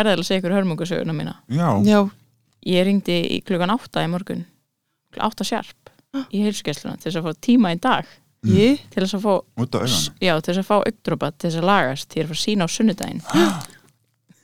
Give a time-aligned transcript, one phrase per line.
[0.00, 1.34] er það að segja ykkur hörmungasöguna mína?
[1.54, 2.00] Já, Já,
[2.66, 4.44] ég ringdi í klukkan átta í morgun.
[5.12, 5.92] Klukkan átta sjarp.
[6.34, 8.08] Í heilsugjæsluna til þess að fá tíma í dag.
[8.44, 11.48] Ég til þess að fá, út af auðan já, til þess að fá augdrópa til
[11.48, 12.08] þess að lagast.
[12.10, 13.22] Til þess að fá sína á sunnudaginn.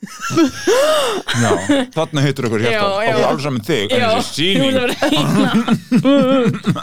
[0.01, 1.51] Já,
[1.93, 3.11] þarna heitur ykkur Já, hjarta já.
[3.13, 4.73] og alls saman þig en þessi síning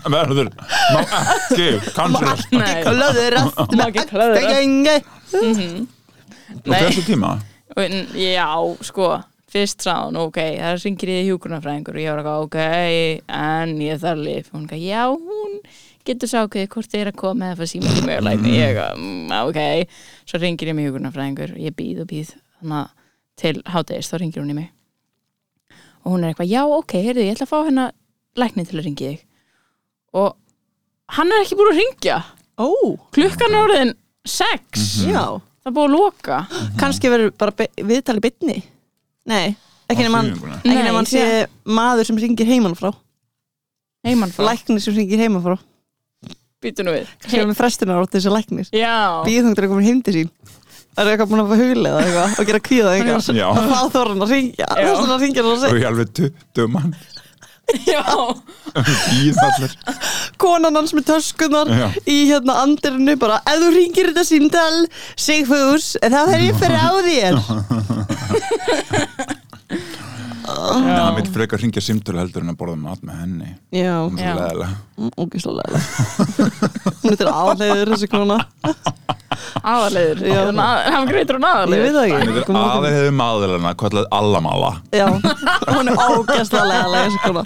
[0.15, 1.67] verður má ekki
[1.97, 3.39] kanslast Nei, Klöður
[3.75, 4.95] má ekki klöðra Gengi
[6.63, 7.33] og þessu tíma
[7.79, 8.49] Já,
[8.89, 9.13] sko
[9.49, 12.57] Fyrst sá hún, ok, það ringir í hjúkunarfræðingur og ég var eitthvað, ok,
[13.33, 14.51] en ég þarf lif.
[14.53, 15.55] Hún eitthvað, já, hún
[16.05, 18.53] getur sá okkur hvort þið er að koma eða fyrir síma tíma og lækni.
[18.59, 19.97] Ég eitthvað, mm, ok.
[20.29, 22.93] Svo ringir ég mig hjúkunarfræðingur og ég býð og býð þannig að
[23.41, 24.69] til hádegis, þá ringir hún í mig.
[26.05, 27.97] Og hún er eitthvað, já, ok, heyrðu, ég ætla að fá hennar
[28.37, 29.27] lækni til að ringi þig.
[30.13, 30.31] Og
[31.17, 32.21] hann er ekki búin að ringja.
[32.61, 32.69] Ó,
[33.17, 33.97] Klukkan orðin
[34.29, 34.91] sex.
[35.09, 36.37] já Það er búin að loka.
[36.81, 38.55] Kannski verður bara be- viðtali bytni
[39.29, 39.57] Nei,
[39.93, 40.31] ekki nema hann
[40.97, 41.25] hann sé
[41.69, 42.89] maður sem ringir heimann frá
[44.07, 44.47] Heimann frá.
[44.49, 45.59] Læknir sem ringir heimann frá
[46.59, 47.07] Býtu nú við.
[47.29, 48.67] Sem er með frestunar átt þessi læknir.
[48.75, 49.23] Já.
[49.23, 50.31] Býðhungdur er komin heim til sín.
[50.97, 53.29] Það er eitthvað búin að fá huglega eitthvað og gera kvíða eitthvað.
[53.47, 54.89] og þá þóra hann að ringja Já.
[54.89, 57.18] þess að ringja hann og segja ég
[60.43, 61.89] konan hans með töskunar Já.
[62.09, 64.77] í hérna andirinu bara ef þú ringir þetta símtal
[65.19, 67.35] Sigfús þá fer ég fyrir á þér
[70.49, 74.19] en það mitt frekar hringja simtölu heldur en að borða mat með henni Já, það
[74.19, 74.35] er Já.
[74.39, 74.71] leðilega
[75.23, 75.83] ógislega
[77.03, 78.39] Hún er til aðleiður þessi kona
[79.69, 80.19] Aðalegur.
[80.27, 80.41] Já.
[80.59, 81.85] Hann greitur hún Ég aðalegur.
[81.85, 85.07] veit það ekki er Kom- aðeins hefur maðurlega kvallað allamala Já,
[85.77, 87.43] hún er ógeðslega leðilega þessi kona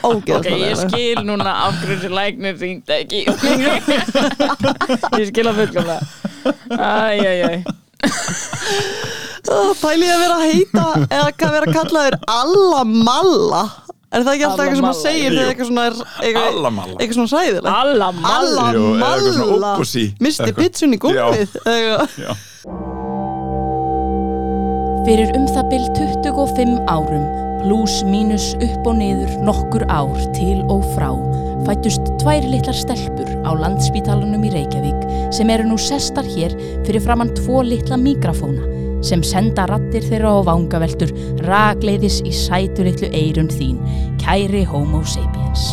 [0.00, 3.20] Ok, Ógeðslega ég leðilega skil núna af hverju þessi læknir ringdi ekki.
[5.20, 6.02] ég skil að fullkomlega.
[6.70, 7.58] Æj, æj, æj.
[9.80, 13.62] Pælið að vera að heita eða hvað vera að kalla þér allamalla
[14.10, 15.94] Er það ekki alltaf eitthvað sem maður Allamalla, segir þegar eitthvað svona er
[16.26, 16.94] eitthvað, Allamalla.
[16.96, 18.64] eitthvað svona sæðilegt Alla malla.
[18.74, 20.02] Jú, eða eitthvað svona Allamalla óbúsí.
[20.26, 20.98] Misti pitsun í.
[20.98, 22.34] Já.
[25.06, 27.22] Fyrir um það bil 25 árum,
[27.60, 31.10] pluss mínus upp og niður nokkur ár til og frá,
[31.68, 36.56] fættust tvær litlar stelpur á landspítalanum í Reykjavík sem eru nú sestar hér
[36.86, 38.66] fyrir framann tvo litla mikrofóna
[39.06, 41.12] sem senda rattir þeirra á vangaveltur
[41.48, 43.78] rakleiðis í sætu litlu eirun þín,
[44.20, 45.72] kæri homo sapiens.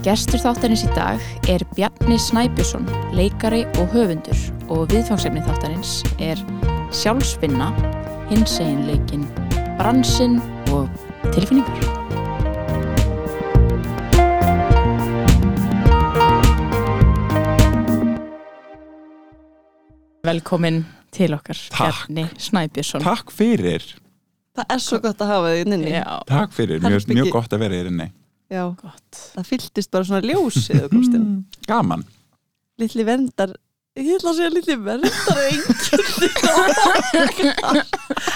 [0.00, 1.20] Gestur þáttarins í dag
[1.52, 4.38] er Bjarni Snæbjörnsson, leikari og höfundur
[4.72, 6.40] og viðfangsefni þáttarins er
[6.96, 7.66] sjálfsvinna,
[8.30, 9.26] hinseginleikin,
[9.76, 10.38] bransinn
[10.72, 10.88] og
[11.34, 11.84] tilfinningar.
[20.24, 21.60] Velkomin til okkar.
[21.76, 23.04] Bjarni Snæbjörnsson.
[23.04, 23.84] Takk fyrir
[24.56, 27.62] Það er svo gott að hafa þig inni Já, Takk fyrir, mjög, mjög gott að
[27.66, 28.08] vera hér inni
[28.50, 29.18] Já, gott.
[29.36, 31.26] það fylltist bara svona ljósið og komst inn.
[31.70, 32.02] Gaman
[32.80, 33.52] Lilli verndar
[33.98, 36.02] Ég ætla að segja litli verndar engil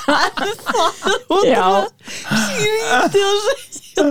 [0.05, 1.67] Það er Já.
[2.35, 4.05] skrítið að segja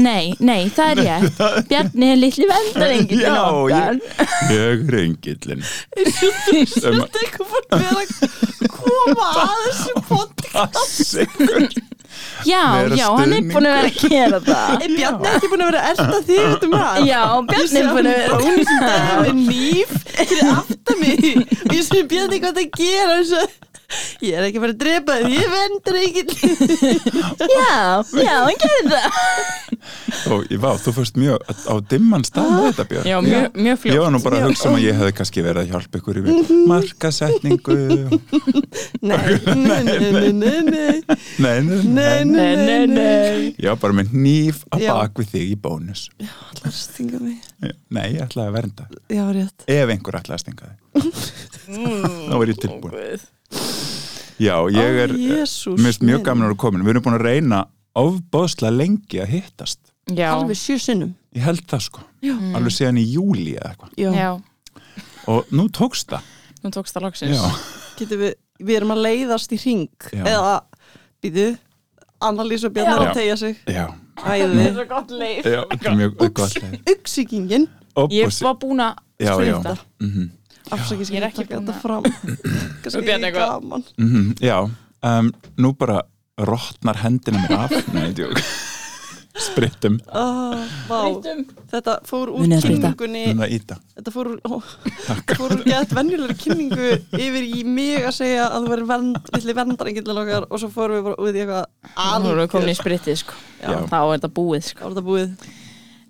[0.00, 1.38] Nei, nei, það er rétt.
[1.70, 4.00] Bjarni er litli vendarengin Já, okkar.
[4.50, 8.08] Ég er engillin Þetta er eitthvað fyrir að
[8.74, 11.68] koma að þessu podcast Já, Vera
[12.48, 14.70] já, hann er búin að vera að gera það.
[14.80, 17.00] Er Bjarni ekki búin að vera að elda þig út um að?
[17.10, 19.90] Já, Bjarni er búin að vera Hún sem daginn með nýf
[20.20, 23.42] fyrir aftan mig og ég sem Bjarni hvað það gera og svo
[24.26, 26.22] Ég er ekki bara að drepa þig, ég vendur ekki
[27.56, 29.08] Já, já, hann gerir það.
[30.34, 33.70] og ég vá, þú fyrst mjög á dimman stað með þetta Björn Já, mjög, mjög
[33.70, 36.00] Ég fljótt var nú bara að hugsa um að ég hefði kannski verið að hjálpa
[36.02, 36.36] ykkur í
[36.70, 37.78] markasetningu
[39.10, 41.00] Nei, nei, nei, nei, nei, nei,
[41.40, 43.54] Nei, nei, nei, nei nei, nei, nei.
[43.56, 44.92] Ég var bara með nýf að Já.
[44.98, 47.40] bak við þig í bónus Allar stinga mig.
[47.90, 49.64] Nei, ég ætlaði að vernda Já, rétt.
[49.70, 50.78] Ef einhver ætlaði að stinga þig
[51.70, 53.28] Þá er ég tilbúin.
[54.40, 56.22] Já, ég er, mjög minn.
[56.24, 57.58] gaman að vera komin Við erum búin að reyna
[58.00, 59.80] ofbóðslega lengi að hittast
[60.10, 61.10] Já, Alveg sjö sinnum.
[61.36, 62.34] Ég held það sko, Já.
[62.56, 64.10] alveg síðan í júli eða eitthvað Já.
[64.16, 64.30] já,
[65.30, 66.30] Og nú tókst það
[66.64, 67.50] nú tókst það loksins Já,
[68.00, 68.32] Getum við,
[68.64, 69.88] við erum að leiðast í ring.
[70.12, 70.24] Já.
[70.24, 70.54] Eða,
[71.22, 71.46] býðu,
[72.24, 73.10] Annalísa Bjarnar Já.
[73.10, 73.60] að tegja sig.
[73.68, 73.86] já,
[74.20, 76.80] Það er svo gott leið já þetta er mjög gott leið.
[76.96, 77.68] Uxíkingin.
[77.96, 79.36] Og- Ég og- var búin að Já,
[80.70, 82.04] Afsakið Ég sem er ég ekki búin þetta að- fram.
[82.82, 83.54] Kannski ekki eitthvað?
[83.54, 83.84] gaman.
[83.98, 84.58] mhm, já
[85.10, 86.02] um, Nú bara
[86.40, 87.74] rottnar hendina mér af
[89.40, 89.94] Sprittum.
[90.04, 91.44] Sprittum.
[91.70, 93.22] Þetta fór úr kynningunni
[93.94, 94.58] Þetta fór úr, ó,
[95.06, 99.30] þetta fór úr gett venjulegri kynningu yfir í mig að segja að þú verður vernd,
[99.36, 101.64] villi verndarengill okkar og svo fórum við bara út í eitthvað
[102.44, 103.76] við komin í spritið sko Já.
[103.92, 105.48] Þá er þetta búið sko er búið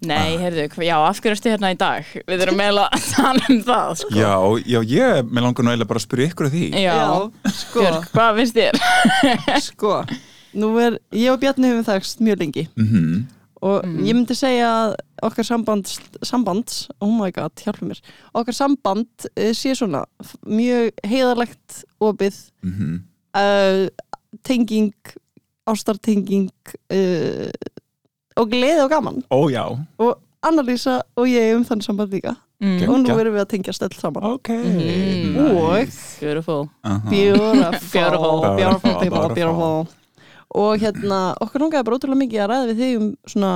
[0.00, 2.06] Nei, heyrðu, hva- já, af hverju ertu hérna í dag?
[2.28, 4.14] Við erum meðal að tala um það sko.
[4.16, 4.32] Já,
[4.64, 6.68] já, ég, mér langar nú eiginlega bara að spyrja ykkur að því.
[6.80, 6.96] Já,
[7.58, 8.80] sko, Björk, hvað finnst þér?
[9.68, 9.98] sko
[10.60, 12.64] Nú er, ég og Bjarni hefum þekst mjög lengi.
[12.80, 13.20] Mhm,
[13.60, 14.94] og ég myndi segja að
[15.28, 15.90] okkar samband,
[16.24, 16.72] samband
[17.04, 18.00] oh my god, hjálpa mér.
[18.32, 20.06] Okkar samband uh, sé svona
[20.48, 23.02] mjög heiðarlegt opið mhm.
[23.36, 23.84] uh,
[24.48, 24.96] tenging
[25.68, 26.50] ástartenging
[26.90, 27.50] uh,
[28.40, 29.22] og gleði og gaman.
[29.30, 29.64] Ó, já,
[30.00, 32.36] og Annalísa og ég um þannig samband líka.
[32.60, 32.82] Mm.
[32.92, 34.24] og nú erum við að tengjast öll saman.
[34.34, 34.48] Ok.
[34.50, 35.36] Mhm.
[35.56, 35.88] og
[36.20, 36.68] Beautiful.
[37.08, 38.40] Beautiful.
[38.56, 39.34] Beautiful.
[39.34, 39.86] beautiful.
[40.50, 43.52] Og hérna, okkur langaði bara ótrúlega mikið að ræða við þig um svona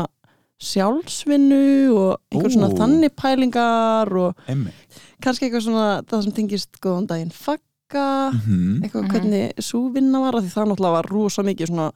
[0.62, 1.60] sjálfsvinnu
[1.98, 5.00] og einhver svona þannig pælingar og Einmitt.
[5.22, 8.82] kannski eitthvað svona það sem tengist góðan daginn fagga Mhm.
[8.84, 9.10] eitthvað Mhm.
[9.10, 11.90] hvernig svo vinna var af því það náttúrulega var rosa mikið svona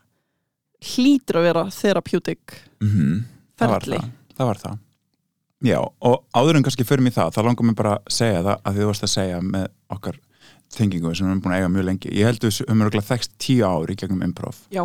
[0.82, 3.24] hlýtur að vera therapeutic Mhm.
[3.58, 4.78] Það var ferli það, það var það
[5.66, 8.60] Já, og áður en kannski fyrir mig það þá langar mér bara að segja það
[8.62, 10.18] að þið varst að segja með okkar
[10.70, 13.30] tengingu sem við erum búin að eiga mjög lengi Ég held við höfum örgulega þekst
[13.42, 14.84] tíu ári gegnum improv Já.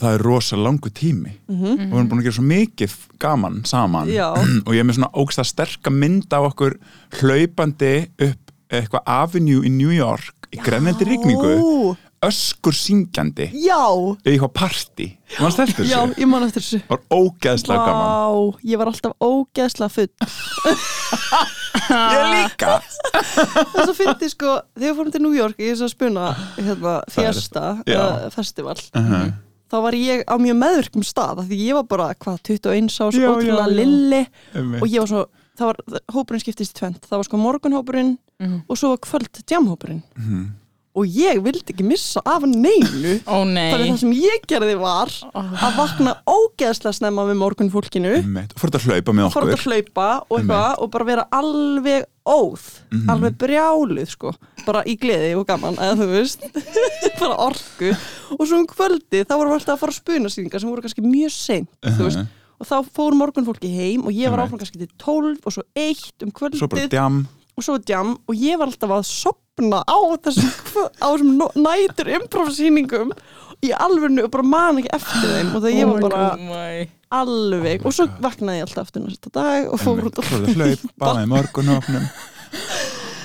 [0.00, 1.66] Það er rosa langu tími Mhm.
[1.70, 4.32] og við erum búin að gera svo mikið gaman saman Já.
[4.32, 6.78] og ég er með svona ógsta sterka mynd af okkur
[7.20, 11.96] hlaupandi upp eitthvað avenue í New York í grænlendi rigningu,
[12.28, 13.80] öskur syngjandi Já,
[14.24, 15.06] í eitthvað party,
[15.40, 16.80] mannst eftir já, þessu ég man eftir þessu.
[16.88, 18.08] Það var ógeðslega gaman.
[18.08, 20.08] Vá, ég var alltaf ógeðslega full.
[21.84, 22.78] Ég líka.
[23.74, 26.94] Og svo fyndi sko, þegar við fórum til New York í þess að spuna hérna,
[27.12, 27.98] fjesta Já.
[27.98, 28.76] eða festival.
[28.94, 29.32] Uh -huh.
[29.74, 33.14] þá var ég á mjög meðvirkum stað af því ég var bara, hvað, 21 ás
[33.14, 33.76] Já, ótrúlega já, já.
[33.76, 34.22] lilli.
[34.80, 35.26] Og ég var svo,
[35.58, 35.76] það var,
[36.14, 38.62] hópurinn skiptist í tvent það var sko morgunhópurinn Mhm.
[38.68, 40.46] og svo var kvöld jamhópurinn Mhm.
[40.94, 43.16] Og ég vildi ekki missa af neinu.
[43.34, 43.72] Ó nei.
[43.72, 48.12] Þannig það sem ég gerði var að vakna ógeðslega snemma með morgunfólkinu.
[48.20, 48.54] Einmitt.
[48.54, 49.56] og fór þetta að hlaupa með fór okkur.
[49.56, 52.68] að hlaupa og eitthvað og bara vera alveg óð.
[52.92, 53.10] Mhm.
[53.12, 54.32] alveg brjáluð sko.
[54.64, 56.46] Bara í gleði og gaman eða þú veist.
[57.20, 57.90] Bara orku.
[58.38, 61.04] Og svo um kvöldi þá vorum við alltaf að fara að spunasýningar sem voru kannski
[61.04, 62.22] mjög seint þú veist.
[62.24, 65.64] Uh og þá fór morgunfólki heim og ég var áfram kannski til 12 og svo
[65.76, 67.24] 1 um kvöldið svo bara djam
[67.54, 70.50] og svo jam og ég var alltaf að sopna á þessum,
[70.98, 73.12] á þessum nætur improv-sýningum
[73.64, 76.86] í alvörnu og bara man ekki eftir þeim og þegar ég var bara my.
[77.14, 80.58] alveg og svo vaknaði ég alltaf eftir næsta dag og fór út og fór þetta
[80.58, 82.08] hlaup, baði morgunofnum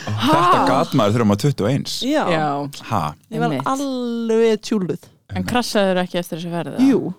[0.10, 2.46] og þetta gat maður þegar maður 21 Já, Já,
[2.92, 3.02] ha,
[3.34, 5.10] ég var alveg tjúluð.
[5.38, 6.88] En krassaður ekki eftir þessu ferði?
[6.90, 7.12] Jú,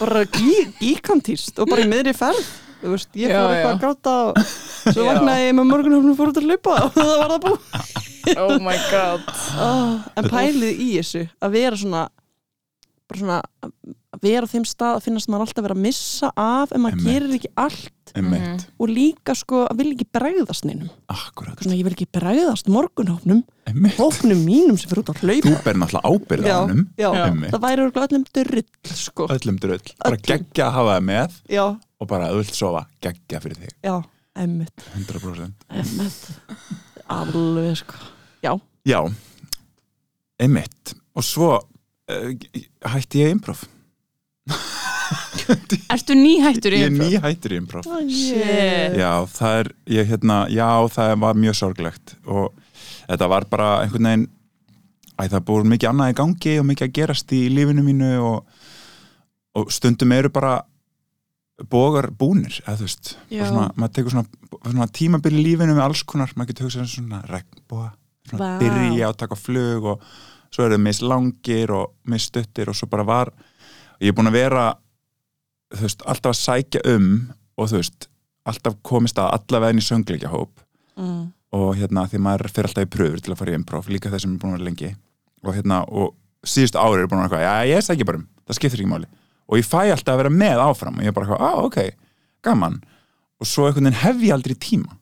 [0.00, 2.40] bara gí- gíkantíst og bara í miðri ferð
[2.80, 4.40] Þú veist, ég fór eitthvað að gráta og
[4.94, 7.66] svo vaknaði ég með morgunhöfnum fór út að hlaupa og það var það búið.
[8.36, 9.22] Oh my god.
[9.56, 12.02] Oh, En pælið í þessu að vera svona
[13.10, 13.38] bara svona
[14.10, 17.00] að vera á þeim stað að finnast maður alltaf vera að missa af en maður
[17.06, 18.12] gerir ekki allt.
[18.18, 20.88] Einmitt, og líka sko að vil ekki bregðast neinum.
[21.08, 23.44] Svona, ég vil ekki bregðast morgunhófnum
[23.96, 25.46] hófnum mínum sem fyrir út að hlaupa.
[25.46, 27.44] Þú ber náttúrulega ábyrð á Já, honum.
[27.54, 28.64] það væri öllum drull
[28.98, 29.28] sko.
[29.30, 29.94] öllum drull.
[30.02, 31.38] Bara geggja að hafa það með.
[31.54, 31.64] Já,
[32.00, 33.74] og bara vilt sofa, geggja fyrir þig.
[33.84, 33.96] Já,
[34.40, 36.30] emmitt 100% emmitt
[37.10, 38.00] alveg sko.
[38.44, 38.54] Já,
[38.86, 39.00] já,
[40.40, 40.94] einmitt.
[41.18, 42.30] Og svo uh,
[42.94, 43.64] hætti ég improv.
[45.90, 47.10] Ertu nýhættur í ég er improv?
[47.10, 47.88] nýhættur í improv.
[48.06, 48.98] Shit.
[49.00, 52.14] Já, það er, ég hérna, já, það var mjög sorglegt.
[52.30, 52.52] Og
[53.10, 54.26] þetta var bara einhvern veginn,
[55.18, 58.60] æ, það búið mikið annað í gangi og mikið að gerast í lífinu mínu og,
[59.58, 60.60] og stundum eru bara
[61.68, 66.02] bógar búnir eða þú veist, svona, maður tekur svona, svona tímabil í lífinu með alls
[66.08, 67.90] konar maður getur hugsað um svona regnbóa
[68.30, 68.60] svona Vá.
[68.62, 70.06] byrja að taka flug og
[70.50, 73.32] svo eru mislangir og misstuttir og svo bara var
[74.00, 74.64] ég er búin að vera
[75.74, 77.10] þú veist, alltaf að sækja um
[77.60, 78.08] og þú veist,
[78.48, 80.64] alltaf komist að allavega inn í söngleikjahóp
[80.96, 81.22] mm.
[81.60, 84.26] og hérna því maður fyrir alltaf í pröfur til að fara í improv, líka þess
[84.26, 84.92] sem er búin að vera lengi
[85.44, 86.14] og hérna, og
[86.46, 88.92] síðustu ári er búin að vera eitthvað, já, ég sækja bara um, það skiptir ekki
[88.94, 89.10] máli
[89.50, 90.96] og ég fæ alltaf að vera með áfram.
[90.96, 91.82] Og ég er bara ah, ok,
[92.46, 92.78] gaman.
[93.40, 94.96] Og svo einhvern veginn hef ég aldrei tíma.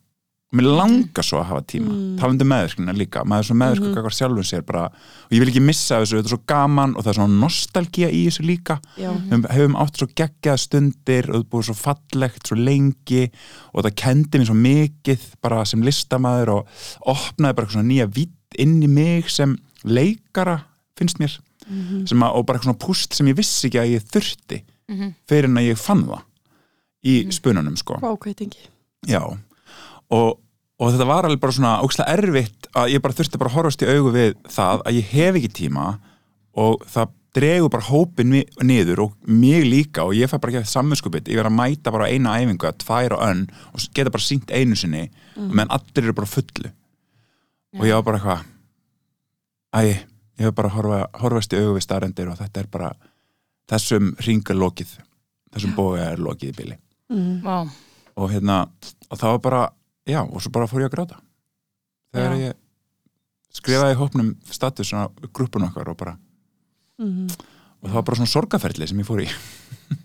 [0.49, 1.91] Og mér langar svo að hafa tíma.
[1.93, 2.13] Mm.
[2.17, 4.15] talandi um meðvirknina líka, maður svo meðvirkur mm -hmm.
[4.17, 7.09] sjálfum sér bara, og ég vil ekki missa þessu, þetta er svo gaman og það
[7.09, 8.79] er svona nostalgía í þessu líka.
[8.97, 9.11] Já.
[9.29, 13.31] við hefum átt svo geggjað stundir og það er búið svo fallegt, svo lengi.
[13.73, 16.67] Og það kendi mér svo mikið bara sem listamæður og
[17.05, 20.65] opnaði bara svona nýja vitt inn í mig sem leikara,
[20.97, 21.37] finnst mér
[22.09, 24.59] sem að, og bara eitthvað svona púst sem ég vissi ekki að ég þurfti
[25.29, 26.25] fyrir en að ég fann það
[27.05, 27.99] í spununum sko.
[30.09, 30.39] Og,
[30.79, 33.85] og þetta var alveg bara svona ógstlega erfitt að ég bara þurfti bara að horfast
[33.85, 35.85] í augu við það að ég hef ekki tíma
[36.59, 38.33] og það dregur bara hópin
[38.65, 42.09] niður og mig líka og ég fæ bara ekki samvinskupið, ég verð að mæta bara
[42.09, 45.51] eina æfingu að tvær og önn og geta bara sínt einu sinni mm.
[45.53, 46.71] menn allir eru bara fullu.
[47.77, 48.47] Og ég var bara eitthvað
[49.77, 50.08] æ,
[50.39, 52.93] ég hef bara horfa, horfast í augu við starendir og þetta er bara
[53.69, 54.95] þessum ringar lokið.
[55.53, 56.77] Þessum bóga er lokið í bili.
[57.09, 57.41] Mm.
[57.43, 57.67] Vá,
[58.19, 58.61] og hérna
[59.09, 59.61] og það var bara,
[60.09, 61.19] já, og svo bara fór ég að gráta.
[62.13, 62.49] Þegar Já.
[62.49, 62.53] ég
[63.59, 66.17] skrifaði í hópnum status á grúppun okkar og bara
[66.99, 67.29] Mm.
[67.81, 69.27] og það var bara svona sorgaferli sem ég fór í.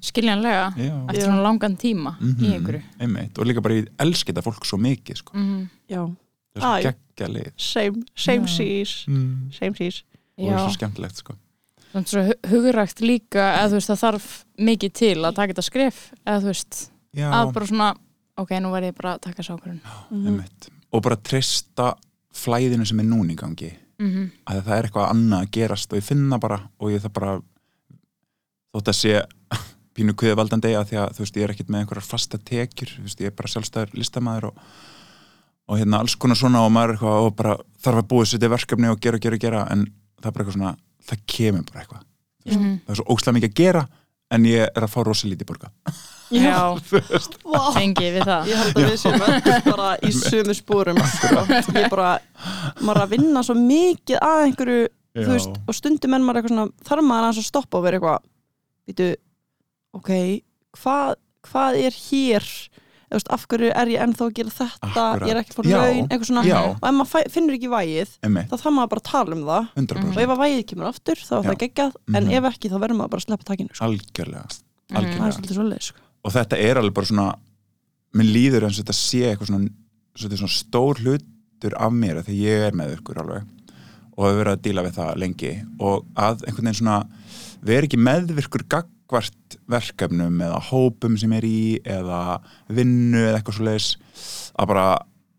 [0.01, 0.73] Skiljanlega.
[0.79, 2.83] Já, eftir svona langan tíma í Mhm, einhverju.
[3.01, 5.33] einmitt, og líka bara ég elski þetta fólk svo mikið sko.
[5.37, 6.07] mm Já,
[6.57, 9.05] það er svo geggja lið same, same seas.
[9.09, 9.53] Mm.
[9.53, 10.03] Same seas
[10.39, 11.35] og það er svo skemmtilegt sko.
[12.05, 16.41] svo hu- hugrækt líka þú veist það þarf mikið til að taka þetta skref eða
[16.43, 17.95] þú veist, já, að bara svona
[18.37, 20.27] ok, nú verð ég bara að taka sákurinn Mhm.
[20.27, 21.95] einmitt og bara treysta
[22.35, 24.31] flæðinu sem er núna í gangi mm -hmm.
[24.47, 27.41] að það er eitthvað annað að gerast og ég finna bara og ég það bara
[28.75, 29.23] þótt að sé
[29.95, 33.03] pínu kviðvaldandi að því að þú veist ég er ekkert með einhverjar fasta tekjur þú
[33.07, 34.55] veist ég er bara sjálfstæður listamæður og,
[35.69, 38.41] og hérna alls konar svona og maður er eitthvað og bara þarf að búið sér
[38.41, 39.87] til verkefni og gera og gera og gera en
[40.25, 40.73] það er bara eitthvað svona,
[41.11, 42.03] það kemur bara eitthvað.
[42.49, 42.73] Mhm.
[42.87, 43.85] það er svo óslega mikið að gera
[44.35, 45.71] en ég er að fá rosa lítið borga
[46.35, 46.75] Já,
[47.77, 48.47] tengi við það.
[48.49, 50.97] Ég held að við séum öll bara í sömu spórum.
[51.77, 52.15] Ég bara,
[52.81, 56.43] maður er að vinna svo mikið að einhverju þú veist, og stundum en maður er
[56.43, 59.13] eitthvað svona þarf maður aðeins að stoppa og vera eitthvað
[59.95, 60.11] ok
[60.81, 61.13] hvað,
[61.51, 62.49] hvað er hér
[63.19, 65.25] veist, af hverju er ég ennþá að gera þetta Akkurat.
[65.29, 65.79] ég er ekki Já.
[65.81, 66.59] laun, eitthvað svona Já.
[66.65, 69.69] og ef maður finnur ekki vægið Einmitt, þá þarf maður bara að tala um það
[69.77, 72.33] 100% og ef að vægið kemur aftur þá er það geggjað en Mhm.
[72.39, 73.85] ef ekki þá verður maður bara að sleppa takinu sko.
[73.85, 74.47] algjörlega,
[74.91, 74.97] Mhm.
[74.97, 75.83] algjörlega.
[75.83, 75.99] sko.
[76.25, 77.35] og þetta er alveg bara svona
[78.15, 79.69] minn líður eins og þetta sé eitthvað svona,
[80.17, 83.43] svona, svona stór hlutur af mér því ég er með ykkur alveg
[84.17, 87.07] og hefur verið að díla við það lengi og að einhvern veginn svona
[87.65, 88.69] vera ekki meðvirkur
[89.09, 92.41] gagvart verkefnum eða hópum sem er í eða
[92.73, 93.89] vinnu eða eitthvað svo leis
[94.59, 94.85] að bara,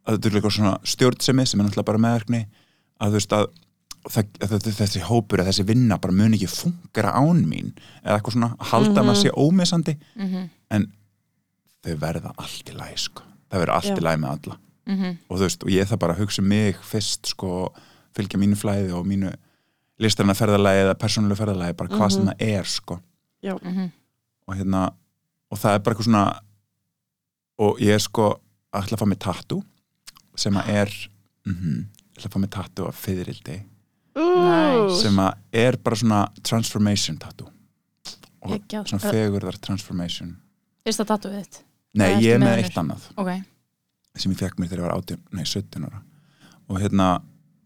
[0.05, 2.41] að þetta er eitthvað svona stjórnsemi sem er náttúrulega bara meðvirkni
[3.01, 3.47] að þú veist að
[4.05, 7.71] að þessi hópur eða þessi vinna bara mun ekki fungera án mín
[8.03, 9.07] eða eitthvað svona, að halda Mhm.
[9.09, 10.91] maður sé ómissandi Mhm, en
[11.83, 13.23] þau verða allt í læg sko.
[13.49, 13.95] það verður allt Já.
[13.97, 14.57] í læg með alla
[14.87, 17.73] mhm, og þú veist, og ég það bara hugsa um mig fyrst sko,
[18.15, 19.33] fylgja mínu flæði og mínu
[19.99, 22.29] listrana ferðalagi eða persónulegu ferðalagi, bara hvað sem Mhm.
[22.29, 22.99] það er sko.
[23.53, 23.91] Mhm.
[24.47, 24.81] og hérna
[25.51, 26.25] og það er bara eitthvað svona
[27.65, 28.31] og ég er sko
[28.75, 29.61] að ætla að fá mig tattoo
[30.35, 30.97] sem að er
[31.45, 31.85] mm
[32.15, 33.57] ég ætla að fá mig tattoo af fyririldi
[34.15, 35.01] Nice.
[35.01, 37.49] sem að er bara svona transformation tattoo.
[38.45, 38.87] Og Geggjað.
[38.91, 40.35] svona fegurðar transformation.
[40.85, 41.59] Fyrsta tattooið þitt?
[41.95, 43.07] Nei, Hvað ég er með eitt annað.
[43.19, 43.31] Ok,
[44.15, 46.01] sem ég fekk mér þegar ég var 18, nei 17 ára.
[46.69, 47.09] Og hérna,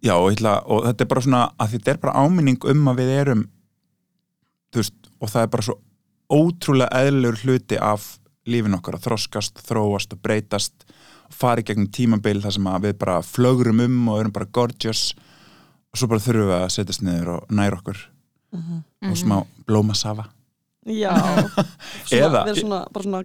[0.01, 2.91] já og, ég ætla, og þetta er bara svona, að þetta er bara áminning um
[2.91, 3.45] að við erum
[4.74, 5.77] þú veist, og það er bara svo
[6.29, 8.17] ótrúlega eðlur hluti af
[8.49, 10.85] lífin okkar að þroskast, þróast og breytast
[11.29, 14.45] og fara í gegnum tímabil þar sem að við bara flögrum um og erum bara
[14.51, 15.13] gorgeous
[15.89, 18.05] og svo bara þurfum við að setjast niður og næra okkur
[18.51, 18.77] Mhm.
[19.05, 19.35] og smá
[19.67, 20.23] blómasafa.
[20.89, 21.11] Já.
[22.09, 23.19] Svona, Eða- svona, bara svona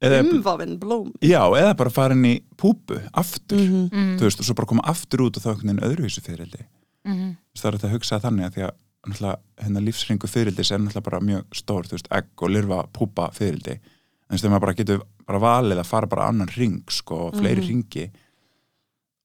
[0.00, 1.10] eða, umvafinn blóm.
[1.20, 3.90] Já, eða bara fara inn í púpu aftur, Mhm.
[3.92, 6.64] Mhm, þú veist, og svo bara koma aftur út og þá einhvern veginn öðruvísu fyririldi
[7.04, 8.74] mhm, það er þetta að hugsa þannig að því að
[9.04, 13.78] hérna lífsringu fyririldis er náttúrulega bara mjög stór, þú veist, egg og lirfa púpa fyririldi,
[13.78, 17.60] en þess að maður bara getur bara valið að fara bara annan ring sko, fleiri
[17.62, 17.68] Mhm.
[17.68, 18.10] ringi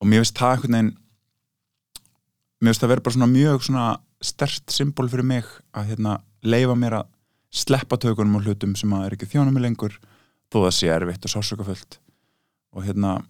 [0.02, 0.98] og mér finnst það einhvern veginn
[2.62, 3.86] mér finnst það vera bara svona mjög svona
[4.22, 7.08] stert symbol fyrir mig að hérna leifa mér að
[7.52, 9.96] sleppa tökunum og hlutum sem að er ekki þjónum mig lengur
[10.52, 11.98] þó það sé erfitt og sásökafullt
[12.74, 13.24] og hérna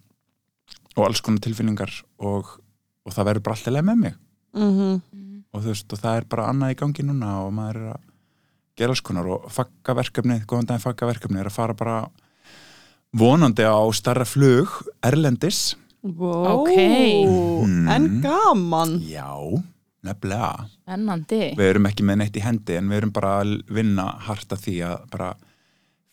[0.96, 2.46] og alls konar tilfinningar og,
[3.06, 4.14] og það verður bara alltaf leið með mig.
[4.54, 5.02] Mhm.
[5.52, 8.00] Og þú veist, og það er bara annað í gangi núna og maður er að
[8.80, 11.98] gera alls konar og fakka verkefni, góðan daginn fakka verkefni er að fara bara
[13.16, 14.70] vonandi á starra flug
[15.02, 16.62] erlendis Wow.
[16.62, 16.70] Ok.
[16.72, 17.88] Mhm.
[17.92, 19.28] En gaman já,
[20.02, 24.06] nefnilega Spennandi við erum ekki með neitt í hendi en við erum bara að vinna
[24.24, 25.34] harta því að bara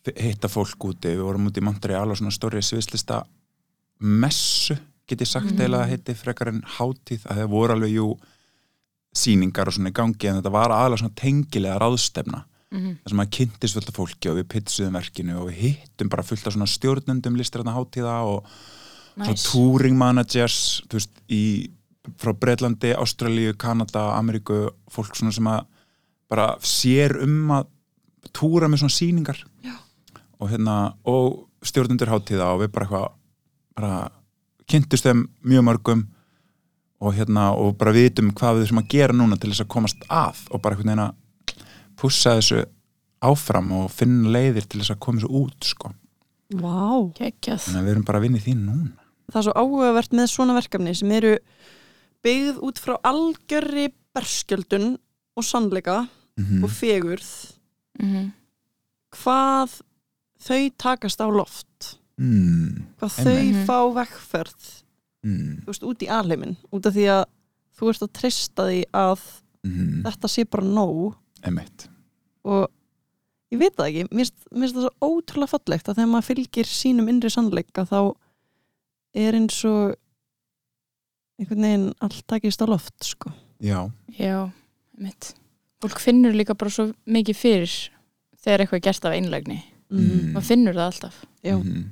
[0.08, 3.22] hitta fólk úti, við vorum úti í Montreal og svona stóri sviðslista
[4.00, 4.75] messu,
[5.08, 8.10] get ég sagt eða að heiti frekar en hátíð, að það voru alveg jú
[9.17, 12.97] sýningar og svona í gangi en þetta var aðalega svona tengilega ráðstefna Mhm.
[13.00, 16.24] þar sem að kynntist fullt af fólki og við pitsuðum verkinu og við hittum bara
[16.27, 18.43] fullt af svona stjórnundum listræðna hátíða og
[19.15, 19.24] Næs.
[19.24, 21.69] svona touring managers þú veist, í,
[22.19, 25.65] frá Breitlandi, Ástralíu, Kanada, Ameríku fólk svona sem að
[26.29, 27.67] bara sér um að
[28.33, 29.77] túra með svona sýningar Já.
[30.41, 33.12] og hérna og stjórnundur hátíða og við bara eitthvað
[33.77, 34.12] bara
[34.67, 36.07] kynntust þeim mjög mörgum
[36.98, 40.06] og hérna og bara vitum hvað við þurfum að gera núna til þess að komast
[40.10, 41.63] að og bara einhvern veginn að
[41.98, 42.63] pussa þessu
[43.27, 45.92] áfram og finna leiðir til þess að koma þessu út sko.
[46.58, 46.80] Vá.
[47.18, 47.63] Geggjað.
[47.66, 49.06] Þannig að við erum bara að vinna í því núna.
[49.27, 51.34] Það er svo áhugavert með svona verkefni sem eru
[52.25, 54.96] byggð út frá algjörri berskjöldun
[55.38, 56.06] og sannleika
[56.38, 57.30] mm og fegurð.
[58.00, 58.32] Mhm.
[59.18, 59.82] hvað
[60.38, 61.98] þau takast á loft.
[62.18, 62.86] Mm.
[62.98, 64.70] hvað þau fá vekkferð
[65.25, 65.62] Mm.
[65.63, 67.24] þú veist, út í alheimin út af því að
[67.77, 69.19] þú ert að treysta því að
[69.65, 70.03] Mm.
[70.05, 71.88] þetta sé bara nóg Emmett
[72.45, 72.69] og
[73.51, 77.09] ég veit það ekki, mér finnst- það svo ótrúlega fallegt að þegar maður fylgir sínum
[77.09, 78.15] innri sannleika þá
[79.15, 79.95] er eins og
[81.39, 83.31] einhvern veginn allt takist á loft sko.
[83.59, 84.51] Já, Já,
[84.97, 85.33] mitt
[85.81, 87.89] Fólk finnur líka bara svo mikið fyrir
[88.41, 90.33] þegar eitthvað er gert af einlægni Mm.
[90.33, 91.57] maður finnur það alltaf Já.
[91.57, 91.91] Mhm.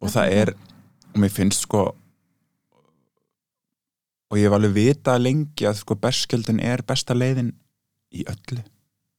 [0.00, 0.54] og það er
[1.16, 1.82] og mér finnst sko
[4.26, 7.52] og ég hef alveg vitað lengi að sko berskjöldin er besta leiðin
[8.14, 8.62] í öllu,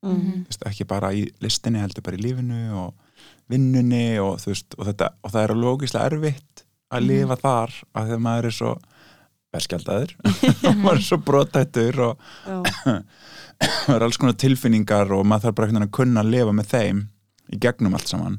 [0.05, 0.43] Mhm.
[0.45, 2.93] Þú veist, ekki bara í listinni heldur bara í lífinu og
[3.49, 7.07] vinnunni og veist og, þetta, og það er alveg ógeðslega erfitt að Mhm.
[7.07, 8.71] lifa þar að þegar maður er svo
[9.53, 10.13] berskjaldaður
[10.69, 13.03] og maður er svo brotættur og það
[13.95, 17.01] er alls konar tilfinningar og maður þarf bara að kunna að lifa með þeim
[17.51, 18.37] í gegnum allt saman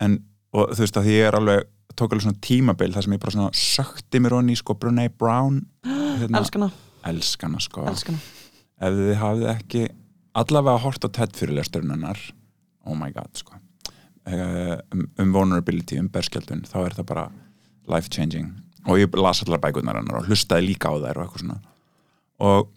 [0.00, 1.68] en, og þú veist að ég er alveg
[2.00, 5.08] tók alveg svona tímabil þar sem ég bara svona sökti mér honni í sko Brunei
[5.12, 6.70] Brown hérna, elskana,
[7.08, 7.86] elskana sko.
[7.90, 8.20] Elskana.
[8.80, 9.86] Ef þið hafið ekki
[10.40, 12.20] allavega hort á TED fyrirlesturnunar
[12.88, 13.60] oh my god sko
[14.30, 17.22] Eh, um, um vulnerability, um berskjaldun þá er það bara
[17.88, 18.50] life changing
[18.84, 21.56] og ég las allar bækunar hennar og hlustaði líka á þær og eitthvað svona.
[22.44, 22.68] Og,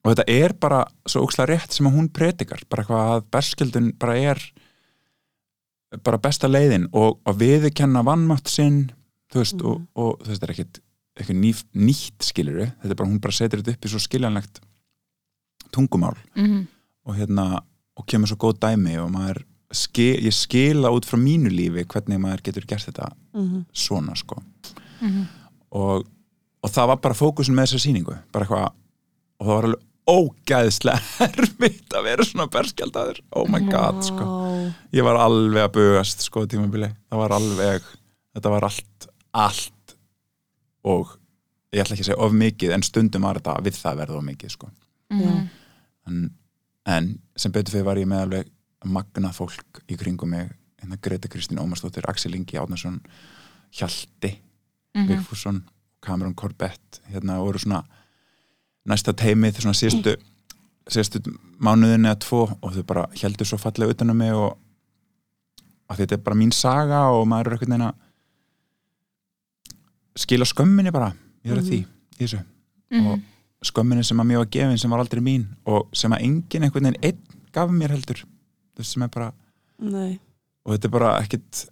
[0.00, 3.92] og þetta er bara svo ókslega rétt sem að hún predikar bara eitthvað að berskjaldun
[4.00, 4.42] bara er
[6.04, 8.90] bara besta leiðin og að viðurkenna vannmátt sinn
[9.32, 10.80] þú veist, og, og þú veist, þetta er ekkit
[11.20, 14.60] eitthvað ný, nýtt skiluru þetta er bara, hún bara setur þetta upp í svo skiljanlegt
[15.72, 16.16] tungumál.
[16.36, 16.66] Mm
[17.08, 17.62] og hérna,
[17.96, 19.38] og kemur svo góð dæmi og maður,
[19.72, 23.64] skil, ég skila út frá mínu lífi hvernig maður getur gert þetta Mhm.
[23.72, 24.36] svona sko.
[25.00, 25.24] -hmm.
[25.72, 26.04] og,
[26.62, 28.18] og það var bara fókusin með þessa sýningu.
[28.32, 28.72] Bara eitthvað,
[29.40, 34.26] og það var alveg ógæðslega erfitt að vera svona berskjaldadur, oh my god sko.
[34.96, 37.88] Ég var alveg að bugast sko tímabili, það var alveg
[38.34, 39.94] þetta var allt, allt
[40.88, 41.16] og
[41.74, 44.26] ég ætla ekki að segja of mikið en stundum var þetta við það verða of
[44.26, 44.70] mikið sko.
[45.10, 45.40] Mhm.
[46.06, 46.30] en,
[46.86, 48.50] en sem betur fyrir var ég með alveg
[48.86, 50.48] magnað fólk í kringum mig.
[50.80, 53.00] Hérna Greta Kristín Ómarsdóttir, Axel Ingi Átnarsson
[53.76, 54.38] Hjalti
[54.94, 55.06] Mhm.
[55.06, 55.60] Vigfússon,
[56.02, 57.84] Cameron Corbett hérna voru svona
[58.88, 60.16] næsta teimið svona síðustu
[60.90, 61.20] síðustu
[61.62, 64.56] mánuðin eða tvo og þau bara heldur svo fallega utan um mig og
[65.90, 67.94] að þetta er bara mín saga og maður er einhvern veginn að
[70.20, 71.12] skila skömminni bara
[71.46, 72.40] ég er að því í þessu
[72.90, 73.06] Mhm.
[73.06, 73.20] og
[73.70, 76.88] skömminni sem að mér var gefin sem var aldrei mín og sem að enginn einhvern
[76.88, 77.20] veginn einn
[77.54, 78.24] gaf mér heldur
[78.76, 79.32] þess sem er bara
[79.78, 80.18] Nei.
[80.66, 81.68] og þetta er bara ekkit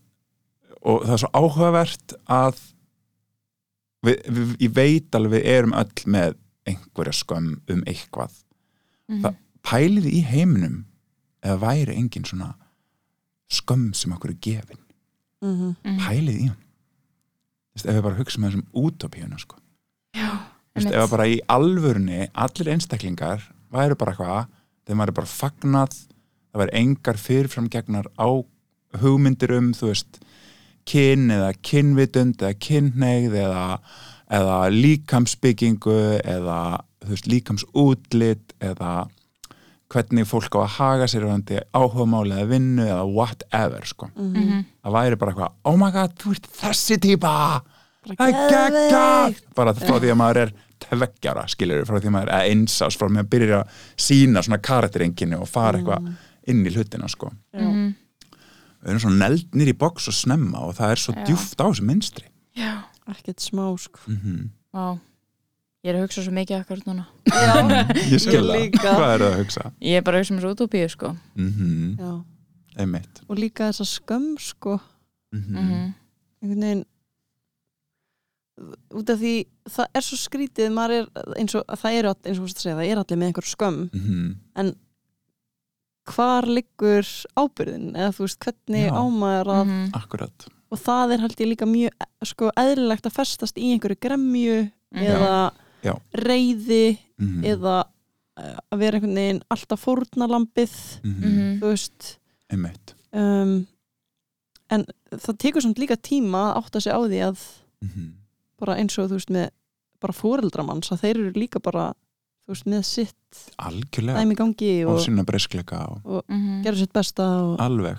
[0.83, 2.61] og það er svo áhugavert að
[4.07, 6.37] við, við, ég veit alveg við erum öll með
[6.69, 8.33] einhverja skömm um eitthvað
[9.09, 9.23] Mhm.
[9.25, 9.37] það-
[9.69, 10.85] pæliði í heiminum
[11.43, 12.55] eða væri engin svona
[13.51, 14.79] skömm sem okkur er gefin
[15.43, 15.77] Mhm.
[15.85, 15.99] Mhm.
[16.03, 16.57] pæliði í hann
[17.79, 19.57] ef við bara hugsa með þessum útopíuna sko.
[20.17, 20.31] Já,
[20.75, 20.95] Vist, einmitt.
[20.95, 24.49] ef að bara í alvörunni allir einstaklingar væru bara eitthvað
[24.89, 25.95] þeim væri bara fagnað
[26.53, 28.45] það væri engar fyrirfram gegnar á
[28.99, 30.19] hugmyndir um þú veist
[30.89, 33.81] kyn eða kynvitund eða kynneigð eða,
[34.31, 36.59] eða líkamsbyggingu eða
[37.09, 39.09] veist, líkamsútlit eða
[39.89, 44.11] hvernig fólk á að haga sér varandi áhugamáli eða vinnu eða whatever sko.
[44.17, 44.65] Mhm.
[44.85, 47.63] það væri bara eitthvað, oh my god, þú ert þessi típa
[48.09, 52.15] Bara það er geggjað bara frá því að maður er tveggjara skilur, frá því að
[52.15, 56.13] maður er einsás frá því að byrja að sína svona karakterenginni og fara eitthvað
[56.49, 57.33] inn í hlutina sko.
[57.53, 57.65] Já.
[57.67, 57.95] Mhm.
[58.79, 61.25] við erum svona neldnir í box og snemma og það er svo Já.
[61.27, 62.25] djúft á þessu minstri
[62.57, 62.73] Já,
[63.09, 64.01] ekkert smá sko.
[64.07, 64.99] Mm vá.
[65.85, 67.05] Ég er að hugsa svo mikið akkur núna.
[67.25, 67.55] Já,
[68.13, 68.91] ég skil Ég það, líka.
[68.99, 69.63] hvað er það að hugsa?
[69.81, 71.13] Ég er bara að hugsa um þessu utopíu sko.
[71.39, 72.13] Mm já.
[72.79, 73.21] einmitt.
[73.29, 74.79] Og líka þessa skömm sko.
[75.33, 75.95] Mm Mhm.
[76.43, 76.85] einhvern veginn
[78.99, 79.33] út af því
[79.71, 82.91] það er svo skrítið maður er eins og það all- eins og þú segja það
[82.91, 83.81] er allir með einhver skömm.
[83.95, 84.37] Mhm.
[86.09, 87.05] hvar liggur
[87.37, 88.93] ábyrðin eða þú veist hvernig Já.
[88.97, 89.91] ámaður að Mhm.
[89.95, 91.91] akkurat og það er held ég líka mjög
[92.25, 95.05] sko eðlilegt að festast í einhverju gremju Mhm.
[95.05, 95.53] eða
[95.85, 95.95] Já.
[96.15, 97.85] reyði mm eða
[98.39, 101.59] eh, að vera einhvern veginn alltaf fórnalambið Mhm.
[101.61, 102.19] þú veist
[103.13, 103.67] um,
[104.71, 107.39] en það tekur samt líka tíma að átta sig á því að
[107.85, 108.13] Mhm.
[108.59, 109.51] bara eins og þú veist með
[110.01, 111.93] bara fóreldramanns að þeir eru líka bara
[112.47, 113.15] þú veist með sitt
[113.59, 116.63] algjörlega dæmi í gangi og og, sína breyskleika og Mhm.
[116.65, 117.99] gera sitt besta og, alveg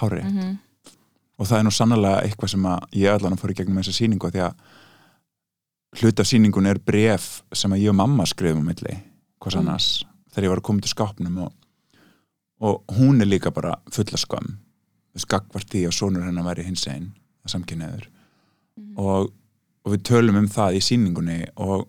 [0.00, 0.58] hári Mhm.
[1.38, 4.30] Og það er nú sannlega eitthvað sem að ég allan fór í gegnum þessa sýningu
[4.30, 4.54] því að
[6.00, 8.96] hluta af sýningun er bref sem að ég og mamma skrifum milli
[9.42, 9.60] hvers Mm.
[9.60, 9.88] annars
[10.32, 11.52] þegar ég var að koma til skápnum og,
[12.60, 14.58] og hún er líka bara fulla skam
[15.16, 17.12] skakvart því að sonur hennar væri hins einn
[17.46, 18.08] samkynniður
[18.76, 18.98] Mhm.
[18.98, 19.30] og,
[19.84, 21.86] og við tölum um það í sýningunni og,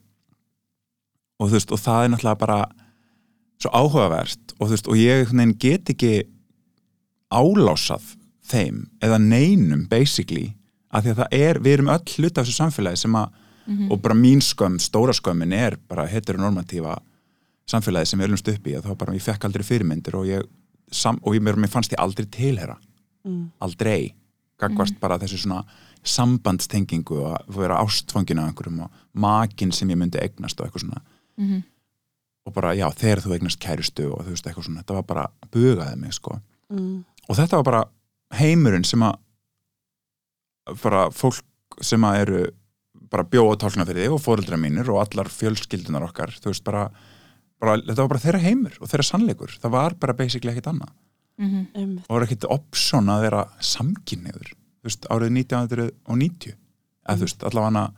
[1.40, 2.60] og þú veist og það er náttúrulega bara
[3.62, 6.12] svo áhugavert og þú veist og ég get ekki
[7.34, 8.04] álásað
[8.46, 10.54] þeim eða neinum basically
[10.94, 13.30] að því að það er, við erum öll hluta af þessu samfélagi sem að,
[13.66, 13.92] Mhm.
[13.92, 17.00] og bara mín skömm, stóra skömmin er bara heteronormatífa
[17.68, 20.44] samfélagi sem við erum upp í að þá bara ég fekk aldrei fyrirmyndir og ég,
[20.92, 22.78] sam, og ég, mér, fannst ég aldrei tilhera
[23.26, 24.14] mm, aldrei
[24.60, 25.66] gagvast bara þessu svona
[26.04, 30.86] sambandstengingu og að vera ástfangin af einhverjum og makin sem ég myndi eignast og eitthvað
[30.86, 31.02] svona.
[31.38, 31.64] Mhm.
[32.46, 35.28] og bara já, þegar þú eignast kærustu og þú veist eitthvað svona, þetta var bara
[35.52, 36.40] bugaði mig sko.
[36.72, 37.84] Mm, og þetta var bara
[38.34, 39.16] heimurinn sem að
[40.82, 41.44] bara fólk
[41.86, 42.40] sem að eru
[43.12, 46.88] bara bjóða tálkna fyrir þig og fóreldra mínir og allar fjölskyldunar okkar þú veist bara,
[47.62, 50.94] bara, þetta var bara þeirra heimur og þeirra sannleikur, það var bara basically ekkit annað
[51.38, 51.68] Mhm.
[51.76, 52.06] einmitt.
[52.10, 56.54] og var ekkit option að vera samkynniður þú veist, árið 1990
[57.06, 57.94] eða þú veist, allavega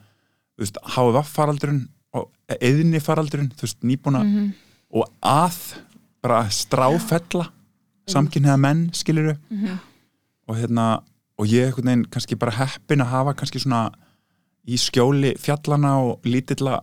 [0.58, 4.54] þú veist, HVF faraldurinn og eðni faraldurinn, þú veist, nýbúna Mhm.
[4.92, 5.78] og að
[6.24, 7.52] bara stráfella
[8.08, 9.80] samkynniða menn, skilur Mhm.
[10.48, 10.88] Og hérna,
[11.38, 13.88] og ég einhvern veginn kannski bara heppin að hafa kannski svona
[14.68, 16.82] í skjóli fjallana og lítilla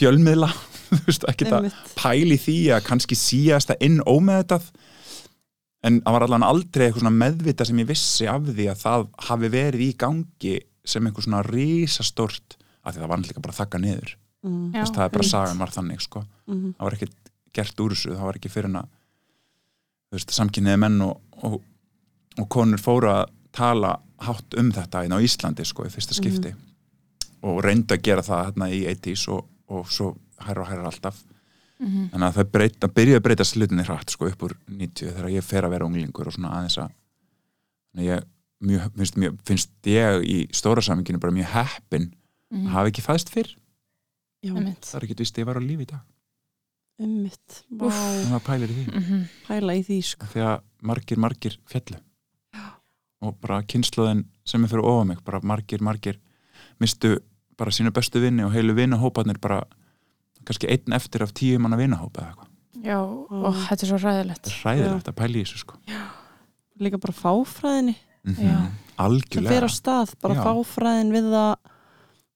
[0.00, 0.48] fjölmiðla
[0.90, 4.70] þú veist, ekki það pæli því að kannski síast það inn ómeðvitað.
[5.86, 9.06] En það var allan aldrei eitthvað svona meðvita sem ég vissi af því að það
[9.30, 13.60] hafi verið í gangi sem einhver svona risastórt af því það var líka bara að
[13.62, 14.12] þakka niður.
[14.44, 16.22] Mm, Þess, það er bara sagan var þannig sko.
[16.48, 18.88] mm, það var ekkert gert úr þessu það var ekki fyrir að
[20.10, 21.58] þú veist, samkynniði menn og, og,
[22.38, 26.52] og konur fóru að tala hátt um þetta inn á Íslandi sko, í fyrsta skipti.
[27.42, 30.12] Og reyndu að gera það hérna í 80s og, og svo
[30.44, 31.24] hærra og hærra alltaf.
[31.80, 32.10] Mhm.
[32.12, 35.42] þannig að það breyta, byrjaði að breyta slutinni hratt sko, upp úr 90 þegar ég
[35.48, 36.90] fer að vera unglingur og svona aðeins að
[37.94, 38.26] þannig að ég
[38.68, 42.10] mjög, finnst, mjög, finnst ég í stóra saminginu bara mjög heppin
[42.52, 42.66] Mhm.
[42.66, 43.56] að hafa ekki fæðst fyrr.
[44.44, 46.00] Já, það er ekki vist að ég var á lífi í dag.
[47.00, 47.30] En
[48.28, 48.84] það pælir í því.
[49.00, 49.24] Mhm.
[49.46, 50.26] pæla í því sko.
[50.34, 51.96] Því að margir, margir fjallu
[53.22, 56.18] og bara kynsluðin sem er fyrir ofa mig, bara margir, margir
[56.80, 57.18] mistu
[57.60, 59.62] bara sínu bestu vinni og heilu vinnahópanir bara
[60.48, 62.46] kannski einn eftir af tíu manna vinnahópa eða eitthvað.
[62.80, 65.76] Já, og þetta er svo ræðilegt er hræðilegt að pæla í þessu sko.
[66.80, 67.96] Líka bara fáfræðinni.
[68.24, 68.40] Mm Já.
[68.40, 70.42] sem algjörlega fer á stað, bara Já.
[70.44, 71.54] fáfræðin við það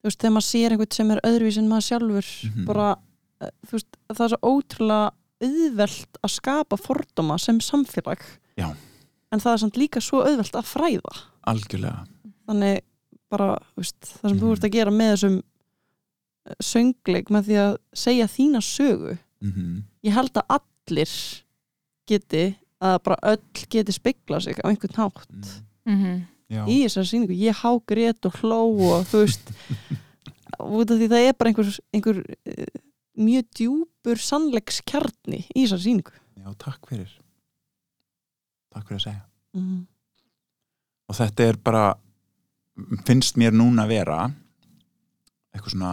[0.05, 2.65] þú veist, þegar maður sér einhvern sem er öðruvís en maður sjálfur Mhm.
[2.69, 2.97] bara,
[3.41, 5.11] eh, þú veist, það er svo ótrúlega
[5.45, 8.21] auðvelt að skapa fordóma sem samfélag.
[8.57, 8.75] Já.
[9.35, 11.15] En það er samt líka svo auðvelt að fræða.
[11.51, 12.05] Algjörlega.
[12.49, 12.81] Þannig
[13.35, 14.53] bara, þú veist, það sem þú Mhm.
[14.57, 15.39] ert að gera með þessum
[16.47, 19.19] eh, söngleik með því að segja þína sögu.
[19.43, 21.13] Mm ég held að allir
[22.07, 22.43] geti
[22.85, 25.63] að bara öll geti speikla sig á einhvern hátt.
[25.89, 26.27] Mhm.
[26.51, 28.61] já, í þessari sýningu, ég há grét og hló
[28.93, 29.49] og þú veist
[30.61, 32.67] út af því það er bara einhver, einhver eh,
[33.17, 36.13] mjög djúpur sannleikskjarni í þessari sýningu.
[36.45, 37.09] Já, takk fyrir
[38.75, 39.23] takk fyrir að segja
[39.55, 39.87] mm.
[41.09, 41.85] og þetta er bara
[43.07, 44.19] finnst mér núna að vera
[45.55, 45.93] eitthvað svona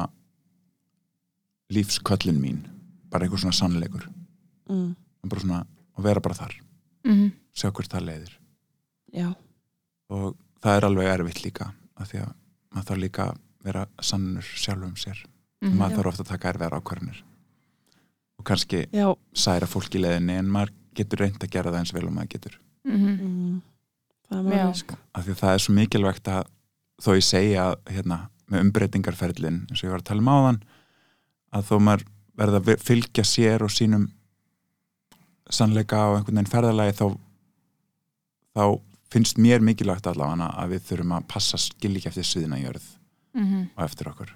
[1.71, 2.61] lífsköllin mín
[3.11, 4.09] bara eitthvað svona sannleikur
[4.71, 4.95] Mm.
[5.27, 5.65] bara svona,
[5.97, 6.53] og vera bara þar
[7.03, 7.31] Mhm.
[7.53, 8.37] sjá hvert það leiðir
[9.13, 9.35] já,
[10.09, 12.33] og það er alveg erfitt líka af því að
[12.73, 15.25] maður þarf líka að vera sannur sjálfum sér
[15.61, 15.77] Mhm.
[15.77, 15.97] maður Já.
[15.97, 17.21] þarf ofta að taka erfiðar ákvarðanir
[18.39, 21.93] og kannski já særa fólk í leiðinni en maður getur reynd að gera það eins
[21.93, 23.11] vel og maður getur Mhm.
[23.21, 23.61] mm,
[24.29, 24.65] það er Já.
[24.65, 26.45] maður sko af því að það er svo mikilvægt að
[27.01, 28.17] þó ég segja hérna,
[28.51, 30.61] með umbreytingarferlin eins og ég var að tala um áðan
[31.53, 32.05] að þó maður
[32.37, 34.07] verða að fylgja sér og sínum
[35.51, 37.05] sannleika og einhvern veginn ferðalagi þá,
[38.55, 38.63] þá
[39.11, 42.87] finnst mér mikilvægt allavega að við þurfum að passa skil ekki eftir sviðina jörð
[43.33, 43.69] Mhm.
[43.77, 44.31] og eftir okkur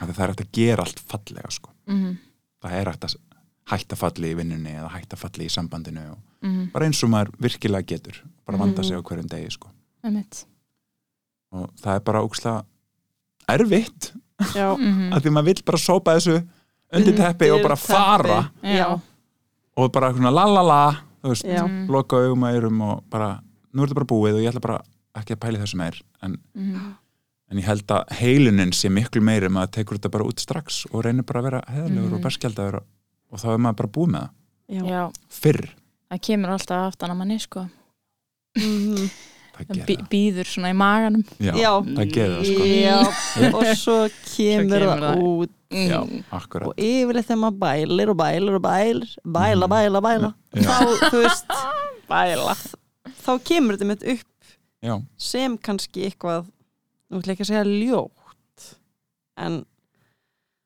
[0.00, 1.70] af því það er hægt að gera allt fallega sko.
[1.86, 2.16] Mhm.
[2.62, 3.14] það er hægt að
[3.70, 6.70] hætta falli í vinnunni eða hætta falli í sambandinu og Mhm.
[6.72, 8.88] bara eins og maður virkilega getur bara vanda Mhm.
[8.88, 9.68] sig á hverjum degi sko.
[11.52, 12.64] Og það er bara ókslega
[13.50, 14.12] erfitt
[14.54, 15.12] já, Mhm.
[15.12, 16.36] af því maður vill bara sópa þessu
[16.94, 19.00] undir teppi og bara fara já,
[19.76, 21.90] og bara svona la la la þú veist, já, Mhm.
[21.90, 23.40] loka augum og eyrum og bara,
[23.74, 24.80] nú er þetta bara búið og ég ætla bara
[25.16, 26.38] ekki að pæli þessu meir en,
[27.50, 31.04] en ég held að heilunin sé miklu meiri maður tekur þetta bara út strax og
[31.04, 32.14] reynir bara að vera heðalegur Mhm.
[32.14, 32.84] og berskjaldagur og,
[33.30, 34.30] og þá er maður bara búið með það.
[34.70, 34.82] Já.
[34.90, 35.02] Já,
[35.40, 35.64] fyrr,
[36.10, 37.64] það kemur alltaf aftan að manni sko.
[38.58, 39.10] Mhm.
[39.60, 40.04] það bí- það.
[40.10, 41.24] býður svona í maganum.
[41.38, 41.72] Já, Já.
[41.84, 42.68] það gerir það sko.
[42.70, 42.98] Já,
[43.56, 43.96] og svo
[44.34, 45.24] kemur, kemur það það.
[45.30, 45.56] út.
[45.70, 45.98] Já,
[46.34, 46.66] akkurat.
[46.72, 49.70] Og yfirleitt þegar maður bælir og bælir og bælir bæla, Mhm.
[49.70, 50.66] bæla, bæla Já.
[50.66, 51.52] þá, þú veist,
[52.10, 52.54] Bæla.
[53.22, 54.26] þá kemur þetta mitt upp
[54.82, 56.48] já, sem kannski eitthvað
[57.10, 58.64] nú ætla ég ekki að segja ljótt
[59.38, 59.60] en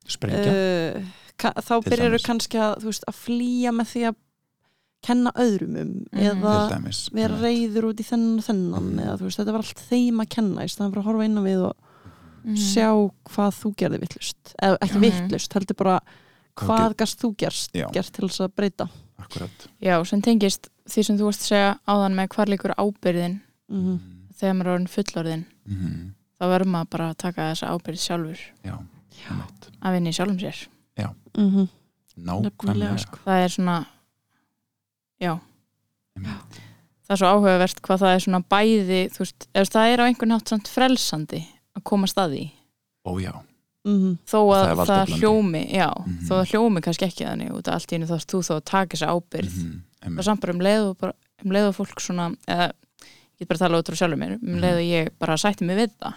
[0.09, 0.55] sprengja.
[0.55, 1.05] uh,
[1.39, 2.23] þá byrjar dæmis.
[2.27, 4.15] kannski að, veist, að flýja með því að
[5.05, 6.21] kenna öðrum um Mhm.
[6.25, 9.01] eða dæmis vera reyður út í þennan og þennan Mhm.
[9.05, 11.43] eða veist, þetta var allt þeim að kenna í staðan fyrir að horfa inn á
[11.45, 11.77] við og
[12.45, 12.57] Mhm.
[12.57, 15.01] sjá hvað þú gerði vittlust eða ekki Já.
[15.01, 16.01] vittlust, heldur bara
[16.57, 17.91] Hvað hvað gast þú gerst, Já.
[17.91, 21.79] gert til þess að breyta akkurat Já, sem tengist því sem þú varst að segja
[21.89, 24.01] áðan með hvar líkur ábyrðin mm
[24.39, 26.15] þegar maður er orðin fullorðin Mhm.
[26.41, 28.79] þá verður maður bara að taka þessa ábyrð sjálfur já,
[29.29, 29.71] einmitt.
[29.83, 30.67] að vinna í sjálfum sér
[30.97, 31.69] -hmm.
[32.19, 33.19] nákvæmlega sko.
[33.27, 33.87] það er svona
[35.21, 35.33] já,
[36.17, 36.61] Einmitt.
[37.07, 40.29] það er svo áhugavert hvað það er svona bæði þú veist, það er á einhvern
[40.35, 41.43] nátt samt frelsandi
[41.77, 42.51] að koma staði
[43.07, 43.33] ó já,
[43.85, 45.19] Mm þó Það að það, valdeflandi.
[45.21, 46.21] hljómi já, Mhm.
[46.25, 48.53] þó að hljómi kannski ekki þannig út af allt í einu þá ert þú þá
[48.57, 51.13] að taka þessa ábyrð Mhm, það er samt bara um leið og, bara,
[51.45, 54.33] um leið og fólk svona eða, ég get bara að tala út frá sjálfum mér
[54.33, 54.61] um Mhm.
[54.65, 56.15] leið og ég bara sætti mig við það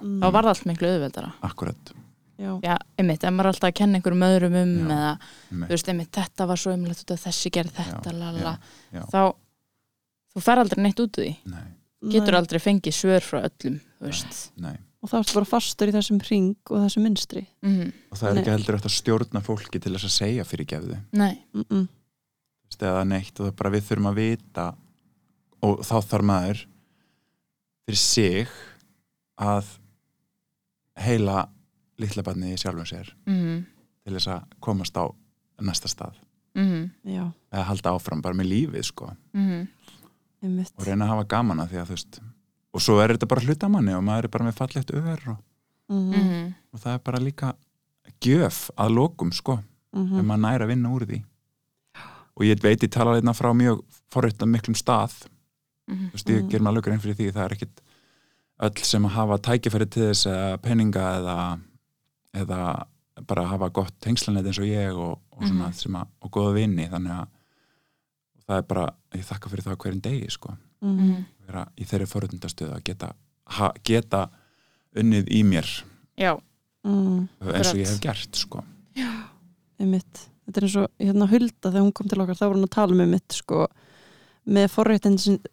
[0.00, 0.20] -hmm.
[0.22, 1.92] þá var það allt miklu auðveldara akkurat
[2.38, 5.12] Já, einmitt, ef maður er alltaf að kenna einhverjum öðrum um Já, eða,
[5.50, 5.64] einmitt.
[5.64, 8.52] þú veist, einmitt, þetta var svo af þessi gerð þetta, lala
[8.94, 9.22] þá,
[10.34, 11.32] þú fer aldrei neitt út úr því.
[11.50, 11.64] Nei,
[12.14, 12.38] getur Nei.
[12.38, 14.38] aldrei fengið svör frá öllum þú veist.
[14.62, 14.76] nei.
[14.98, 18.34] Og þá ertu bara fastur í þessum ring og þessum minstri mm og það er
[18.34, 18.40] Nei.
[18.42, 20.98] ekki heldur að stjórna fólki til þess að segja fyrir gefðu.
[21.12, 21.88] Nei, mm -mm.
[22.78, 24.74] eða neitt og það er bara við þurfum að vita
[25.62, 26.66] og þá þarf maður
[27.86, 28.48] fyrir sig
[29.38, 29.64] að
[30.98, 31.48] heila
[31.98, 33.66] litla barni í sjálfum sér mm
[34.08, 35.04] til þess að komast á
[35.60, 36.14] næsta stað.
[36.54, 36.90] -hmm.
[37.04, 39.10] Já, eða halda áfram bara með lífið sko.
[39.34, 39.68] Mm
[40.42, 40.72] einmitt.
[40.78, 42.20] Og reyna að hafa gaman að því að þú veist
[42.72, 45.38] og svo er þetta bara hluta manni og maður er bara með fallegt öður og,
[45.88, 46.54] mm -hmm.
[46.72, 47.54] og það er bara líka
[48.20, 49.58] gjöf að lokum sko
[49.92, 50.18] -hmm.
[50.18, 51.24] ef maður næri að vinna úr því.
[52.36, 55.26] Og ég veit ég tala einna frá mjög forréttan miklum stað.
[55.88, 56.48] Þú veist, ég Mhm.
[56.50, 57.80] ger maður alveg einn fyrir því það er ekkit
[58.60, 61.60] öll sem að hafa tækifæri til þess eða peninga eða,
[62.34, 62.86] eða
[63.26, 65.74] bara hafa gott tengslanett eins og ég og, og svona Mhm.
[65.74, 67.26] sem að, og góða vinni þannig að
[68.48, 71.24] það er bara, ég þakka fyrir það hverjum degi sko, -hmm.
[71.46, 73.12] vera í þeirri forréttindastöðu að geta,
[73.46, 74.30] ha, geta
[74.96, 75.68] unnið í mér.
[76.16, 76.40] Já,
[76.84, 77.28] mm.
[77.40, 78.64] eins og ég hef gert sko.
[79.78, 80.28] Einmitt.
[80.46, 82.70] Þetta er eins og hérna Hulda þegar hún kom til okkar þá var hún að
[82.70, 83.66] tala með mitt sko
[84.48, 84.70] með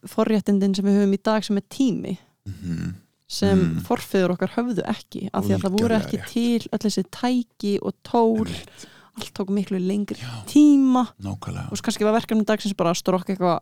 [0.08, 2.18] forréttindin, sem við höfum í dag sem er tími.
[2.46, 2.94] Mm
[3.28, 3.80] sem Mm.
[3.88, 6.28] forfeður okkar höfðu ekki af því að það voru ekki rétt.
[6.30, 8.86] til öll þessi tæki og tól Einmitt.
[9.18, 10.44] allt tók miklu lengri Já.
[10.46, 13.60] tíma nákvæmlega og svo kannski var verkefni dagsins bara að strokka eitthvað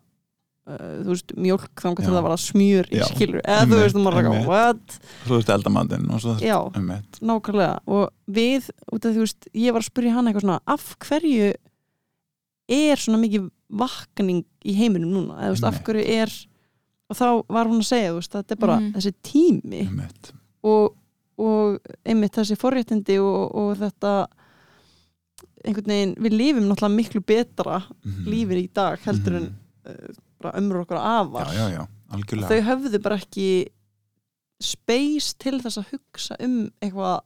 [0.68, 2.08] uh, þú veist, mjólk þá Já.
[2.08, 3.06] það var að smjör í Já.
[3.08, 4.36] skilur eða þú veist, þú maður einmitt.
[4.36, 5.00] eitthvað, what?
[5.24, 6.92] svo þú veist eldamandinn og svo Já, um
[7.32, 10.60] nákvæmlega og við, út af því, þú veist, ég var að spyrja hann eitthvað svona,
[10.68, 11.54] af hverju
[12.68, 15.88] er svona mikið vakning í heiminum núna, eða þú veist, af Einmitt.
[15.88, 16.30] hverju er
[17.14, 18.94] og þá var hún að segja, veist, þetta er bara Mhm.
[18.98, 20.32] þessi tími einmitt
[20.64, 20.96] og,
[21.38, 24.14] og einmitt þessi forréttindi og, og þetta
[25.64, 28.26] einhvern veginn, við lifum náttúrulega miklu betra Mhm.
[28.28, 29.56] lífið í dag heldur en Mhm.
[29.86, 33.48] uh, bara ömur okkur afar já, já, já, algjörlega þau höfðu bara ekki
[34.64, 37.22] space til þess að hugsa um eitthvað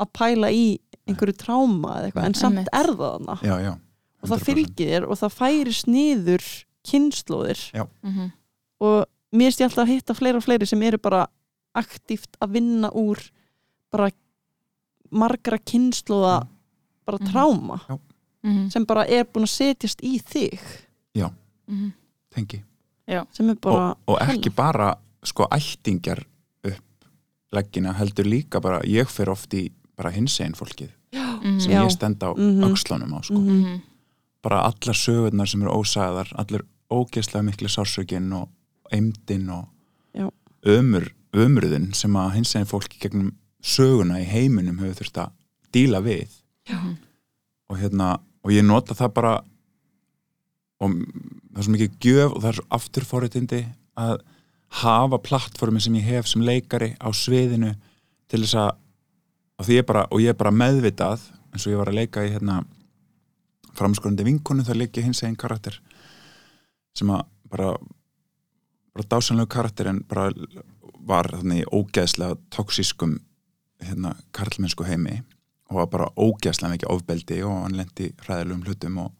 [0.00, 0.66] að pæla í
[1.08, 3.72] einhverju tráma eða eitthvað, en samt er það þarna já, já,
[4.22, 4.54] og það 100%.
[4.54, 6.46] fylgir og það færi sniður
[6.86, 7.64] kynnslóðir
[8.02, 8.32] Mhm.
[8.80, 11.26] Og mér finnst ég alltaf að hitta fleiri og fleiri sem eru bara
[11.78, 13.18] aktíft að vinna úr
[13.92, 14.10] bara
[15.10, 16.46] margra kynnslóða
[17.06, 17.30] bara Mhm.
[17.32, 17.80] tráma
[18.44, 18.70] Mhm.
[18.70, 20.58] sem bara er búin að setjast í þig
[21.68, 21.92] Mhm.
[22.34, 22.62] tengi
[23.32, 26.24] sem er bara og, og ekki bara sko ættingjar
[26.64, 27.04] upp
[27.52, 31.60] leggina heldur líka bara ég fer oft í bara hinsegin fólkið Mhm.
[31.60, 31.84] sem Já.
[31.84, 32.62] ég stend á Mhm.
[32.64, 33.34] öxlunum á sko.
[33.34, 33.60] Mhm.
[33.62, 33.80] Mhm.
[34.42, 38.48] bara allar sögurnar sem eru ósæðar allir ógeðslega miklu sársökin og
[38.92, 39.68] eimdin og
[40.16, 40.28] Já.
[40.66, 45.30] ömur, ömurðin sem að hinsegin fólki gegnum söguna í heiminum hefur þurft að
[45.72, 46.28] díla við
[46.70, 46.96] Mhm.
[47.70, 49.34] og hérna og ég nota það bara
[50.80, 53.60] og það er svo mikið gjöf og það er svo afturforréttindi
[54.00, 54.20] að
[54.80, 57.74] hafa plattformi sem ég hef sem leikari á sviðinu
[58.30, 58.70] til þess að
[59.58, 61.20] og, því ég bara, og ég er bara meðvitað
[61.52, 62.64] eins og ég var að leika í hérna
[63.76, 65.76] framskorandi vinkonu þar leik ég hins egin karakter
[66.96, 67.74] sem að bara
[68.94, 70.30] bara dásanlegu karakter en bara
[71.06, 73.18] var þannig ógeðslega toksískum
[73.80, 75.22] hérna karlmennsku heimi
[75.70, 79.12] og var bara ógeðslega mikið ofbeldi og hann lendi hræðilegum hlutum og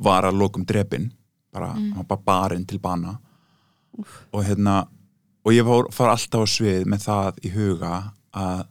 [0.00, 1.10] var að lokum drepin
[1.52, 1.92] bara, Mm.
[1.92, 3.18] hann var bara barinn til bana
[4.32, 4.86] og hérna
[5.44, 8.66] og ég fór, fór alltaf á svið með það í huga að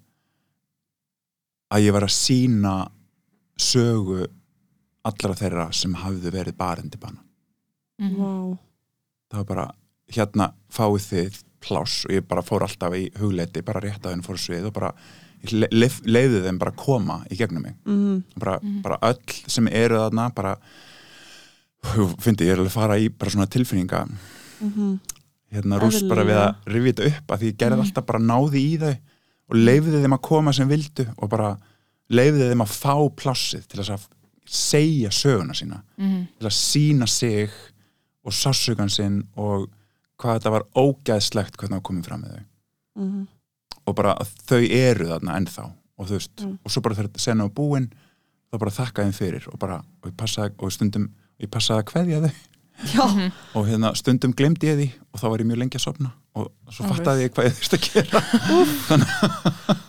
[1.74, 2.74] að ég var að sína
[3.58, 4.26] sögu
[5.06, 7.22] allra þeirra sem hafðu verið barinn til bana
[8.00, 8.15] Mhm.
[8.20, 8.58] Vá.
[9.32, 9.72] það var bara,
[10.13, 14.24] hérna fáið þið pláss og ég bara fór alltaf í hugleiti bara rétt að henni
[14.28, 14.91] fór svið og bara
[15.52, 18.24] le leif- leiði þeim bara koma í gegnum mig Mhm.
[18.38, 18.82] bara, Mhm.
[18.82, 20.58] bara öll sem eru þarna bara
[22.24, 24.06] fyndi ég er alveg að fara í bara svona tilfinninga
[24.62, 25.00] Mhm.
[25.54, 27.82] hérna rúst bara við að rifja þetta upp að því ég gerði Mhm.
[27.86, 28.98] alltaf bara náði í þau
[29.50, 31.58] og leiði þeim að koma sem vildu og bara
[32.12, 34.08] leiði þeim að fá plássið til að
[34.46, 36.28] segja söguna sína Mhm.
[36.39, 37.50] til að sína sig
[38.24, 39.70] og sásugan sinn og
[40.21, 42.45] hvað þetta var ógæðslegt hvernig það komið fram með þau.
[42.95, 43.28] Mhm.
[43.86, 44.15] og bara
[44.49, 45.63] þau eru þarna ennþá
[45.99, 46.58] og þú veist, Mm.
[46.65, 47.89] og svo bara þegar þetta sena á búin
[48.51, 51.89] þá bara þakka þeim fyrir og bara, og ég passaði, og stundum ég passaði að
[51.91, 52.32] kveðja þau.
[52.91, 56.12] Já, og hérna stundum glemdi ég því og þá var ég mjög lengi að sopna
[56.36, 58.19] og svo fattaði ég hvað ég þurfti að gera.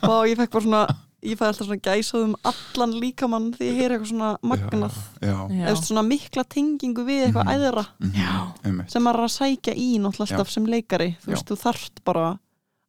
[0.07, 0.83] Og ég fekk bara svona
[1.27, 5.75] ég fæði alltaf svona gæsað um allan líkamann því ég heyri eitthvað svona magnað eða
[5.81, 7.53] svona mikla tengingu við eitthvað Mhm.
[7.57, 8.53] æðra mhm, Já.
[8.63, 8.91] einmitt.
[8.91, 11.33] sem maður er að sækja í náttúrulega alltaf sem leikari þú Já.
[11.35, 12.39] veist, þú þarft bara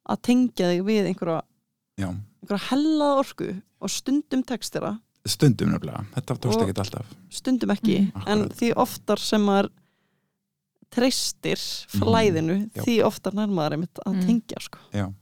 [0.09, 1.42] að tengja þig við einhverja,
[1.98, 2.09] já,
[2.42, 3.48] einhverja hellað orku
[3.81, 8.22] og stundum tekstira, stundum nefnilega þetta tókst ekki alltaf stundum ekki Mhm.
[8.27, 8.57] en Akkurat.
[8.59, 9.68] því oftar sem maður
[10.90, 11.61] treystir
[11.92, 12.83] flæðinu Já.
[12.83, 14.27] því oftar nær maður einmitt að Mhm.
[14.27, 14.79] tengja sko.
[14.92, 15.12] já,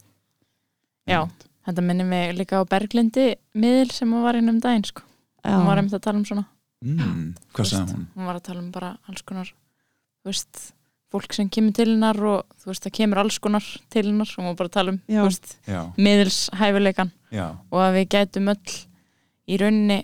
[1.08, 1.28] Já.
[1.66, 5.02] Þetta minnir mig líka á Berglindi miðil sem hún var inn um daginn sko.
[5.42, 5.54] Já.
[5.56, 6.46] Hún var einmitt að tala um svona.
[6.84, 8.08] Mm, hvað sagði hún?
[8.14, 9.52] Hún var að tala um bara alls konar
[10.26, 10.72] veist,
[11.14, 14.42] fólk sem kemur til hennar og þú veist, það kemur alls konar til hennar og
[14.42, 18.76] hún var bara að tala um veist, já, miðilshæfileikan já, og að við gætum öll
[19.46, 19.98] í rauninni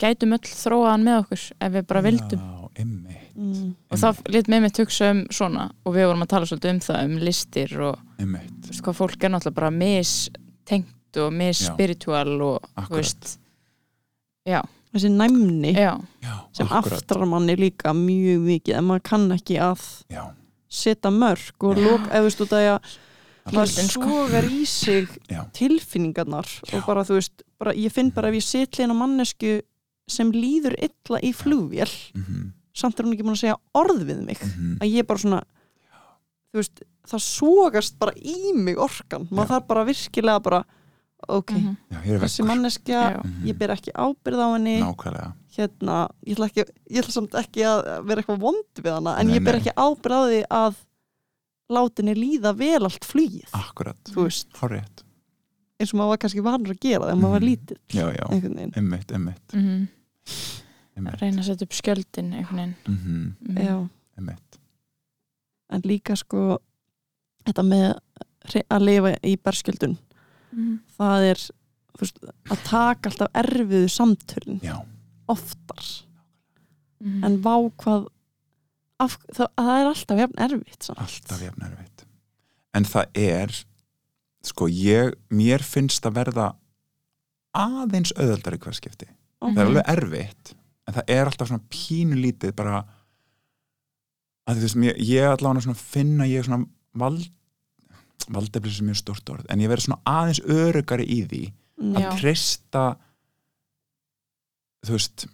[0.00, 2.46] gætum öll þróaðan með okkur ef við bara vildum.
[2.46, 3.68] Já, einmitt, mm.
[3.90, 6.82] og þá lét með mig hugsa um svona og við vorum að tala svolítið um
[6.86, 8.58] það um listir og einmitt.
[8.68, 9.72] veist hvað fólk er náttúrulega bara
[10.66, 13.38] mistengt og misspiritual og þú veist
[14.46, 14.60] já,
[14.92, 15.94] þessi næmni já,
[16.52, 20.22] sem akkurat, aftrar manni líka mjög mikið en maður kann ekki að já,
[20.68, 22.66] setja mörg og lók, ef þú veist út að
[23.46, 24.10] maður Gildin, sko.
[24.10, 25.44] sogar í sig Já.
[25.54, 26.76] tilfinningarnar Já.
[26.80, 29.60] og bara þú veist, bara, ég finn bara ef ég set hlýna mannesku
[30.10, 34.18] sem líður illa í flugvél mhm, samt er hún ekki búin að segja orð við
[34.26, 34.42] mig.
[34.42, 35.38] Mhm, að ég bara svona
[36.52, 39.52] þú veist, það sogast bara í mig orkan, maður Já.
[39.54, 40.64] þarf bara virkilega bara
[41.28, 43.20] ok, mhm, já, hér er þessi manneskja já.
[43.24, 43.46] Mhm.
[43.48, 45.94] ég ber ekki ábyrð á henni nákvæmlega, hérna,
[46.26, 49.34] ég ætla, ekki, ég ætla samt ekki að vera eitthvað vond við hana en Nei,
[49.38, 49.60] ég ber nei.
[49.62, 50.76] ekki ábyrð á því að
[51.70, 55.02] látinni líða vel allt flugið akkurat þú veist, hárétt,
[55.80, 57.48] eins og maður var kannski vanur að gera þegar maður var Mhm.
[57.48, 58.26] lítill já, já,
[58.76, 59.88] einmitt, einmitt, Mhm.
[60.96, 61.20] einmitt.
[61.20, 63.58] reyna að setja upp skjöldin einhvern veginn Mhm, Mhm.
[63.66, 63.88] Já,
[64.18, 64.58] einmitt
[65.70, 66.58] en líka sko
[67.46, 67.98] þetta með
[68.70, 69.96] að lifa í berskjöldun
[70.52, 70.76] Mhm.
[70.98, 71.40] það er
[72.00, 72.18] veist,
[72.50, 74.76] að taka alltaf erfiðu samtölin já,
[75.28, 75.84] oftar
[77.00, 77.24] Mhm.
[77.24, 78.06] en vá hvað
[79.00, 80.98] af, það, það er alltaf jafn erfitt samt.
[80.98, 82.04] alltaf jafn erfitt
[82.74, 83.64] en það er
[84.46, 86.54] sko ég, mér finnst að verða
[87.56, 89.08] aðeins auðvöldari hver skipti
[89.42, 89.52] Ok.
[89.54, 90.54] það er alveg erfitt
[90.86, 92.84] en það er alltaf svona pínulítið bara
[94.48, 97.28] að þú veist, ég allavega svona finna ég svona vald
[98.32, 101.42] valdefli sem mjög stórt orð en ég verði svona aðeins örugari í því
[102.00, 102.84] að treysta
[104.86, 105.26] þú veist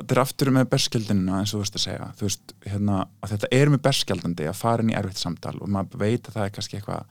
[0.00, 2.10] þetta er aftur með berskjaldinina eins og þú veist að segja.
[2.16, 5.72] Þú veist, hérna, að þetta er með berskjaldandi að fara inn í erfitt samtal og
[5.72, 7.02] maður veit að það er kannski eitthvað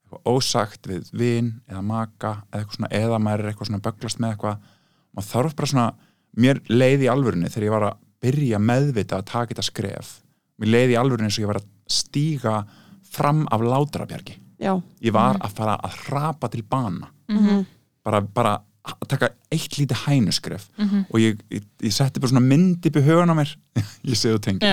[0.00, 4.34] eitthvað ósagt við vin eða maka eða, svona, eða maður er eitthvað svona böglast með
[4.34, 4.68] eitthvað.
[5.10, 5.88] Maður þarf bara svona,
[6.40, 10.14] mér leiði í alvörunni þegar ég var að byrja meðvita að taka þetta skref.
[10.60, 12.56] Mér leiði í alvörunni eins og ég var að stíga
[13.10, 17.08] fram af látrabjargi já, ég var að fara að hrapa til bana.
[17.30, 17.64] Mhm.
[18.04, 18.58] bara, bara
[18.90, 21.04] að taka eitt lítið hænuskref Mhm.
[21.12, 23.56] og ég, ég, ég setti bara svona mynd upp í hugan á mér.
[24.04, 24.60] Ég sé þú tengi.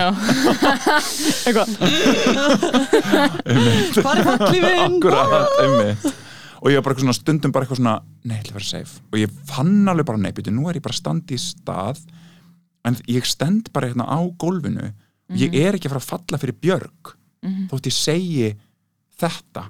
[1.47, 1.67] Eitthvað.
[3.97, 4.27] Hvað er
[4.85, 6.05] akkurat, einmitt.
[6.63, 8.95] Og ég var bara stundum bara eitthvað svona nei, þetta verður safe.
[9.13, 11.99] Og ég fann alveg bara nei, byrju, nú er ég bara standi í stað
[12.87, 14.87] en ég stend bara hérna á gólfinu
[15.37, 17.03] ég er ekki að fara að falla fyrir björg
[17.69, 18.47] þótt ég segi
[19.19, 19.63] þetta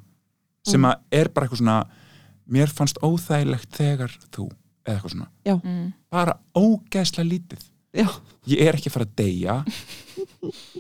[0.68, 1.78] sem að er bara eitthvað svona
[2.52, 4.46] mér fannst óþægilegt þegar þú
[4.88, 5.94] eða eitthvað svona, já, Mm.
[6.12, 7.64] bara ógeðslega lítið.
[7.98, 8.08] Já,
[8.48, 9.56] ég er ekki að fara að deyja.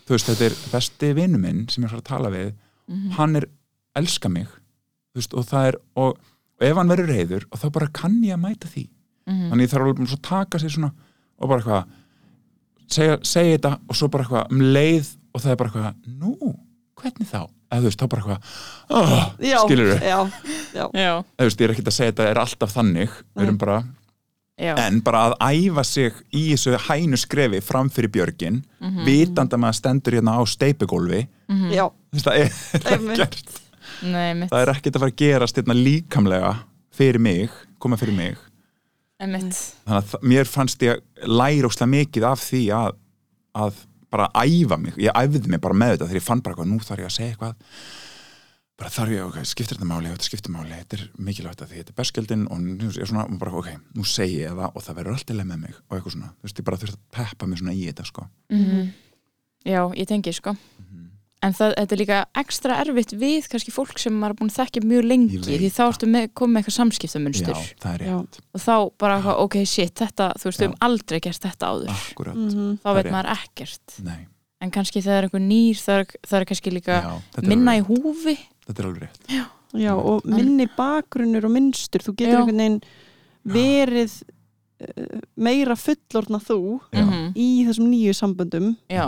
[0.05, 2.53] Þú veist, þetta er besti vinnu minn sem ég er að fara að tala við.
[3.17, 3.47] Hann er,
[3.95, 4.47] elska mig.
[5.11, 6.17] Þú veist, og það er, og,
[6.61, 8.88] og ef hann verður reyður og þá bara kann ég að mæta því.
[9.27, 9.49] Mhm.
[9.51, 10.91] þannig ég þarf alveg að taka sér svona
[11.39, 11.88] og bara eitthvað
[12.88, 16.53] segja, segja þetta og svo bara eitthvað um leið og það er bara eitthvað, nú,
[16.95, 17.41] hvernig þá
[17.72, 18.41] eða þú veist, þá bara eitthvað
[18.97, 20.18] oh, skilur við, já,
[20.74, 23.57] já, Já, þú veist, ég er ekkert að segja þetta er alltaf þannig, við erum
[23.61, 23.78] bara
[24.57, 24.74] já.
[24.88, 29.03] En bara að æfa sig í þessu hænu skrefi fram fyrir björgin Mhm.
[29.05, 33.20] vitandi að maður stendur hérna á steipugólfi Þú veist, það er Einmitt.
[33.28, 33.61] ekkert
[34.03, 36.51] Nei, mitt, það er ekkert að fara að gerast hérna líkamlega
[36.97, 37.49] fyrir mig,
[37.80, 38.38] koma fyrir mig.
[39.22, 39.55] Mitt
[39.88, 42.97] þannig að mér fannst ég læra óslega mikið af því að,
[43.57, 43.80] að
[44.14, 46.80] bara æfa mig, ég æfði mig bara með þetta þegar ég fann bara hvað, nú
[46.84, 47.74] þarf ég að segja eitthvað.
[48.78, 50.12] Bara þarf ég, ok, skiptir þetta máli?
[50.14, 53.26] Þetta skiptir máli, þetta er mikilvægt að því þetta er berskjöldin og nú er svona,
[53.41, 56.14] bara, ok, nú segi ég það og það verður alltaf leið með mig og eitthvað
[56.14, 58.28] svona, þú veist, ég bara þurft að peppa mig svona í þetta, sko.
[58.53, 58.91] Mhm.
[59.68, 60.53] Já, ég tengi sko
[61.45, 64.55] En það, þetta er líka ekstra erfitt við kannski fólk sem maður er búin að
[64.57, 67.59] þekkja mjög lengi því þá ertu með, komið með eitthvað samskiptamunstur.
[67.59, 68.13] Já, það er Já.
[68.15, 68.73] rétt, og þá
[69.03, 70.71] bara eitthvað, ok, shit, þetta þú veist, við Já.
[70.71, 71.91] höfum aldrei gert þetta áður.
[71.93, 73.97] Akkurat mhm, þá það er veit maður ekkert.
[74.07, 74.17] Nei,
[74.65, 77.83] en kannski þegar einhver nýr það er, það er kannski líka já, er minna í
[77.85, 78.35] húfi.
[78.65, 79.29] Þetta er alveg rétt.
[79.77, 82.39] Já, og minni bakgrunnur og mynstur, þú getur Já.
[82.41, 82.81] einhvern veginn
[83.53, 84.17] verið
[85.38, 86.57] meira fullorna þú
[86.93, 87.03] Já.
[87.05, 87.32] Mhm.
[87.36, 89.05] í þessum nýju samböndum Já,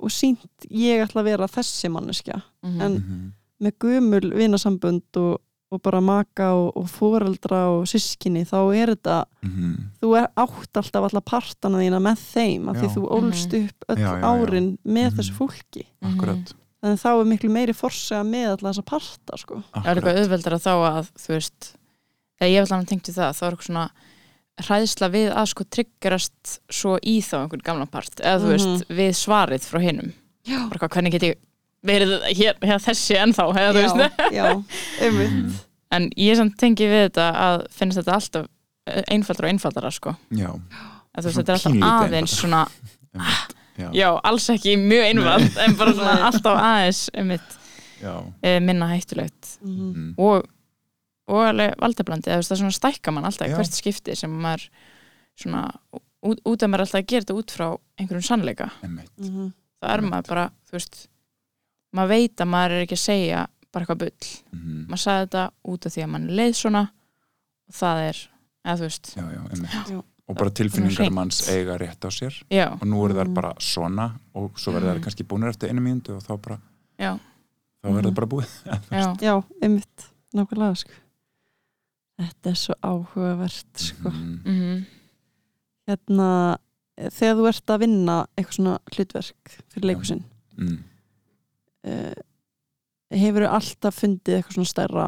[0.00, 2.80] og sínt ég ætla að vera þessi manneskja Mhm.
[2.80, 3.32] en Mhm.
[3.62, 5.40] með gömul vinasambönd og,
[5.72, 9.74] og bara maka og, og foreldra og sískinni þá er þetta Mhm.
[10.02, 13.98] þú er átt alltaf alla partana þína með þeim af því þú ólst upp öll
[13.98, 14.22] Já, já, já.
[14.22, 15.16] árin með Mhm.
[15.18, 19.62] þessu fólki akkurat þannig þá er miklu meiri forsega með alla þessa parta sko.
[19.74, 21.76] Það er eitthvað auðveldara þá að þú veist,
[22.40, 23.90] eða ég hef alveg tengt við það þá er eitthvað svona
[24.62, 28.52] hræðsla við að sko tryggerast svo í þá einhvern gamlan part, eða þú Mhm.
[28.54, 30.12] veist við svarið frá hinnum,
[30.46, 31.34] já, bara hvað, hvernig get ég
[31.84, 34.64] verið hér, hér þessi ennþá eða þú veist, já, já,
[35.00, 35.54] einmitt Mhm.
[35.90, 38.46] en ég samt tengi við þetta að finnst þetta alltaf
[39.10, 42.68] einfaldara og einfaldara sko, Já, að þú veist, þetta er alltaf aðeins svona,
[43.14, 43.54] einmitt.
[43.78, 47.58] já, já, alls ekki mjög einfald, en bara svona alltaf aðeins einmitt,
[48.02, 48.32] já.
[48.42, 49.94] eh, minna hættulegt Mhm.
[49.94, 50.14] Mm.
[50.18, 50.46] og,
[51.28, 53.56] og alveg valdablandi það er svona stækka mann alltaf í Já.
[53.56, 54.68] hvert skipti sem maður
[55.40, 55.62] svona
[56.24, 57.66] út, út að maður alltaf að gera þetta út frá
[57.98, 59.10] einhverjum sannleika, einmitt.
[59.18, 59.52] Mhm.
[59.82, 61.08] þá er maður bara þú veist,
[61.94, 64.86] maður veit að maður er ekki að segja bara eitthvað bull, Mhm.
[64.88, 66.82] maður sagði þetta út af því að mann er leið svona
[67.68, 68.28] og það er,
[68.66, 69.14] eða þú veist.
[69.16, 72.42] Já, já, og bara Það tilfinningar manns eiga rétt á sér.
[72.50, 73.34] Já, og nú eru þær Mhm.
[73.34, 76.58] bara svona og svo verður þær kannski búinir eftir einu mínútu og þá bara
[76.98, 77.18] já,
[77.82, 78.06] þá verður Mhm.
[78.10, 78.48] það bara búið.
[78.90, 79.16] Já.
[79.20, 80.90] Já, einmitt, nákvæmlega sko.
[82.20, 84.10] Þetta er svo áhugavert sko.
[84.10, 84.42] Mhm.
[84.44, 84.84] mm
[85.84, 86.26] hérna
[87.12, 90.22] þegar þú ert að vinna eitthvað svona hlutverk fyrir leikusinn
[90.56, 90.76] Mm.
[91.90, 92.14] uh,
[93.10, 95.06] hefur þú alltaf fundið eitthvað svona stærra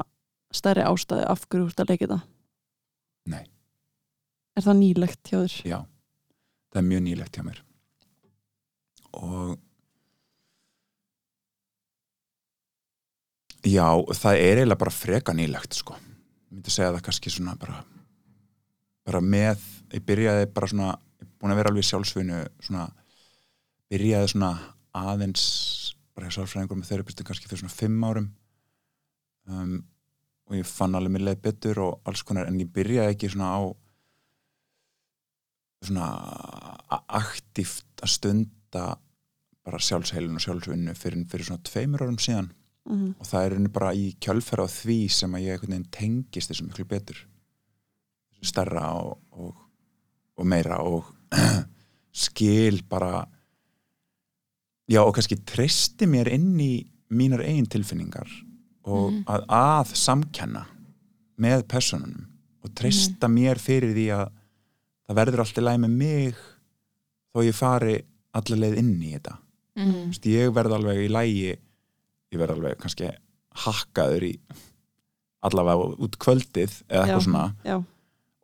[0.52, 2.18] stærri ástæði af hverju þú ert að leika þetta
[3.30, 3.44] Nei.
[4.56, 5.54] er það nýlegt hjá þér?
[5.70, 5.78] Já,
[6.74, 7.62] það er mjög nýlegt hjá mér
[9.14, 9.56] og
[13.66, 13.86] já,
[14.18, 15.96] það er eiginlega bara freka nýlegt sko
[16.50, 17.82] myndi segja það kannski svona bara
[19.06, 19.62] bara með,
[19.94, 20.88] ég byrjaði bara svona
[21.20, 22.86] ég er búin að vera alveg í sjálfsvinu svona,
[23.92, 24.50] byrjaði svona
[24.96, 25.44] aðeins
[26.16, 28.28] bara hjá sálfræðingur með þeirra kannski fyrir svona fimm árum.
[29.46, 29.76] Um,
[30.46, 33.60] og ég fann alveg leið betur og alls konar en ég byrjaði ekki svona á
[35.86, 36.06] svona
[37.20, 38.86] aktíft að stunda
[39.66, 42.50] bara sjálfsheilun og sjálfsvinnu fyrir, fyrir svona tveimur árum síðan
[42.86, 46.84] Mm og það er bara í kjölferð á því sem að ég tengist þessu miklu
[46.86, 47.16] betur
[48.46, 49.54] stærra og, og,
[50.38, 51.08] og meira og
[52.12, 53.26] skil bara
[54.88, 58.28] já og kannski treysti mér inn í mínar eigin tilfinningar
[58.86, 59.24] og Mhm.
[59.26, 60.66] að, að samkenna
[61.42, 62.28] með personunum
[62.62, 64.28] og treysta mér fyrir því að
[65.08, 66.36] það verður alltaf læg með mig
[67.34, 67.96] þó ég fari
[68.32, 69.36] allar leið inn í þetta
[69.76, 69.92] Mhm.
[69.92, 71.56] Þú veist, ég verð alveg í lægi
[72.36, 73.10] ég verð alveg kannski
[73.66, 74.32] hakkaður í
[75.46, 77.26] allavega út kvöldið eða eitthvað Já.
[77.26, 77.44] svona.
[77.64, 77.76] já,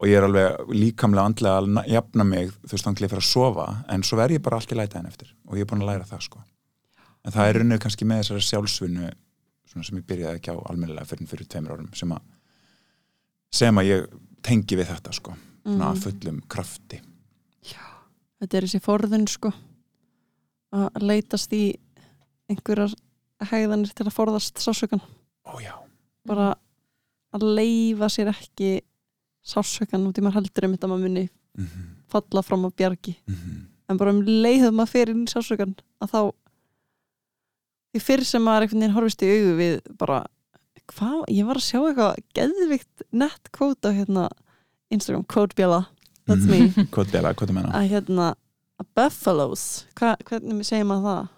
[0.02, 3.12] og ég er alveg líkamlega andlega að na- jafna mig þú veist þannig að ég
[3.12, 5.70] fyrir að sofa en svo verð ég bara allt í lætaðin eftir og ég er
[5.72, 6.42] búin að læra það sko.
[7.24, 9.10] En það er unnið kannski með þessari sjálfsvinnu
[9.72, 12.22] svona sem ég byrjaði ekki á almennilega fyrir fyrir tveimur árum sem að
[13.52, 14.06] sem að ég
[14.42, 15.34] tengi við þetta sko.
[15.62, 16.98] Svona að fullum krafti.
[18.42, 19.52] Þetta er þessi forðun sko
[20.74, 21.76] að leitast í
[22.50, 22.90] einhverjar
[23.50, 25.02] hegðanir til að forðast sásökan
[25.46, 25.74] ó já,
[26.28, 26.52] bara
[27.34, 28.80] að leifa sér ekki
[29.42, 31.88] sásökan út í maður heldur um þetta maður muni mm -hmm.
[32.12, 33.66] falla fram á bjargi Mhm.
[33.88, 36.20] en bara um leiðum maður fyrir inn í sásökan að þá
[37.92, 40.26] því fyrr sem maður einhvern veginn horfist í augu við bara,
[40.92, 44.28] hvað, ég var að sjá eitthvað geðvikt nett kvót á hérna
[44.92, 45.86] Instagram, quote bjala
[46.28, 47.72] that's me, hvað er það, er menna?
[47.76, 48.34] að hérna
[48.80, 49.64] að buffaloes,
[49.98, 51.28] Hva, hvernig segir maður það?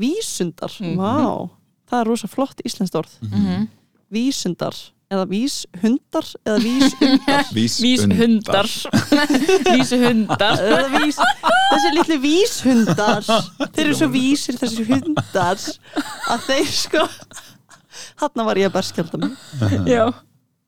[0.00, 0.70] Vísundar?
[0.70, 0.96] Vísundar, Mhm.
[0.96, 1.50] vá
[1.90, 3.12] það er rosa flott íslenskt orð.
[3.26, 3.68] Mhm.
[4.10, 4.74] Vísundar,
[5.10, 6.58] eða víshundar eða
[7.54, 8.66] Víshundar.
[9.74, 11.18] Víshundar Eða vís,
[11.72, 13.22] þessi litlu víshundar.
[13.74, 15.58] Þeir eru svo vísir þessi hundar
[16.30, 17.04] að þeir sko
[18.20, 19.32] hann var ég að berskjálta mig.
[19.88, 20.06] Já,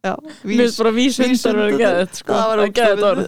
[0.04, 0.14] já,
[0.44, 1.80] mér finnst bara víshundar verið Víshundar.
[1.82, 2.32] geðið sko.
[2.32, 3.26] Það var ógeðslega orð.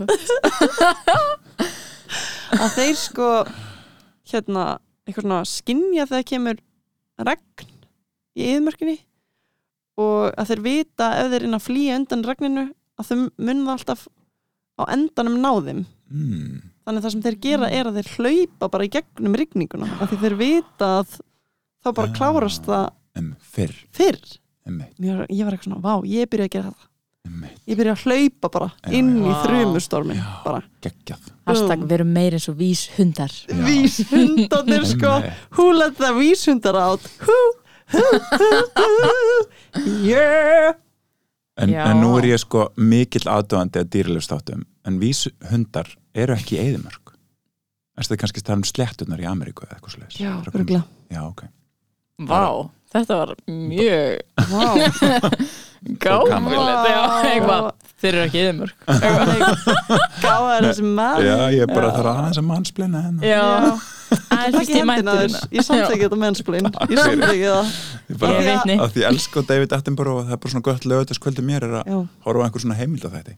[2.65, 3.29] að þeir sko
[4.33, 4.65] hérna,
[5.05, 6.61] eitthvað svona skinja þegar kemur
[7.29, 7.69] regn
[8.35, 8.97] í yðmörkinni
[10.01, 12.65] og að þeir vita ef þeir reyna að flýja undan regninu
[12.99, 14.07] að þau munna alltaf
[14.75, 15.85] á endanum ná þeim.
[16.15, 16.57] Mm.
[16.85, 20.11] þannig að það sem þeir gera er að þeir hlaupa bara í gegnum rigninguna af
[20.11, 21.15] því þeir vita að
[21.85, 22.17] þá bara Ah.
[22.19, 22.85] klárast það
[23.21, 23.75] um, fyrr.
[23.95, 24.21] fyrr.
[24.67, 26.91] Um, ég var, eitthvað svona, vá, ég byrja að gera það
[27.65, 29.33] ég byrja að hlaupa bara Já, inn já.
[29.33, 31.33] í geggjað.
[31.49, 33.33] Hashtag verum meir eins og víshundar.
[33.49, 35.13] Víshundarnir sko.
[35.57, 37.01] Who let the víshundar out?
[37.25, 37.39] Who,
[37.93, 38.05] who,
[38.39, 39.91] who, who?
[40.05, 40.75] Yeah.
[41.57, 46.65] En, en nú er ég sko mikill aðdóðandi að dýralefstáttum en víshundar eru ekki í
[46.65, 47.13] eðimörk
[47.95, 50.17] Þess að kannski tala um slettunar í Ameríku eða eitthvað svoleiðis?
[50.19, 50.81] Já, örgulega
[51.15, 51.45] Já, ok
[52.23, 54.23] Vá, þetta var mjög
[57.25, 57.73] eitthvað.
[58.05, 58.79] Þeir eru ekki yðmörk
[60.25, 61.25] gáðar þessi maður.
[61.27, 61.95] Já, ég er bara Já.
[61.97, 63.45] þarf aðeins að mannsplina hennar Já,
[64.11, 67.65] það er ekki ég mætti hendina þess hérna ég samþekki þetta mennsplin ég samþekki það.
[68.05, 68.17] Ég
[68.49, 68.77] vitni.
[68.85, 71.67] að því ég elska á David Attenborough og það er bara svona gott lögutaskvöldu mér
[71.69, 71.85] er að
[72.27, 73.37] horfa á einhver svona heimild á þetta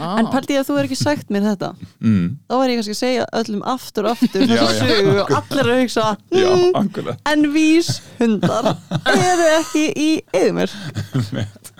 [0.00, 1.70] en pældi ég að þú er ekki sagt mér þetta?
[2.00, 2.26] Mm.
[2.48, 4.92] þá er ég kannski að segja öllum aftur og aftur Já, þessu já.
[4.92, 7.90] sögu og allir að hugsa Já, mm, en vís
[8.20, 8.70] hundar
[9.12, 10.76] eru ekki í yfirmörk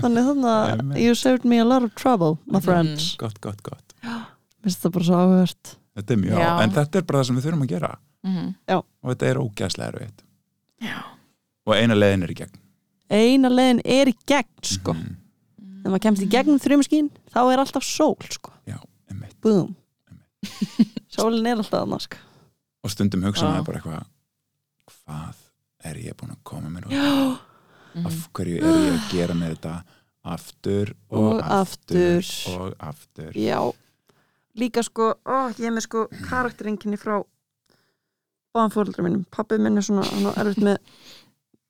[0.02, 3.94] þannig þannig að you saved me a lot of trouble my friends Gott, gott, gott.
[4.62, 6.50] Minnst það bara svo áhört Þetta er mjög, Já.
[6.64, 7.88] en þetta er bara það sem við þurfum að gera.
[8.24, 8.46] Mhm.
[8.72, 10.22] og þetta er ógæslega erfitt.
[10.80, 11.00] Já.
[11.66, 12.54] og eina leiðin er í gegn.
[13.12, 14.94] Eina leiðin er í gegn sko.
[14.94, 15.16] Mhm.
[15.82, 18.52] Þegar maður kemst í gegnum þrjumaskín þá er alltaf sól sko.
[18.70, 18.78] Já,
[19.10, 19.34] einmitt.
[19.42, 19.74] Boom
[21.14, 22.16] sólin er alltaf annars sko.
[22.82, 23.50] og stundum hugsa Já.
[23.52, 24.06] maður bara eitthvað
[24.90, 25.42] hvað
[25.90, 26.86] er ég búin að koma mér
[27.92, 28.06] Mhm.
[28.06, 29.74] af hverju er ég að gera mér þetta
[30.24, 32.60] aftur og, Og aftur, aftur.
[32.60, 33.32] og aftur?
[33.36, 33.58] Já.
[34.56, 37.22] Líka sko, ó, ég er með sko karakterenginni frá
[38.54, 40.78] báðan fóreldra mínum, pappið minn er svona hann er erfitt með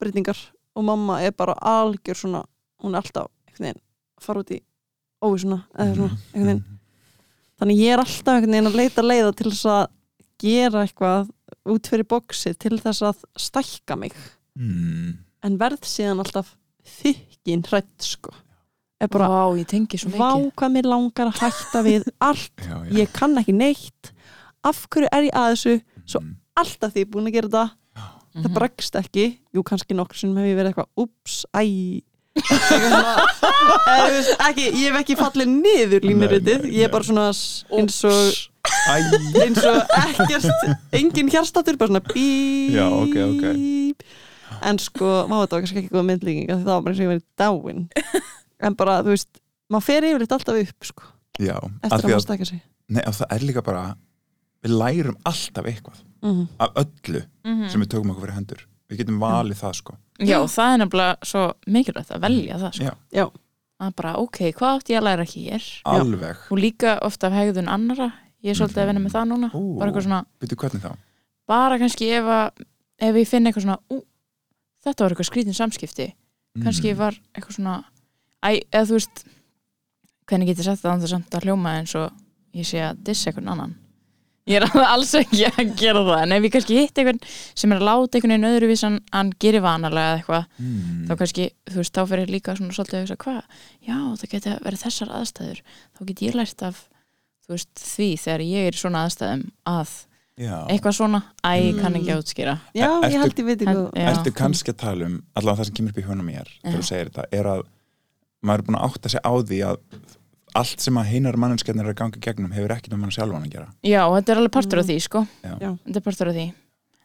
[0.02, 0.38] breytingar
[0.74, 2.44] og mamma er bara algjör svona
[2.82, 3.84] hún er alltaf einhvern veginn að
[4.26, 4.60] fara út í
[5.22, 6.64] óvísuna eða svona einhvern veginn.
[7.62, 9.82] Þannig ég er alltaf einhvern veginn að leita leiða til þess að
[10.42, 11.28] gera eitthvað
[11.72, 14.14] út fyrir bóksi til þess að stækka mig.
[14.58, 15.18] Mm.
[15.42, 16.50] en verð síðan alltaf
[17.00, 18.30] þykkin hrætt sko.
[19.02, 22.52] Er bara, Vá, ég tengi svo vá mikið hvað mér langar að hætta við allt,
[22.62, 22.92] já, já.
[23.00, 24.12] ég kann ekki neitt.
[24.62, 25.72] Af hverju er ég að þessu?
[26.06, 26.36] Svo Mm.
[26.62, 27.64] alltaf því ég er búin að gera þetta.
[28.32, 28.54] Það Mhm.
[28.54, 32.02] bregst ekki, jú kannski nokkur sem hef ég verið eitthvað, ups, æ
[34.46, 38.20] Ekki, ég hef ekki fallið niður línuritið ég er bara svona eins og
[39.42, 40.46] eins og ekkert
[40.96, 42.72] engin hérstatur, bara svona bíp.
[42.76, 43.44] Já, ok, ok.
[44.62, 47.00] en sko, má þetta var kannski ekki góða myndlíking af því það var bara eins
[47.00, 47.80] og ég verið dáin.
[48.62, 49.30] En bara, þú veist,
[49.72, 51.02] maður fer yfirleitt alltaf upp sko,
[51.42, 52.60] já, eftir af að því maður að stækja sig.
[52.92, 53.84] Nei, og það er líka bara
[54.62, 55.98] við lærum alltaf eitthvað.
[56.22, 57.68] Mm af öllu Mhm.
[57.72, 58.60] sem við tökum okkur fyrir hendur
[58.92, 62.84] við getum valið það sko Já, það er nefnilega svo mikilvægt að velja það sko.
[62.84, 62.92] Já.
[63.18, 63.24] Já.
[63.82, 65.64] að bara, ok, hvað átti ég að læra hér
[65.96, 68.10] alveg og líka ofta af hegðun annara
[68.42, 69.62] ég er svolítið að vinna með það núna Ú.
[69.80, 70.92] bara eitthvað svona, Veitu hvernig þá?
[71.50, 72.64] bara kannski ef að
[73.02, 73.98] ef ég finn eitthvað svona, ú,
[74.86, 76.08] þetta var eitthvað skrítin samskipti
[76.62, 76.98] kannski Mm.
[76.98, 77.76] var eitthvað svona
[78.44, 79.24] æ, eða þú veist
[80.28, 82.12] hvernig get ég sagt það án þess að hljóma eins og
[82.54, 83.74] ég sé að dissa einhvern annan
[84.50, 84.64] ég er
[84.94, 87.20] alls ekki að gera það en ef ég kannski hitt einhvern
[87.54, 91.04] sem er að láta einhvern veginn öðruvísan hann gerir vanalega eða eitthvað Mm.
[91.08, 93.42] þá kannski, þú veist, þá fyrir líka svona svolítið að hugsa, hvað,
[93.86, 95.60] já, það geti verið þessar aðstæður,
[95.98, 96.80] þá get ég lært af
[97.46, 99.92] þú veist, því þegar ég er svona aðstæðum að
[100.42, 100.56] Já.
[100.72, 102.16] eitthvað svona, æ, ég kann ekki Mm.
[102.16, 104.06] að útskýra Já, Ertu- ég held ég veit ekki.
[104.10, 106.78] Ertu kannski að tala um, allavega það sem kemur upp í mér þegar Já.
[106.78, 107.62] þú segir þetta, er að
[108.42, 109.76] maður er búin að átta sig á því að
[110.54, 113.52] allt sem að hinar mannskjarnir er að ganga gegnum hefur ekkert um hann sjálfan að
[113.54, 114.90] gera já, þetta er alveg partur af Mm.
[114.90, 115.54] því, sko Já.
[115.60, 115.70] Já.
[115.86, 116.52] þetta er partur af því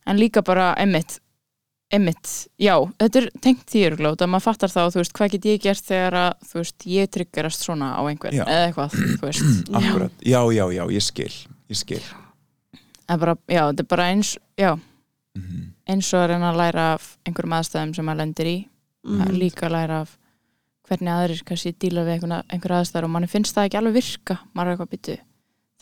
[0.07, 1.19] en líka bara, emmitt
[1.93, 5.45] emmitt, já, þetta er tengt því örglót að maður fattar þá, þú veist, hvað get
[5.47, 8.43] ég gert þegar að, þú veist, ég tryggarast svona á einhver, Já.
[8.43, 11.31] eða eitthvað, þú veist Akkurat, já, já, já, ég skil
[11.71, 12.01] ég skil
[13.07, 14.73] það er bara, já, þetta er bara eins já,
[15.37, 15.63] Mhm.
[15.87, 18.57] eins og að reyna að læra af einhverjum aðstæðum sem maður lendir í
[19.07, 20.17] að líka læra af
[20.87, 24.39] hvernig aðrir kannski díla við einhverja, aðstæður og manni finnst það ekki alveg virka.
[24.55, 25.17] Maður er eitthvað byttu,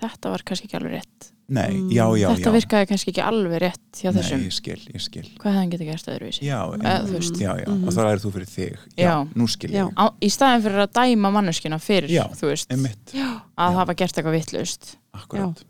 [0.02, 1.32] þetta var kannski ekki alveg rétt.
[1.48, 1.92] Nei, Mm.
[1.94, 2.56] já, já, þetta já.
[2.58, 5.28] virkaði kannski ekki alveg rétt hjá Nei, þessum, ég skil, ég skil.
[5.38, 6.42] Hvað hann getið gert öðruvísi?
[6.42, 7.68] Já, Eða, já, já.
[7.70, 7.84] Mhm.
[7.88, 8.80] og það er þú fyrir þig.
[8.98, 9.28] Já.
[9.36, 9.86] nú skil Já.
[9.86, 13.44] ég, Á, í staðin fyrir að dæma manneskina fyrir Já, þú veist, að Já.
[13.78, 15.64] hafa gert eitthvað vittlust akkurat.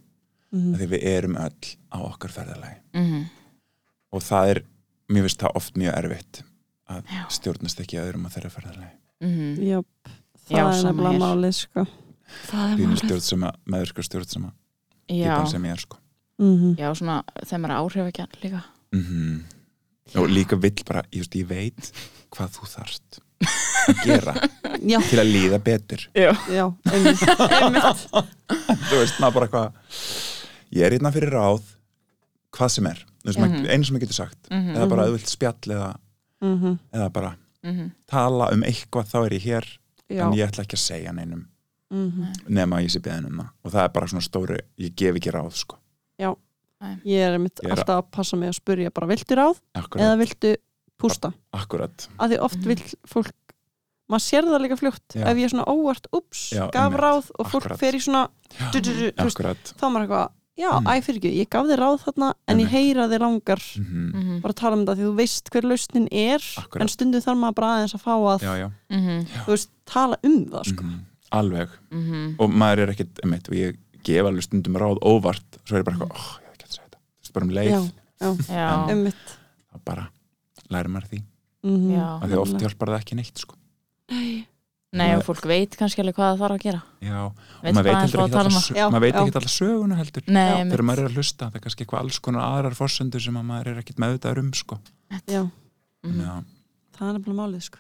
[0.54, 0.76] Mhm.
[0.80, 2.78] Því við erum öll á okkar ferðalagi.
[2.94, 3.26] Mm
[4.16, 4.62] og það er,
[5.12, 6.44] mér finnst það oft mjög erfitt
[6.90, 7.24] að Já.
[7.30, 8.94] stjórnast ekki öðrum á þeirra ferðalagi.
[9.22, 9.64] -hmm.
[9.66, 9.86] Jöp,
[10.50, 11.86] það Já, er nefnilega málið sko.
[12.52, 12.98] það er málið.
[13.04, 14.52] stjórn sem að, meðurska stjórn sem að
[15.10, 15.98] já, típan sem ég er sko.
[16.40, 16.76] Mhm.
[16.78, 18.64] já, svona þeim er áhrif ekki líka.
[18.94, 19.44] Mm
[20.16, 21.92] og líka vill bara, veist, ég veit
[22.30, 23.20] hvað þú þarft
[23.90, 24.34] að gera
[24.92, 26.08] Já, til að líða betur.
[26.14, 27.18] Já, já, einmitt,
[28.90, 29.74] þú veist, maður bara eitthvað
[30.76, 31.62] ég er hérna fyrir ráð
[32.56, 33.66] hvað sem er, Mhm.
[33.66, 34.76] mm einu sem ég getur sagt Mhm.
[34.76, 35.96] eða bara að þú vilt spjall eða,
[36.42, 36.80] Mhm.
[36.94, 37.92] eða bara Mhm.
[38.08, 39.66] tala um eitthvað þá er ég hér
[40.10, 41.48] Já, en ég ætla ekki að segja neinum
[41.92, 42.34] mhm.
[42.50, 45.16] nema að ég sé beðin um það og það er bara svona stóri, ég gef
[45.16, 45.78] ekki ráð sko.
[47.06, 50.04] ég er einmitt Ég er- alltaf að passa mig að spurja bara viltu ráð akkurat,
[50.06, 50.56] eða viltu
[51.00, 52.68] pústa akkurat af því oft Mhm.
[52.68, 53.32] vill fólk
[54.12, 55.26] maður sér það líka fljótt Já.
[55.26, 57.80] ef ég er svona óvart, ups, Já, gaf ráð og fólk Akkurat.
[57.80, 58.30] fer í svona
[58.60, 60.86] Já, du, du, du, þú veist, þá er maður eitthvað, já, Mm.
[60.88, 64.41] æ fyrir ekki ég gaf þér ráð þarna, en ég heyra þér langar mm Mhm.
[64.41, 66.82] bara tala um þetta því þú veist hver lausnin er Akkurat.
[66.82, 69.26] en stundum þarf maður bara aðeins að fá að já, já, Mhm.
[69.45, 70.84] þú veist, tala um það sko.
[70.84, 70.99] mm
[71.32, 72.36] alveg Mhm.
[72.39, 75.86] og maður er ekkit, einmitt, og ég gef alveg stundum ráð óvart svo er ég
[75.86, 77.91] bara eitthvað, oh, ég hef ekki að segja þetta þú veist, bara um leið, já,
[78.22, 79.26] já, já, ummitt
[79.74, 80.10] þá bara
[80.70, 81.24] lærir maður því,
[81.66, 82.22] mm Já.
[82.24, 83.56] af því oft hjálpar það ekki neitt sko.
[84.12, 84.47] nei
[85.04, 86.82] og fólk veit kannski alveg hvað það þarf að gera.
[87.04, 90.24] Já, og maður veit bara heldur ekki tala um maður veit ekki alla söguna heldur.
[90.28, 93.39] Nei, þegar maður er að hlusta, það er kannski eitthvað alls konar aðrar forsendur sem
[93.41, 94.80] að maður er ekkit meðvitaður um sko.
[95.28, 95.41] já,
[96.06, 96.22] Mhm.
[96.22, 96.34] já,
[96.98, 97.78] það er nefnilega málið sko.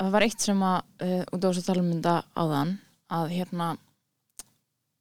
[0.00, 2.78] það var eitt sem að uh, út á þessu talmynda áðan
[3.10, 3.76] að hérna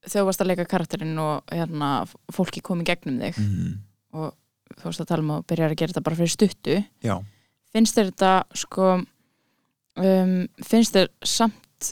[0.03, 3.73] þú varst að leika karakterinn og hérna fólki kom í gegnum þig mm
[4.13, 4.35] og
[4.77, 7.15] þú varst að tala um að byrja að gera þetta bara fyrir stuttu já.
[7.73, 8.89] finnst þér þetta sko
[9.99, 10.35] um,
[10.65, 11.91] finnst þér samt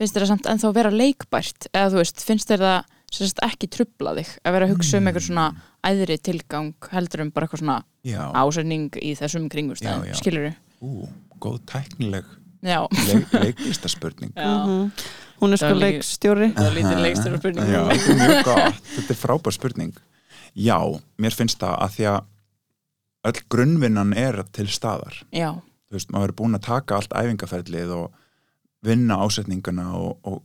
[0.00, 1.68] finnst þér samt ennþá að vera leikbært?
[1.72, 5.10] Eða þú veist, finnst þér það sagt, ekki trubla þig að vera að hugsa um
[5.10, 5.48] eitthvað svona
[5.86, 10.48] æðri tilgang heldur um bara eitthvað svona já, ásetning í þessum kringustæðum, skilur
[10.82, 11.06] ú,
[11.38, 12.26] góð tæknileg
[12.64, 14.32] Já, leik, leiklistaspurning.
[14.32, 14.92] Mhm.
[15.40, 16.46] hún er sko leikstjóri.
[16.56, 17.00] Það lítið
[18.08, 19.98] er mjög gott, þetta er frábær spurning.
[20.56, 20.78] Já,
[21.20, 22.20] mér finnst það að því að
[23.28, 25.18] öll grunnvinnan er til staðar.
[25.34, 25.50] Já,
[25.88, 28.20] þú veist, maður er búin að taka allt æfingaferlið og
[28.84, 30.42] vinna ásetninguna og, og,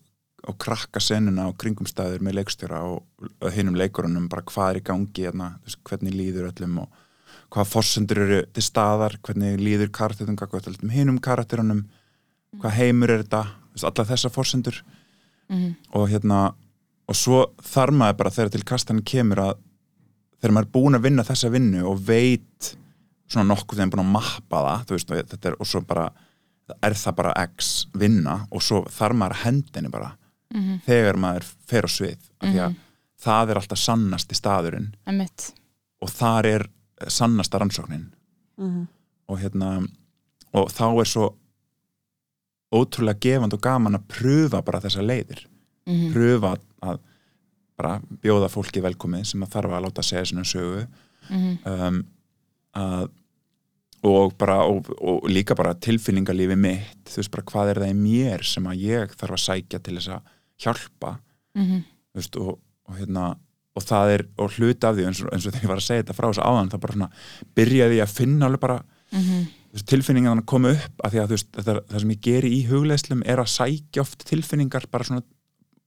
[0.48, 5.28] og krakka senuna og kringumstæður með leikstjóra og hinnum leikurunum bara hvað er í gangi
[5.28, 7.06] hérna, veist, hvernig líður öllum og
[7.50, 11.88] hvað forsendur eru til staðar, hvernig líður karakterunum, hvað öllum hinnum karakterunum
[12.58, 14.82] hvað heimur er þetta veist, alla þessar forsendur.
[15.50, 16.40] Mhm, og hérna
[17.10, 19.56] og svo þar maður bara þegar til kastaninn kemur að
[20.40, 22.76] þegar maður er búin að vinna þessa vinnu og veit
[23.30, 26.06] svona nokkuð þegar búin að mappa það þú veist, og, þetta er, og svo bara
[26.86, 30.12] er það bara x vinna og svo þar maður hendinni bara
[30.54, 32.80] mhm, þegar maður fer á svið af því að mhm,
[33.20, 34.92] það er alltaf sannast í staðurinn.
[35.10, 35.52] Emmitt
[36.00, 36.68] og þar er
[37.12, 38.10] sannasta rannsóknin.
[38.60, 38.88] Mhm.
[39.30, 39.88] og hérna
[40.58, 41.26] og þá er svo
[42.74, 45.46] ótrúlega gefand og gaman að pröfa bara þessar leiðir.
[45.88, 47.00] Mhm, pröfa að
[47.78, 50.88] bara bjóða fólki velkomið sem að þarf að láta segja sinna sögu.
[51.30, 52.00] Mhm, um,
[52.76, 53.10] að,
[54.04, 57.04] og bara og, og líka bara tilfinningalífi mitt.
[57.10, 59.96] Þú veist bara hvað er það í mér sem að ég þarf að sækja til
[60.00, 60.34] þess að
[60.64, 61.14] hjálpa?
[61.60, 63.26] Mhm, Þú veist, og, og hérna
[63.78, 65.86] og það er, og hluti af því eins og, eins og þegar ég var að
[65.86, 67.10] segja þetta frá þessu áðan, það bara svona
[67.56, 68.80] byrjaði ég að finna alveg bara
[69.10, 69.46] Mhm.
[69.86, 72.60] tilfinningan að koma upp af því að þú veist, þetta, það sem ég geri í
[72.70, 75.24] hugleislum er að sækja oft tilfinningar bara svona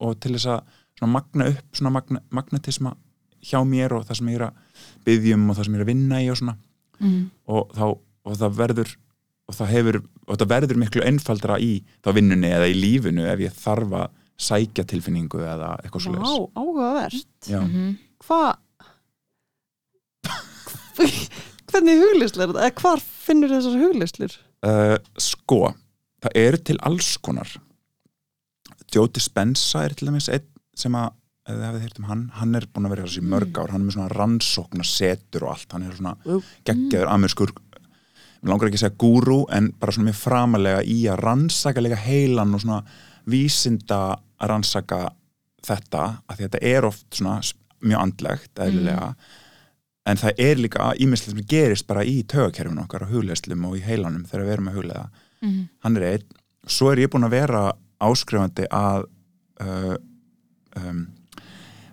[0.00, 0.62] og til þess að
[0.98, 2.94] svona magna upp svona magna, magnetisma
[3.42, 4.54] hjá mér og það sem ég er að
[5.06, 6.56] byggjum og það sem ég er að vinna í og svona
[7.02, 7.30] Mhm.
[7.48, 7.84] og, þá,
[8.24, 8.96] og það verður
[9.50, 9.96] og það hefur,
[10.28, 11.72] og það verður miklu einfaldra í
[12.04, 14.10] þá vinnunni eða í lífinu ef ég þarf að
[14.42, 17.98] sækja tilfinningu eða eitthvað svo Vá, áhugavert Já, Mhm.
[18.22, 18.56] Hvað
[21.72, 22.66] Hvernig huglislu er þetta?
[22.68, 24.34] Eða hvar finnur þessar huglislir?
[24.62, 25.72] uh, sko
[26.22, 27.48] það eru til alls konar
[28.92, 30.44] Joe Dispenza er til dæmis einn
[30.76, 31.10] sem að,
[31.46, 33.82] ef þið hafið heyrt um hann hann er búin að vera þessi mörg ár, hann
[33.82, 36.42] er með svona rannsókna setur og allt, hann er svona Wow.
[36.68, 37.52] geggjaður amerskur
[38.42, 41.98] mér langar ekki að segja gúrú en bara svona mjög framalega í að rannsaka líka
[42.02, 42.82] heilan og svona
[43.30, 43.98] vísinda
[44.42, 45.00] að rannsaka
[45.66, 47.36] þetta, að þetta er oft svona
[47.82, 49.12] mjög andlegt, eðlilega.
[50.10, 53.82] En það er líka ímislegt sem gerist bara í tögakerfinu okkar og hugleislum og í
[53.86, 55.04] heilanum þegar við erum að huglega
[55.42, 55.68] Mhm.
[55.82, 56.26] hann er einn,
[56.66, 59.04] svo er ég búin að vera áskrifandi að
[59.60, 59.96] uh,
[60.76, 61.06] um,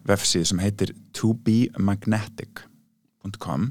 [0.09, 3.61] vefsíð sem heitir tobemagnetic.com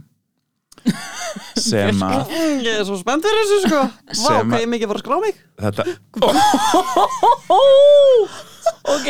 [1.58, 3.80] sem að Mm, Ég er svo spennt fyrir þessu sko.
[4.22, 5.34] Vá, hvað að- ég mikið að fara að skrá mig.
[5.58, 5.82] Þetta,
[8.88, 9.08] Ok,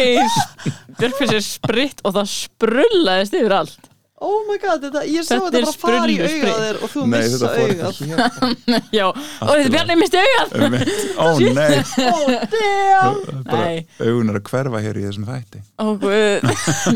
[0.99, 3.88] Björkfins er spritt og það sprullaðist yfir allt
[4.21, 6.59] Oh my god, þetta, ég sá Þetta þetta bara fara í sprayt.
[6.59, 8.81] þér og þú nei missa þetta hér.
[8.99, 10.49] Já, og þetta Bjarni misti augað.
[10.59, 10.91] Einmitt.
[11.23, 13.21] ó nei, Oh damn.
[13.47, 13.79] Bara Nei.
[14.03, 15.59] augun er að hverfa hér í þessum þætti.
[15.79, 16.11] Ó, guð,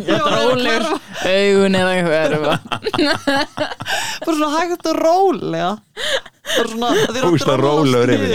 [0.03, 0.85] ég er rólegur.
[1.31, 2.55] Augun er að hverfa.
[4.27, 5.71] Bara svona hægt og rólega
[6.43, 6.89] Bara svona
[7.23, 8.33] Þú veist að rólegur yfir.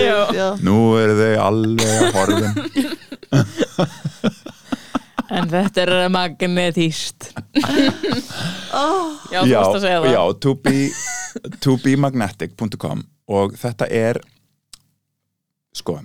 [0.63, 2.53] nú eru þau alveg að horfin
[5.33, 7.31] En þetta er magnetíst
[8.81, 10.11] oh, Já, þú varst að segja það.
[10.13, 10.75] já, to be,
[11.65, 14.21] tobemagnetic.com og þetta er
[15.75, 15.97] sko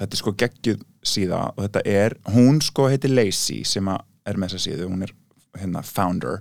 [0.00, 4.54] þetta er sko geggjuð síða og þetta er, hún sko heitir Lacey sem er með
[4.54, 5.12] þessa síðu, hún er
[5.60, 6.40] hérna founder.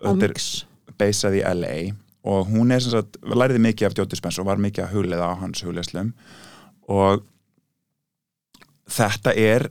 [0.00, 0.34] Þetta er
[1.00, 1.76] basað í LA
[2.24, 5.28] og hún er sem sagt, læriði mikið af Joe Dispenza og var mikið að hugleiða
[5.28, 6.12] á hans hugleiðslum.
[6.92, 7.24] Og
[8.90, 9.68] þetta er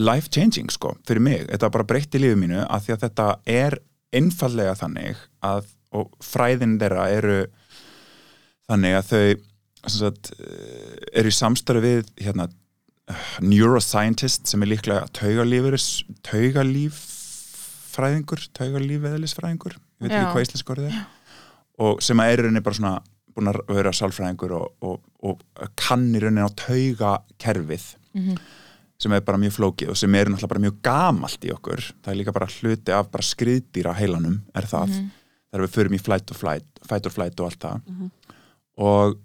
[0.00, 3.72] life changing sko, fyrir mig þetta bara breytti lífið mínu af því að þetta er
[4.16, 5.62] einfallega þannig að,
[5.94, 7.38] og fræðin þeirra eru
[8.68, 9.26] þannig að þau
[9.88, 12.44] sagt, eh, eru í samstarfi við hérna,
[13.08, 13.14] eh,
[13.44, 15.76] neuroscientist sem er líklega taugalífur
[16.28, 20.16] taugalíffræðingur taugalífeðlisfræðingur ég veit Já.
[20.22, 20.96] ekki hvað íslensk orðið er
[21.78, 22.96] og sem að er í rauninni bara svona
[23.38, 25.34] búin að vera sálfræðingur og, og, og
[25.78, 27.84] kann í rauninni á taugakerfið
[28.18, 28.34] Mhm.
[28.98, 31.84] Sem er bara mjög flókið og sem er náttúrulega bara mjög gamalt í okkur.
[32.02, 34.96] Það er líka bara hluti af bara skriðdýra heilanum er það,
[35.52, 38.08] þegar við förum í flight or flight, fight or flight og allt það.
[38.78, 39.18] Og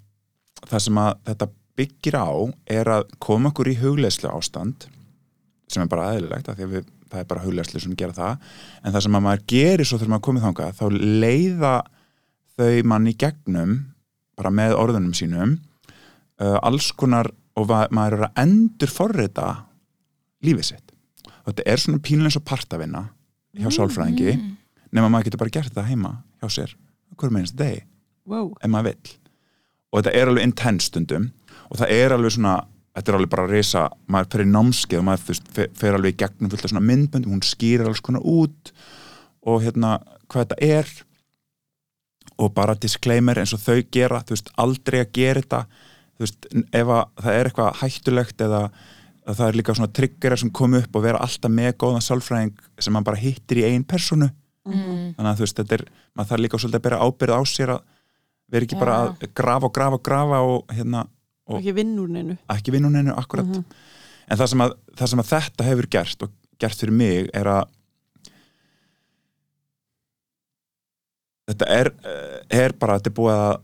[0.70, 1.50] það sem að þetta
[1.82, 2.30] byggir á
[2.70, 4.86] er að koma okkur í hugleislu ástand
[5.74, 8.38] sem er bara því að við, það er bara hugleislu sem gera það.
[8.84, 10.86] En það sem að maður gerir svo þegar maður komið þangað þá
[11.24, 11.76] leiða
[12.54, 13.78] þau mann í gegnum
[14.38, 15.56] bara með orðunum sínum
[16.42, 19.48] uh, alls konar og maður er að endur forrita
[20.44, 20.94] lífið sitt.
[21.44, 23.04] Þetta er svona pínlega eins og partavinna
[23.60, 24.36] hjá sálfræðingi
[24.94, 26.76] nema maður getur bara gert þetta heima hjá sér
[27.18, 27.84] hverjum einast degi
[28.30, 28.52] wow.
[28.60, 29.16] ef maður vill.
[29.94, 31.30] Og þetta er alveg intense stundum
[31.70, 32.56] og það er alveg svona
[32.94, 35.40] þetta er alveg bara að reysa, maður í námskeið og maður
[35.80, 38.74] fer alveg í gegnum fullt af svona myndböndum hún skýrir alls konar út
[39.44, 39.98] og hérna
[40.30, 40.94] hvað þetta er.
[42.42, 45.60] Og bara disclaimer eins og þau gera, þú veist, aldrei að gera þetta
[46.24, 46.48] þú veist,
[46.80, 48.62] ef að það er eitthvað hættulegt eða
[49.24, 52.58] að það er líka svona triggerar sem kom upp og vera alltaf með góðan sálfræðing
[52.80, 54.32] sem maður bara hittir í einn personu
[54.64, 55.10] Mm.
[55.18, 55.82] þannig að þú veist, þetta er,
[56.16, 57.82] maður þarf líka svolítið að bera ábyrð á sér að
[58.54, 59.10] vera ekki bara Já.
[59.12, 61.02] að grafa og grafa og grafa og hérna,
[61.52, 63.66] Og- ekki vinn úr neinu ekki einu akkurat Mhm.
[64.30, 67.44] en það sem, að, það sem að þetta hefur gert og gert fyrir mig er
[67.44, 67.68] að
[71.52, 73.62] þetta er, eh, er bara þetta er búið að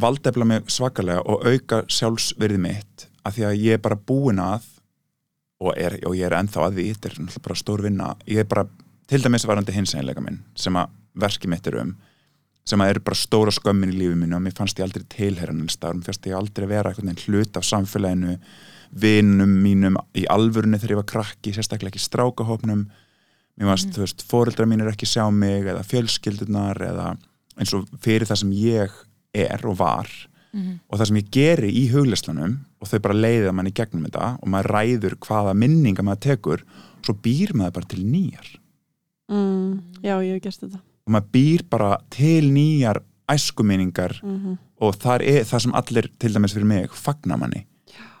[0.00, 4.66] valdefla mig svakalega og auka sjálfsverði mitt af því að ég er bara búin að
[5.62, 8.42] og, er, og ég er ennþá að því þetta er náttúrulega bara stór vinna ég
[8.42, 8.66] er bara,
[9.08, 11.96] til dæmis varandi hinsengilega minn sem að verki mitt er um
[12.66, 15.62] sem að eru bara stóra skömmin í lífi mínu og mér fannst ég aldrei tilherran
[15.62, 18.34] en staðar, mér fannst ég aldrei vera einhvern veginn hlut af samfélaginu
[18.90, 22.86] vinum mínum í alvörunni þegar ég var krakki, sérstaklega ekki strákahópnum.
[23.56, 27.12] Mér fannst, þú veist, foreldrar mínir ekki sjá mig eða fjölskyldunar eða
[27.56, 28.98] eins og fyrir það sem ég
[29.36, 30.08] er og var
[30.56, 30.78] Mhm.
[30.88, 34.38] og það sem ég geri í hugleslunum og þau bara leiða mann í gegnum þetta
[34.40, 36.62] og maður ræður hvaða minninga maður tekur
[37.04, 38.46] svo býr maður bara til nýjar.
[39.28, 40.80] Mm, já, ég hef gert þetta.
[41.06, 46.32] Og maður býr bara til nýjar æskuminningar mm og það er það sem allir til
[46.34, 47.62] dæmis fyrir mig fagna manni.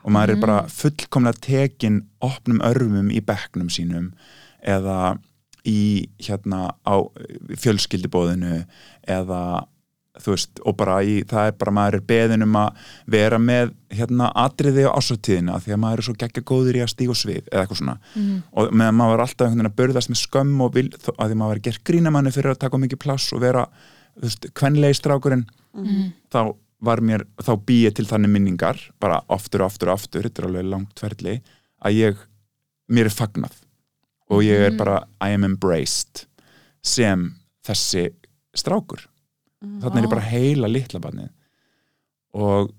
[0.04, 4.12] Og maður er bara fullkomlega tekin opnum örfum í bekknum sínum
[4.64, 5.18] eða
[5.66, 6.96] í hérna á
[7.60, 8.64] fjölskyldibóðinu
[9.06, 9.66] eða
[10.22, 13.72] þú veist, og bara í, það er bara maður er beðin um að vera með
[13.90, 17.20] hérna atriði á ásvartíðina því að maður er svo geggja góður í að stíga og
[17.20, 18.42] svið eða eitthvað svona Mhm.
[18.52, 21.28] og meðan maður var alltaf einhvern veginn að börðast með skömm og vil, þó- að
[21.30, 23.66] því maður var gert grínamanni fyrir að taka mikið pláss og vera
[24.16, 26.12] þú veist, kvenlegi strákurinn Mhm.
[26.32, 30.22] þá var mér, þá bý ég til þannig minningar bara aftur og aftur og aftur
[30.22, 31.40] þetta er alveg langt ferli
[31.84, 32.16] að ég,
[32.90, 33.52] mér er fagnað
[34.30, 34.76] og ég er Mhm.
[34.78, 36.26] bara I am embraced
[36.82, 37.34] sem
[37.66, 38.10] þessi
[38.56, 39.06] strákur
[39.82, 41.30] þannig er ég bara heila litla barnið.
[42.36, 42.72] Og,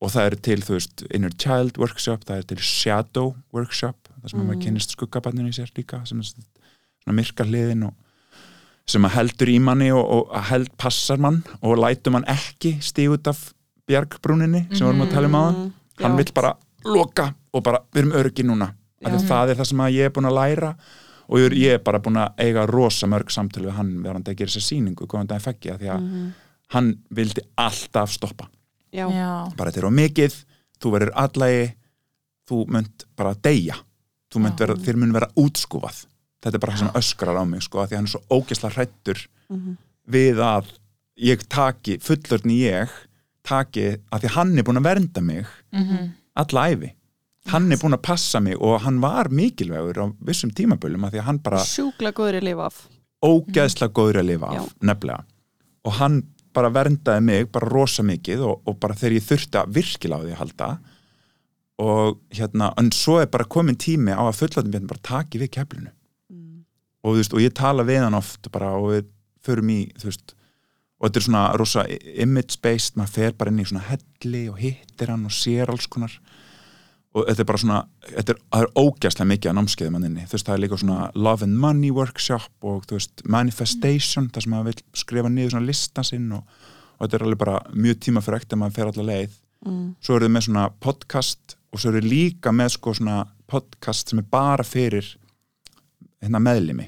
[0.00, 4.32] og það er til þú veist Inner Child Workshop, það er til Shadow Workshop, það
[4.32, 4.46] sem mm.
[4.50, 7.96] maður kynnist skuggabarninu í sér líka sem er svona myrka hliðin og
[8.90, 12.76] sem að heldur í manni og, og að held passar mann og lætur mann ekki
[12.82, 13.42] stíð út af
[13.90, 15.60] bjargbrúninni sem við vorum að tala um aðan
[16.00, 16.54] hann vill bara
[16.86, 18.70] loka og bara við erum örgi núna.
[19.04, 20.72] Að það er það sem að ég er búin að læra
[21.30, 24.40] og ég er, ég bara búin að eiga rosa mörg samtölu við hann verðandi að
[24.42, 24.64] gera sér
[25.30, 26.06] daginn fekki að því að
[26.74, 28.48] hann vildi alltaf stoppa.
[28.92, 30.36] Já, Já, bara þetta er á mikið,
[30.82, 31.68] þú verður allægi
[32.50, 33.76] þú munt bara deyja.
[34.30, 36.04] Þú munt vera, þér mun vera útskúfað.
[36.42, 38.70] Þetta er bara það sem öskrar á mig sko, því að hann er svo ógesla
[38.74, 39.22] hrættur
[40.10, 40.70] við að
[41.20, 42.90] ég taki fullorðni ég
[43.46, 46.10] taki að því hann er búin að vernda mig Mhm.
[46.36, 46.92] alla æfi
[47.50, 51.22] hann er búin að passa mig og hann var mikilvægur á vissum tímabölum að því
[51.22, 52.80] að hann bara sjúkla góður í lifa af.
[53.20, 54.76] Ógeðslega góður að lifa af, Já.
[54.90, 55.24] nefnilega.
[55.84, 56.20] Og hann
[56.56, 60.24] bara verndaði mig bara rosa mikið og, og bara þegar ég þurfti að virkilega á
[60.24, 60.70] því að halda.
[61.80, 65.54] Og hérna, en svo er bara komin tími á að fullatum björn bara taki við
[65.56, 65.94] keflinu.
[67.00, 69.06] Og, þú veist, og ég tala við hann oft bara og við
[69.46, 70.34] förum í þú veist,
[71.00, 75.12] og þetta er svona rosa image-based, maður fer bara inn í svona helli og hittir
[75.14, 76.12] hann og sér alls konar
[77.10, 80.26] og þetta er bara svona þetta er, það er ógæslega mikið að námskeiðum hann inni,
[80.30, 84.46] þú veist, það er líka svona love and money workshop og þú veist, manifestation þar
[84.46, 86.44] sem maður vil skrifa niður svona lista sinn og,
[86.96, 89.38] og þetta er alveg bara mjög tíma fyrir ektir að maður fer allar leið.
[89.60, 89.88] Mm.
[90.00, 93.16] svo eru þið með svona podcast og svo eru líka með sko svona
[93.50, 95.04] podcast sem er bara fyrir
[96.22, 96.86] hérna meðlimi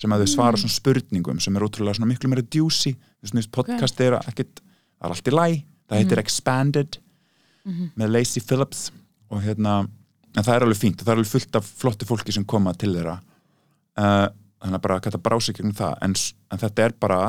[0.00, 2.96] sem að þau svara svona spurningum sem er ótrúlega svona miklu meira djúsi.
[2.96, 5.46] Þú veist, finnst podcast er ekkit það er allt í læ,
[5.86, 6.98] það heitir Expanded
[8.00, 8.88] með Lacey Phillips
[9.30, 9.80] og hérna,
[10.34, 12.92] en það er alveg fínt það er alveg fullt af flotti fólki sem koma til
[12.96, 13.18] þeirra.
[13.98, 14.26] Uh,
[14.60, 16.16] þannig að bara að þetta brási gegnum það, en,
[16.50, 17.20] en þetta er bara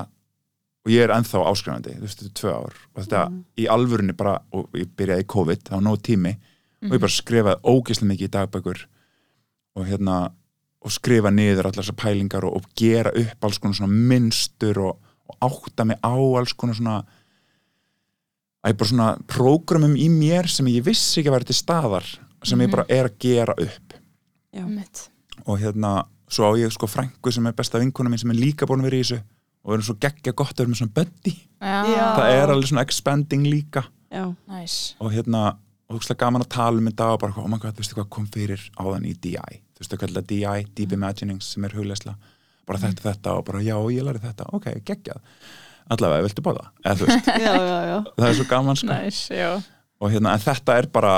[0.82, 2.78] og ég er ennþá áskrifandi þú veist, þetta er tvö ár.
[2.92, 3.24] Og þetta
[3.62, 6.34] í alvörunni bara, og ég byrjaði í COVID var nóg tími.
[6.82, 8.80] Og ég bara skrifaði ógeðslega mikið í dagbækur.
[9.78, 10.16] Og hérna
[10.82, 15.12] og skrifa niður allar þessar pælingar og, og gera upp alls konar svona mynstur og,
[15.30, 17.02] og átta mig á alls konar svona
[18.62, 22.10] að ég bara svona prógramum í mér sem ég vissi ekki að vera til staðar
[22.46, 23.98] sem ég bara er að gera upp.
[24.52, 24.66] Já.
[24.68, 25.08] mitt
[25.48, 28.68] og hérna, svo á ég sko frængu sem er besta vinkona mín sem er líka
[28.70, 29.22] búin að vera í þessu
[29.62, 31.34] og verður svo geggja gott að vera með svona buddy.
[31.62, 32.06] Já.
[32.18, 33.86] það er alveg svona expanding líka.
[34.12, 35.56] Já, Næs og hérna,
[35.88, 37.96] og þú veist gaman að tala um þetta og bara, oh my god, þú veist
[37.96, 41.78] hvað kom fyrir áðan í DI, þú veist hvað er DI Deep Imaginings sem er
[41.78, 42.18] hugleisla
[42.68, 44.48] bara þetta, þetta og bara já, ég læri þetta.
[44.56, 45.22] Ok, geggjað,
[45.90, 47.98] allavega, viltu þú veist, já, já, já.
[48.18, 48.98] það er svo gaman sko.
[49.36, 49.52] Já.
[50.02, 51.16] Og hérna, en þetta er bara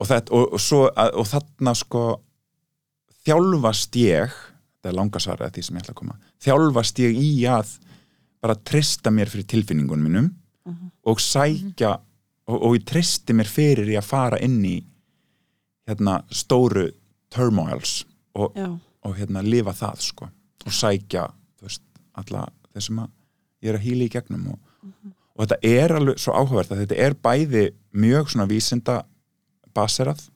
[0.00, 2.04] og þetta, og, og svo og þarna sko
[3.26, 4.36] þjálfast ég
[4.80, 7.74] það er langasvarið að því sem ég ætla að koma þjálfast ég í að
[8.40, 10.30] bara trista mér fyrir tilfinningunum mínum
[11.10, 11.96] og sækja
[12.48, 14.78] og, og ég tristi mér fyrir í að fara inn í
[15.88, 16.88] hérna stóru
[17.32, 18.00] turmoils
[18.38, 20.30] og, og hérna lifa það sko
[20.66, 21.24] og sækja,
[21.58, 21.84] þú veist,
[22.20, 22.46] alla
[22.80, 23.12] þessum að
[23.60, 24.58] ég er að hýla í gegnum og,
[25.36, 28.98] og þetta er alveg svo áhugavert að þetta er bæði mjög svona vísinda
[29.76, 30.26] baserað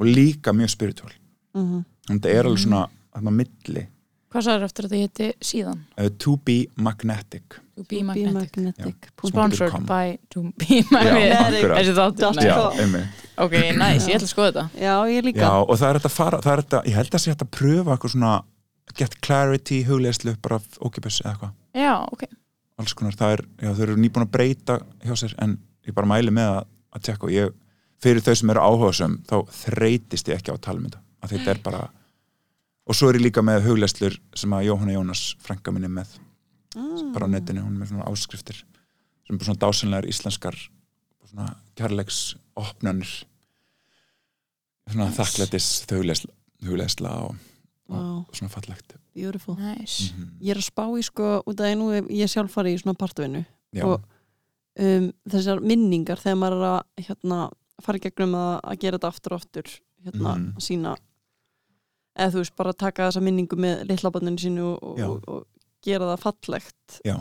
[0.00, 1.14] og líka mjög spiritual.
[1.54, 2.84] Mm þetta er alveg svona
[3.14, 3.82] þarna milli.
[4.30, 5.78] Hvað sagður eftir að þetta hétti síðan?
[5.98, 7.56] uh, to be magnetic.
[7.76, 8.34] To be magnetic.
[8.34, 9.08] Magnetic.
[9.18, 9.86] Punkt- Sponsored com.
[9.86, 11.64] by To be magnetic.
[11.66, 13.06] Þessi þáttur.
[13.40, 14.64] Ok, næs, ég ætla að skoða þetta.
[14.84, 15.46] Já, ég líka.
[15.46, 17.46] Já, og það er þetta að fara, það er þetta, ég held að sé þetta
[17.48, 18.32] að pröfa eitthvað svona
[19.00, 22.26] get clarity, hugleðslu, bara ókipis eða eitthvað, Já, ok.
[22.80, 26.08] Alls konar, það er, já, þau eru nýbúin að breyta hjá sér, en ég bara
[26.08, 27.54] mæli með að, að tjekka og ég,
[28.00, 30.88] fyrir þau sem eru áhugasum, þá þreytist ég ekki á tala um
[31.20, 31.82] að þetta er bara
[32.88, 36.16] og svo er ég líka með hugleðslur sem að Jóhanna Jónas, frænka minni með
[37.14, 38.62] bara á netinu, hún er með svona áskriftir
[39.26, 40.56] sem er svona dásanlegar íslenskar
[41.30, 42.20] svona kærleiks
[42.58, 43.10] opnanir
[44.90, 45.68] svona þakklætis
[46.66, 47.36] hugleisla og,
[47.90, 48.94] og Vá, svona fallegt.
[49.14, 49.56] Beautiful.
[49.58, 50.12] Nice.
[50.14, 50.28] Mhm.
[50.40, 51.66] Ég er að spá í sko, út af
[51.98, 53.44] hef ég sjálf farið í svona partvinnu
[53.84, 54.02] og
[54.80, 57.40] um, þessar minningar þegar maður er að hérna,
[57.82, 59.68] fara í gegnum að, að gera þetta aftur og aftur
[60.04, 60.54] hérna, Mhm.
[60.56, 60.96] að sína
[62.20, 65.46] eða þú veist, bara taka þessa minningu með litlabanninu sínu og, og, og
[65.82, 67.00] gera það fallegt.
[67.06, 67.16] Já,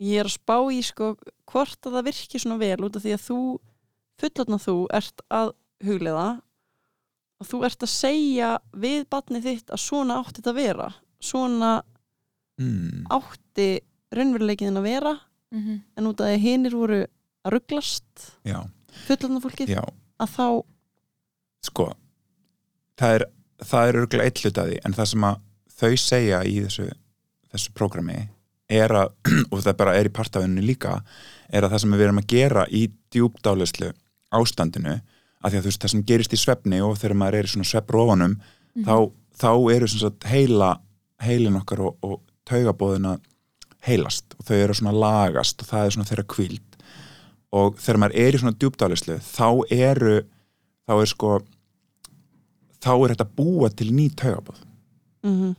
[0.00, 1.16] ég er að spá í sko
[1.50, 3.38] hvort að það virki svona vel út af því að þú
[4.20, 5.52] fullotna þú ert að
[5.84, 6.26] huglega
[7.40, 10.88] og þú ert að segja við batnið þitt að svona átti þetta að vera.
[11.20, 11.72] Svona
[12.60, 13.68] mm, átti
[14.16, 15.14] raunveruleikin að vera
[15.52, 15.76] Mhm.
[15.96, 16.96] en út af því að hinir voru
[17.46, 18.56] að rugglast já,
[19.06, 19.82] fullotna fólkið já.
[20.18, 20.46] að þá
[21.62, 21.86] sko
[22.98, 23.24] það er,
[23.62, 25.36] það er örgulega eitt hlut að því en það sem að
[25.76, 26.88] þau segja í þessu
[27.52, 28.18] þessu prógrami
[28.68, 29.12] er að,
[29.52, 30.96] og það bara er í partafinu líka
[31.48, 32.82] er að það sem við erum að gera í
[33.14, 33.92] djúpdálislu
[34.34, 34.96] ástandinu
[35.42, 37.52] að því að þú veist það sem gerist í svefni og þegar maður er í
[37.52, 38.36] svona svefnrófanum
[38.86, 38.96] þá,
[39.36, 40.70] þá eru sagt heila
[41.22, 43.20] heilin okkar og, og taugabóðin að
[43.86, 46.80] heilast og þau eru svona lagast og það er svona þeirra kvíld
[47.56, 50.16] og þegar maður er í svona djúpdálislu þá eru
[50.86, 51.30] þá er sko
[52.82, 54.64] þá er þetta búa til ný taugabóð
[55.26, 55.54] mm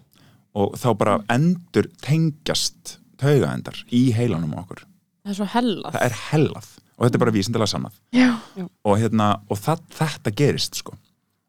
[0.57, 4.84] og þá bara endur tengjast taugaendar í heilanum okkur.
[5.25, 5.93] Það er svo hellað.
[5.93, 8.30] það er hellað og þetta er bara vísindilega Já.
[8.86, 10.93] og, hérna, og það, þetta gerist sko.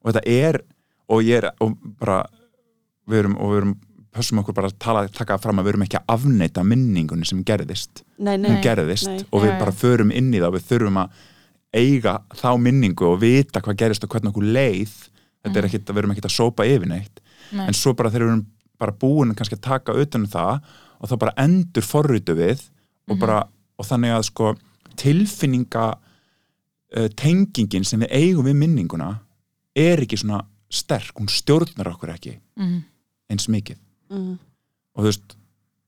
[0.05, 0.61] og þetta er
[1.09, 2.27] og ég er og bara
[3.09, 3.77] við erum, og við erum
[4.13, 7.43] pössum okkur bara að tala, taka fram að við erum ekki að afneita minningunni sem
[7.45, 9.25] gerðist, nei, nei, hún gerðist nei.
[9.33, 11.11] og við bara förum inn í það og við þurfum að
[11.79, 14.95] eiga þá minningu og vita hvað gerist og hvernig okkur leið
[15.45, 15.69] þetta er Mhm.
[15.69, 17.21] ekkit, við erum ekkit að sópa yfir neitt
[17.53, 17.67] Nei.
[17.67, 18.47] en svo bara þegar við erum
[18.79, 20.61] bara búin kannski að taka utan um það
[21.01, 22.61] og þá bara endur forritu við
[23.09, 23.21] og Mhm.
[23.21, 24.55] bara, og þannig að sko
[25.01, 29.11] tilfinninga uh, tengingin sem við eigum við minninguna
[29.79, 32.83] er ekki svona sterk, hún stjórnar okkur ekki Mhm.
[33.31, 33.77] eins mikið.
[34.11, 34.39] Mm,
[34.97, 35.35] og þú veist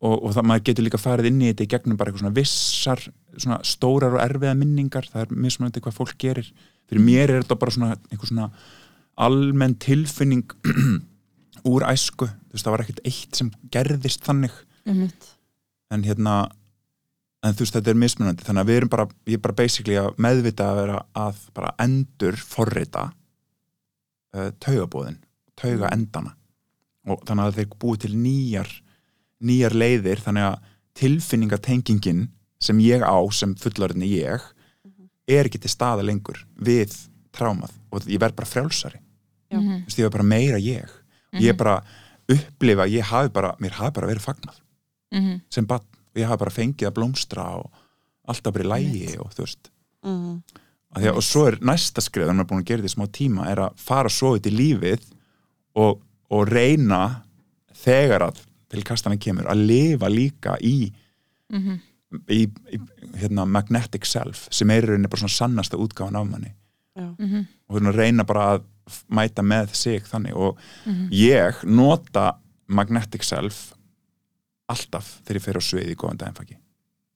[0.00, 2.36] og, og það maður getur líka farið inn í þetta í gegnum bara eitthvað svona
[2.38, 3.00] vissar
[3.36, 5.04] svona stórar og erfiða minningar.
[5.12, 6.48] Það er mismunandi hvað fólk gerir.
[6.88, 8.50] Fyrir mér er þetta bara svona eitthvað svona
[9.20, 10.46] almenn tilfinning
[11.70, 14.54] úr æsku, þú veist það var ekkert eitt sem gerðist þannig.
[14.88, 15.28] Einmitt.
[15.90, 16.34] en hérna
[17.40, 18.44] en þú veist þetta er mismunandi.
[18.46, 21.72] Þannig að við erum bara, ég er bara basically að meðvita að vera að bara
[21.84, 23.06] endur forrita
[24.36, 25.20] uh, taugabóðin,
[25.58, 26.36] tauga endana
[27.08, 28.72] og þannig að þeir búið til nýjar
[29.40, 30.20] nýjar leiðir.
[30.20, 30.68] Þannig að
[31.00, 32.26] tilfinningatengingin
[32.60, 34.44] sem ég á sem fullorðinni ég
[35.30, 36.92] er ekki til staða lengur við
[37.32, 39.00] trámað og ég verð bara frjálsari.
[39.50, 39.58] Já.
[39.58, 39.80] Mhm.
[39.82, 40.90] þú veist ég verð bara meira ég.
[41.40, 41.80] Ég bara
[42.30, 44.60] upplifa, ég hafi bara mér hafi bara verið fagnað.
[45.14, 45.40] Mhm.
[45.50, 47.70] sem bann og ég hafi bara fengið að blómstra og
[48.28, 49.70] alltaf bara í lægi og þú veist
[50.02, 50.42] Mm,
[50.96, 52.88] að að, og svo er næsta skrið, þannig að maður er búin að gera þetta
[52.90, 55.02] í smá tíma er að fara svo út í lífið
[55.76, 56.00] og,
[56.30, 57.00] og reyna
[57.82, 58.40] þegar að
[58.70, 60.92] til kastana kemur að lifa líka í,
[61.52, 61.80] Mhm.
[62.30, 62.78] í, í
[63.20, 66.54] hérna, magnetic self sem er í rauninni bara svona sannasta útgáfan af manni
[66.96, 67.46] já, Mhm.
[67.68, 68.62] og hérna reyna bara að
[69.10, 70.56] mæta með sig þannig og
[70.86, 71.10] Mhm.
[71.12, 72.36] ég nota
[72.68, 73.74] magnetic self
[74.70, 76.60] alltaf þegar ég fer á svið í góðan daginn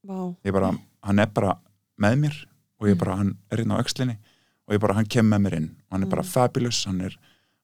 [0.05, 0.19] vá.
[0.45, 0.73] Ég bara,
[1.07, 1.55] hann er bara
[2.03, 2.37] með mér
[2.81, 4.19] og ég bara, hann er inn á öxlinni
[4.69, 5.71] og ég bara, hann kemur með mér inn.
[5.89, 6.29] Og hann er bara Mm.
[6.35, 7.17] fabulous, hann er,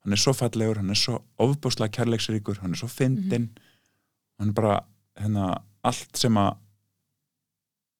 [0.05, 3.51] hann er svo fallegur hann er svo ofbúslega kærleiksríkur hann er svo fyndinn.
[4.38, 4.80] Hann er bara,
[5.18, 6.57] hérna, allt sem að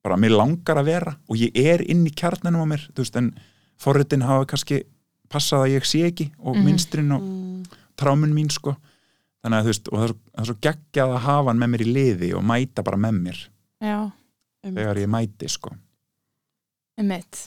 [0.03, 1.17] bara mér langar að vera.
[1.29, 3.35] Og ég er inn í kjarnanum á mér, þú veist, en
[3.81, 4.83] forritin hafa kannski
[5.31, 6.65] passað að ég sé ekki og Mhm.
[6.65, 7.65] minstrinn og mm,
[7.97, 8.77] trámun mín sko
[9.41, 11.63] þannig að þú veist, og það er svo, það er svo geggjað að hafa hann
[11.63, 13.39] með mér í liði og mæta bara með mér.
[13.81, 13.97] Já,
[14.65, 14.81] einmitt.
[14.81, 15.73] þegar ég mæti sko.
[17.01, 17.47] Einmitt.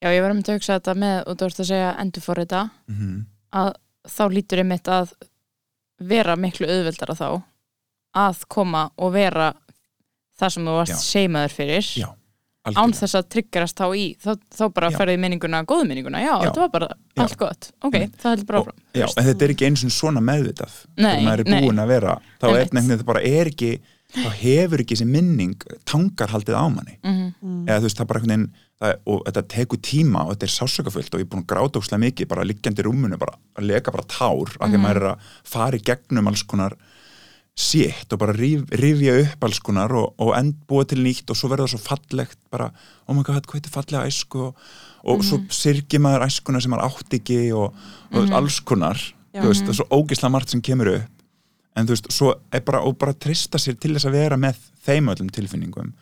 [0.00, 2.40] Já, ég var um að hugsa þetta með, og þú ert að segja endur fór
[2.44, 3.72] þetta, mm að
[4.08, 5.12] þá lítur einmitt að
[6.10, 7.28] vera miklu auðveldara þá
[8.20, 9.50] að koma og vera
[10.40, 11.90] það sem þú varst seimaður fyrir.
[12.00, 12.08] Já,
[12.68, 16.42] án þess að tryggarast þá í þá, þá bara ferði minninguna, góðu minninguna já, Já.
[16.44, 17.22] þetta var bara Já.
[17.24, 17.70] allt gott.
[17.82, 18.18] Ok, Einmitt.
[18.20, 18.82] það heldur bara áfram.
[18.94, 20.74] Já, en þetta er ekki eins og svona meðvitað.
[20.96, 21.62] Nei, þegar maður er nei.
[21.64, 23.70] búin að vera þá er nefnir þetta bara er ekki
[24.10, 25.54] þá hefur ekki þessi minning
[25.86, 26.96] tangarhaldið á manni.
[27.06, 30.32] Mm mm, eða þú veist það bara einhvern veginn það, og þetta tekur tíma og
[30.34, 33.18] þetta er sásökafullt og ég er búin að gráta ókslega mikið bara liggjandi í rúmunu
[33.20, 34.82] bara að leka bara tár af því að Mhm.
[34.84, 36.74] maður er að fara í gegnum alls konar
[37.60, 41.36] sétt og bara rif, rifja upp alls konar og, og end búa til nýtt og
[41.36, 42.70] svo verður það svo fallegt bara,
[43.08, 44.60] oh my god, hvað þetta er fallega æsku og,
[45.04, 47.74] og svo syrgir maður æskuna sem maður átt ekki og,
[48.14, 48.32] og Mhm.
[48.38, 48.96] alls konar
[49.34, 49.42] Já.
[49.42, 51.10] þú veist, það er svo ógislega margt sem kemur upp.
[51.76, 54.56] En þú veist, svo er bara, og bara trista sér til þess að vera með
[54.86, 55.92] þeim öllum tilfinningum.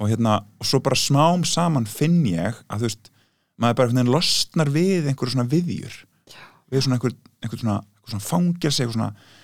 [0.00, 3.10] Og hérna, og svo bara smám saman finn ég að þú veist,
[3.60, 5.94] maður bara losnar við einhverju svona viðjur.
[6.72, 9.37] Við svona einhver, einhver svona, einhver svona fangelsi einhver svona, einhver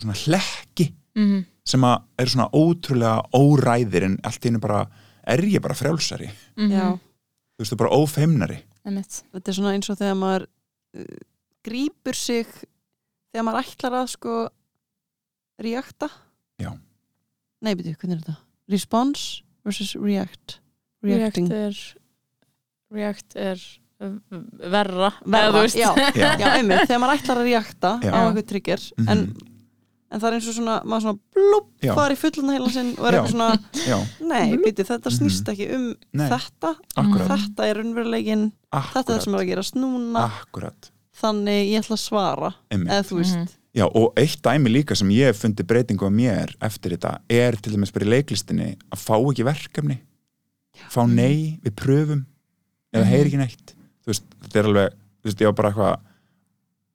[0.00, 1.44] svona hlekki Mhm.
[1.66, 4.86] sem að eru svona ótrúlega óræðir en allt í einu bara
[5.26, 6.70] er ég bara frjálsari Mhm.
[6.70, 10.46] Já, þú veist, þú er bara ófeimnari þetta er svona eins og þegar maður
[10.96, 11.04] uh,
[11.64, 12.46] grípur sig
[13.32, 14.48] þegar maður ætlar að sko
[15.60, 16.08] reakta
[16.60, 16.72] Já.
[17.62, 18.36] Nei, byrju, hvernig er þetta?
[18.70, 20.58] Response versus react
[21.02, 21.76] React Reacting er
[22.92, 23.60] React er
[24.00, 26.30] verra Verra, já, Já.
[26.40, 29.08] já, einmitt, þegar maður ætlar að reakta á eitthvað trigger Mhm.
[29.08, 29.36] en,
[30.10, 31.94] en það er eins og svona maður svona blúpp Já.
[31.94, 33.20] fari í fullan heila sinn og er Já.
[33.20, 35.52] eitthvað svona já, nei, byrju, þetta snýst Mhm.
[35.54, 36.28] ekki um Nei.
[36.30, 36.74] þetta.
[36.96, 40.24] Akkurat, þetta er raunverulegin, þetta er það sem er að gerast núna.
[40.42, 40.90] Akkurat.
[41.20, 42.90] Þannig ég ætla að svara einmitt.
[42.90, 43.36] eða þú veist.
[43.36, 43.48] Mhm.
[43.72, 47.52] Já, og eitt dæmi líka sem ég hef fundið breytingu á mér eftir þetta er
[47.52, 49.98] til dæmis bara í leiklistinni að fá ekki verkefni.
[50.90, 52.24] Fá nei við pröfum
[52.92, 53.74] eða heyri ekki neitt.
[54.02, 54.90] Þú veist, þetta er alveg,
[55.22, 56.00] þú veist, ég var bara eitthvað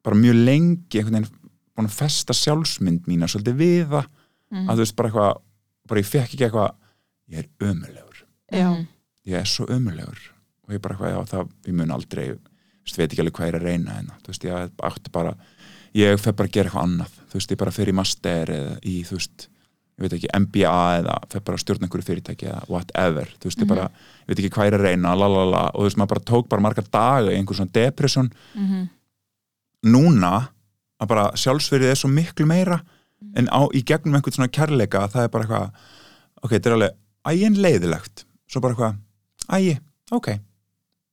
[0.03, 1.30] bara mjög lengi einhvern veginn
[1.76, 4.05] búin að festa sjálfsmynd mína svolítið við það,
[4.51, 4.69] Mhm.
[4.69, 5.41] að þú veist, bara eitthvað
[5.88, 6.76] bara ég fekk ekki eitthvað
[7.32, 8.17] ég er ömulegur,
[8.51, 8.88] já, Mhm.
[9.28, 10.19] ég er svo ömulegur
[10.67, 12.39] og ég bara eitthvað, já, það, ég mun aldrei þú
[12.86, 15.36] veist, veit ekki alveg hvað ég er að reyna hérna, þú veist, ég átti bara
[15.95, 17.11] ég fer bara að gera eitthvað annað.
[17.30, 19.47] Þú veist, ég bara fer í master eða í, þú veist
[19.97, 23.59] ég veit ekki, MBA eða fer bara að stjórna einhverju fyrirtæki eða whatever, þú veist,
[23.59, 26.07] ég bara ég veit ekki hvað ég er að reyna, lalala og þú veist, maður
[26.07, 28.32] bara tók bara marga daga í einhver svona depression.
[28.55, 28.89] Mhm.
[29.86, 30.49] núna
[31.02, 32.80] að bara sjálfsverið er svo miklu meira
[33.36, 35.93] en á, í gegnum einhvern svona kærleika það er bara eitthvað
[36.46, 38.26] ok, þetta er alveg ægin leiðilegt.
[38.52, 38.98] Svo bara eitthvað,
[39.58, 39.78] ægi,
[40.14, 40.28] ok.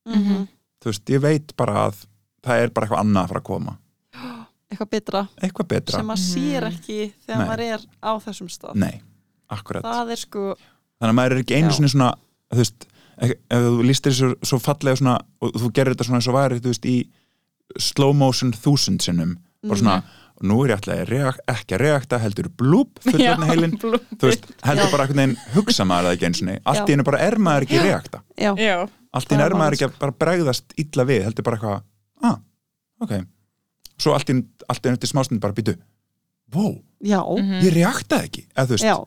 [0.09, 0.47] Mhm.
[0.83, 2.03] þú veist, ég veit bara að
[2.43, 3.77] það er bara eitthvað annað að fara að koma.
[4.73, 5.21] Eitthvað betra.
[5.37, 7.47] Eitthvað betra, sem maður sér ekki þegar Nei.
[7.47, 8.75] maður er á þessum stað.
[8.81, 9.01] Nei,
[9.53, 9.85] akkurat.
[9.85, 12.09] Það er sko þannig að maður er ekki einu svona
[12.51, 16.19] þú veist, ef, ef þú lístir þessu svo fallega svona, og þú gerir þetta svona
[16.19, 16.97] eins og væri þú veist, í
[17.79, 19.97] slow motion þúsund sinnum, bara svona
[20.33, 23.75] og nú er ég alltaf ekki að reakta heldur blúp, fullorðna heilin
[24.23, 24.91] veist, heldur Já.
[24.91, 26.87] bara einhvern veginn hugsa maður það ekki einu sinni, allt Já.
[26.89, 28.75] í einu bara er maður ekki reakta, já, Já.
[29.13, 31.83] allt í Það er maður ekki að bara bregðast illa við, heldur bara eitthvað
[32.23, 32.37] ah,
[33.05, 33.13] ok.
[34.01, 34.37] Svo allt í
[34.73, 35.75] allt einu til smástund bara býtu
[36.53, 37.61] wow, já, Mhm.
[37.65, 38.43] ég reaktaði ekki.
[38.57, 38.97] Eða þú veist, já,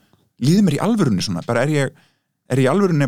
[0.46, 1.90] líður mér í alvörunni svona bara er ég,
[2.50, 3.07] er ég í alvörunni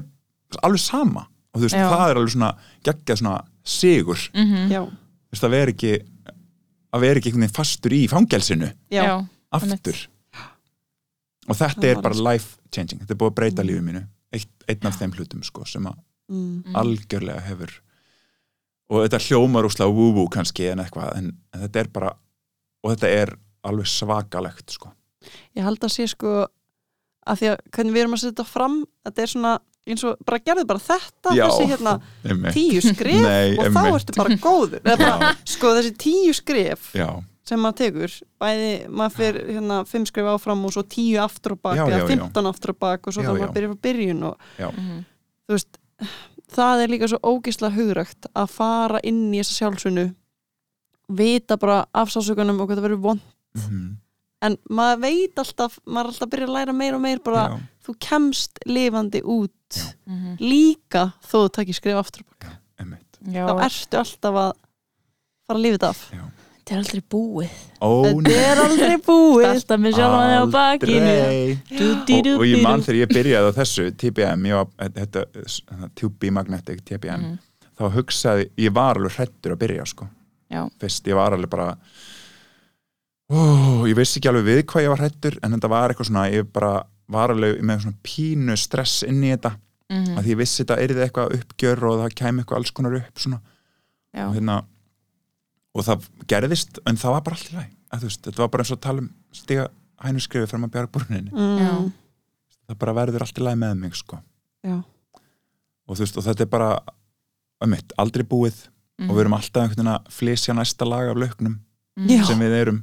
[0.62, 1.26] alveg sama?
[1.54, 1.88] Og þú veist, Já.
[1.90, 2.50] það er alveg svona
[2.84, 4.68] geggjað svona sigur, Mhm.
[4.70, 5.92] já, þú veist, að vera ekki
[6.92, 9.14] að vera ekki einhvern veginn fastur í fangelsinu já, Já.
[9.52, 9.98] aftur
[11.48, 13.68] og þetta Það er var bara life changing þetta er búið að breyta Mm.
[13.70, 15.96] lífið mínu Eitt, einn af þeim hlutum sko sem að
[16.28, 16.62] Mm.
[16.66, 16.74] Mhm.
[16.76, 17.70] algjörlega hefur
[18.90, 22.10] og þetta hljómar úslega woo-woo kannski en eitthvað en, en þetta er bara
[22.84, 23.32] og þetta er
[23.64, 24.92] alveg svakalegt sko
[25.56, 26.46] ég held að sé sko
[27.26, 28.76] að því að hvernig við erum að setja fram
[29.06, 31.44] þetta er svona eins og bara gerðu bara þetta Já.
[31.48, 31.92] þessi hérna
[32.24, 32.54] Einmitt.
[32.54, 34.00] tíu skref Nei, og þá einmitt.
[34.02, 37.08] ertu bara góður Eða bara, sko þessi tíu skref já,
[37.48, 41.62] sem maður tekur bæði, maður fyrir hérna fimm skref áfram og svo tíu aftur og
[41.62, 42.08] bak Já, eða.
[42.08, 45.04] 15 aftur og bak og svo þarf maður byrja frá byrjun og Mhm.
[45.48, 45.78] þú veist
[46.52, 50.14] það er líka svo ógislega hugrægt að fara inn í þessa sjálfsunu
[51.08, 53.20] vita bara af sásökunum og hvað það verður vond
[53.56, 53.96] mm
[54.42, 57.44] en maður veit alltaf, maður er alltaf að byrja að læra meira og meira bara,
[57.48, 57.58] já,
[57.88, 59.84] þú kemst lifandi út Já.
[60.08, 60.36] Mhm.
[60.40, 62.22] líka þó þú takir skrif aftur
[63.28, 63.44] Já.
[63.48, 64.52] þá ertu alltaf að
[65.46, 66.04] fara að lifa þetta af
[66.68, 70.98] Þetta er aldrei búið ó, þetta er aldrei búið Alltaf með sjálf hann á bakinu
[71.00, 72.34] aldrei Dú-dí-dú-dí-dú.
[72.34, 74.66] og, og ég man þegar ég byrjaði á þessu TBM, ég var,
[74.98, 77.38] þetta, þetta Tubi Magnetic TBM, Mhm.
[77.78, 80.08] þá hugsaði ég var alveg hrættur að byrja sko
[80.52, 80.68] Já.
[80.78, 81.70] fyrst, ég var alveg bara
[83.30, 83.38] ó,
[83.88, 86.46] ég vissi ekki alveg við hvað ég var hrættur en þetta var eitthvað svona, ég
[86.52, 86.72] bara
[87.08, 89.54] var alveg með svona pínu stress inn í þetta
[89.88, 90.18] Mhm.
[90.18, 93.14] að því ég vissi þetta yrði eitthvað uppgjör og það kæmi eitthvað alls konar upp
[93.22, 93.38] svona
[94.12, 94.26] Já.
[94.28, 94.56] og hérna
[95.74, 98.62] og það gerðist, en það var bara allt í læg að veist, þetta var bara
[98.64, 99.68] eins og að tala um stiga
[100.04, 101.92] hænuskrifið fram að bjarga búrninni mm,
[102.68, 104.20] það bara verður allt í læg með mig sko
[105.88, 106.70] og veist, og þetta er bara
[107.64, 108.68] um mitt, aldrei búið
[108.98, 109.10] Mhm.
[109.10, 111.60] og við erum alltaf einhvern veginn að flysja næsta lag af lögnum
[111.96, 112.08] Mhm.
[112.10, 112.24] Já.
[112.26, 112.82] sem við erum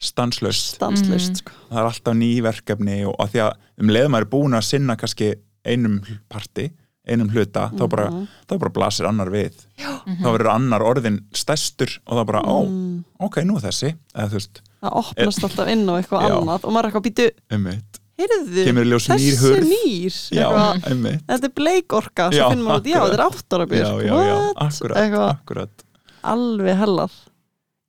[0.00, 0.74] stanslaust.
[0.76, 1.36] Stanslust Mhm.
[1.42, 1.52] sko.
[1.70, 3.52] það er alltaf ný verkefni og að því að
[3.82, 5.34] um leið maður er búin að sinna kannski
[5.66, 6.00] einum
[6.30, 6.70] parti,
[7.08, 8.28] einum hluta þá bara, Mhm.
[8.48, 9.52] þá bara blasir annar við.
[9.78, 10.22] Mhm.
[10.22, 13.94] þá verður annar orðin stærstur og það bara, ó, Mm, ok, nú er þessi.
[14.14, 17.30] Eða þú veist, það opnast alltaf inn á eitthvað annað og maður er eitthvað býtu,
[17.50, 21.20] um mitt heyrðu kemur í ljós nýr þessi nýr.
[21.28, 24.36] Þetta er bleikorka Já, svo finnum maður út, já, þetta er áttara já, já, já,
[24.38, 24.56] what?
[24.56, 25.30] akkurat, Eitthvað.
[25.38, 25.84] akkurat.
[26.24, 27.10] alveg hellar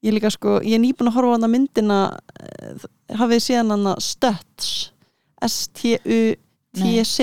[0.05, 1.99] ég líka sko, ég er nýbúin að horfa á hana myndina
[2.39, 2.85] eh,
[3.19, 4.69] hafið síðan hana Stöts
[5.45, 7.19] S-T-U-T-Z?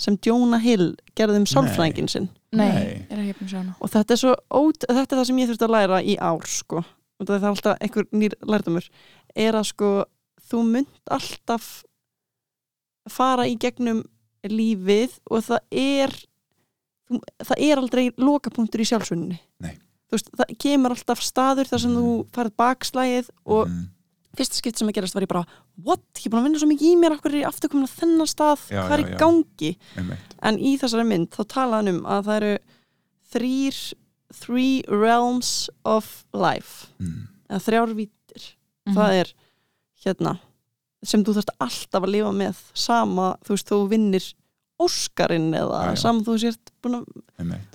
[0.00, 2.28] Sem Jonah Hill gerði um sálfræðingin sinn.
[2.56, 2.68] Nei,
[3.10, 3.74] er ekki ég er búin að sjá hana.
[3.80, 6.46] Og þetta er svo ót, þetta er það sem ég þurfti að læra í ár
[6.48, 6.84] sko,
[7.18, 8.88] og það er alltaf einhver nýr lærdumur,
[9.36, 9.90] er að sko
[10.48, 11.68] þú mynd alltaf
[13.12, 14.02] fara í gegnum
[14.48, 16.14] lífið og það er
[17.08, 19.38] þú, það er aldrei lokapunktur í sjálfsvunni.
[19.64, 19.74] Nei.
[20.08, 23.86] Þú veist, það kemur alltaf staður þar sem þú farið bakslægið og Mhm.
[24.38, 25.46] fyrsta skipt sem að gerast var ég bara
[25.84, 27.88] what, ég er búin að vinna svo mikið í mér okkur er ég aftur komin
[27.88, 29.18] að þennan stað, Já, hvað er í já.
[29.18, 30.34] gangi einmitt.
[30.42, 32.58] en í þessari mynd þá talaði hann um að það eru
[33.32, 33.94] þrýr
[34.32, 37.28] three realms of life Mm.
[37.50, 38.54] eða þrjár vítir
[38.86, 38.94] Mhm.
[38.94, 39.32] það er
[40.04, 40.38] hérna
[41.04, 44.34] sem þú þarft alltaf að lifa með sama, þú veist, þú vinnir
[44.78, 45.98] Óskarinn eða Já, já.
[45.98, 47.06] sama þú sért búin að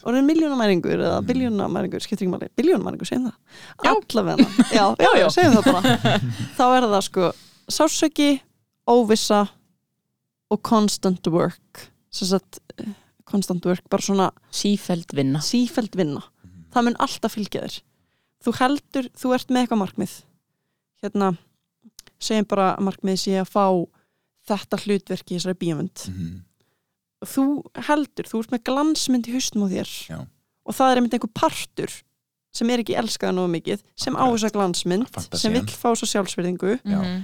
[0.07, 1.27] orðin miljónamæringur eða Mm.
[1.27, 3.38] biljónamæringur, skiptir ekki máli, biljónamæringur, segjum það.
[3.91, 4.45] Allavega,
[4.77, 5.95] já, já, já, segjum það bara.
[6.57, 7.31] Þá er það sko
[7.67, 8.30] sásöki,
[8.88, 9.41] óvissa
[10.51, 11.89] og constant work.
[12.13, 12.93] Sem sagt, eh,
[13.25, 15.39] constant work bara svona sífæld vinna.
[15.43, 16.21] sífæld vinna.
[16.43, 16.65] Mhm.
[16.73, 17.81] það mun alltaf fylgja þér.
[18.43, 20.13] Þú heldur, þú ert með eitthvað markmið.
[21.03, 21.38] Hérna
[22.19, 23.65] segjum bara markmið sé að fá
[24.47, 26.07] þetta hlutverk í þessari bíómynd.
[26.09, 26.41] Mhm.
[27.29, 27.43] Þú
[27.87, 30.19] heldur, þú ert með glansmynd í haustum á þér Já.
[30.65, 31.91] og það er einmitt einhver partur
[32.53, 35.07] sem er ekki elskaða nógu mikið sem á þessa glansmynd
[35.39, 36.99] sem vill fá svo sjálfsverðingu Já.
[37.01, 37.23] Mhm.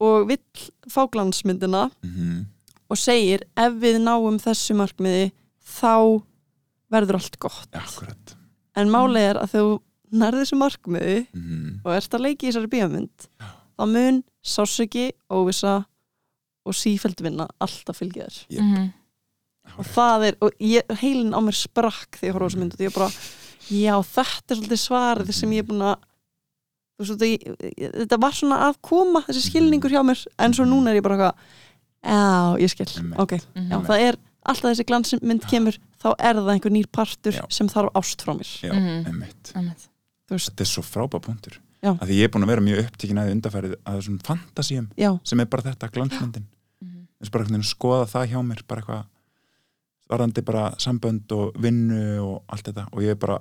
[0.00, 2.46] og vill fá glansmyndina Mhm.
[2.90, 5.32] og segir ef við náum þessu markmiði
[5.64, 6.22] þá
[6.90, 8.34] verður allt gott Akkurat.
[8.76, 9.64] en málið er að þú
[10.12, 11.80] nærði þessu markmiði Mhm.
[11.84, 13.28] og ert að leiki í þessari bíómynd
[13.78, 15.84] þá mun sásöki, óvisa
[16.66, 18.62] og sífæld vinna alltaf fylgja þér Jep.
[18.62, 18.92] Mhm.
[19.78, 22.76] Og það er, og ég, heilin á mér sprakk þegar ég horf á þessu mynd
[22.76, 23.10] og ég bara
[23.70, 25.96] já, þetta er svolítið svarið sem ég er búin að
[26.96, 27.44] þú veist,
[27.98, 31.32] þetta, var svona að koma þessi skilningur hjá mér, en svo núna er ég bara
[32.02, 32.88] já, ég skil,
[33.18, 33.68] ok Mhm.
[33.70, 34.16] já, það er,
[34.46, 37.44] alltaf þessi glansmynd kemur þá er það einhver nýr partur Já.
[37.50, 39.06] sem þarf ást frá mér Já, Mhm.
[39.10, 39.52] einmitt.
[39.56, 39.88] Einmitt.
[40.28, 41.58] þú veist, Þetta er svo frábæð punktur.
[41.82, 41.92] Já.
[41.98, 45.20] Að því ég er búin að vera mjög upptíkin að undarfærið að þessum fantasíum já,
[45.24, 46.46] sem er bara þetta glansmyndin.
[46.82, 47.06] Mhm.
[47.20, 49.04] Þess bara einhvern veginn að skoða það hjá mér bara eitthvað
[50.10, 53.40] varðandi bara sambönd og vinnu og allt þetta og ég er bara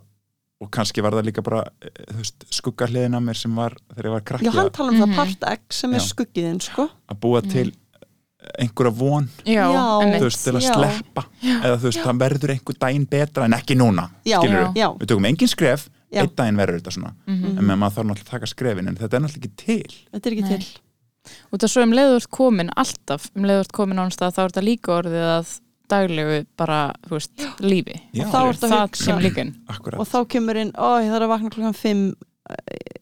[0.61, 4.21] og kannski var það líka bara eh, skuggarliðin af mér sem var þegar ég var
[4.29, 5.11] krakki já, hann að, tala um Mhm.
[5.11, 6.05] það part X sem er Já.
[6.13, 7.51] skuggiðin, sko að búa Mhm.
[7.51, 7.71] til
[8.61, 10.73] einhverja von Já, þú veist, til að Já.
[10.73, 14.87] sleppa eða þú veist, það verður einhver daginn betra en ekki núna, já, skilur já,
[14.99, 16.21] við tökum engin skref, Já.
[16.21, 17.57] einn daginn verður þetta svona Mhm.
[17.57, 20.25] en með maður þarf náttúrulega að taka skrefin en þetta er náttúrulega ekki til þetta
[20.27, 20.57] er ekki Nei.
[20.57, 20.65] til
[21.51, 24.93] Og það svo um leiður komin alltaf, um leiður komin ánstað þá er þetta líka
[25.01, 25.59] orðið að
[25.91, 28.26] daglegu bara, þú veist, lífi Já.
[28.26, 31.49] Og þá að það sem akkurat, og þá kemur inn, ó, ég þarf að vakna
[31.56, 32.06] klokkan 5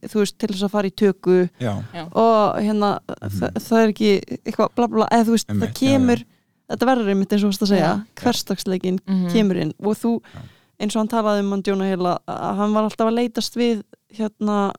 [0.08, 1.74] þú veist, til þess að fara í tökku já,
[2.16, 4.12] og hérna það, það er ekki
[4.46, 5.50] eitthvað bla bla, eða þú veist.
[5.52, 6.28] Einmitt, það kemur já,
[6.74, 8.04] þetta verður einmitt eins og þú varst að segja Já.
[8.24, 9.26] hverstagsleikin Mhm.
[9.34, 10.42] kemur inn og þú, Já.
[10.80, 13.84] eins og hann talaði um hann Jonah Hill að hann var alltaf að leitast við
[14.16, 14.72] hérna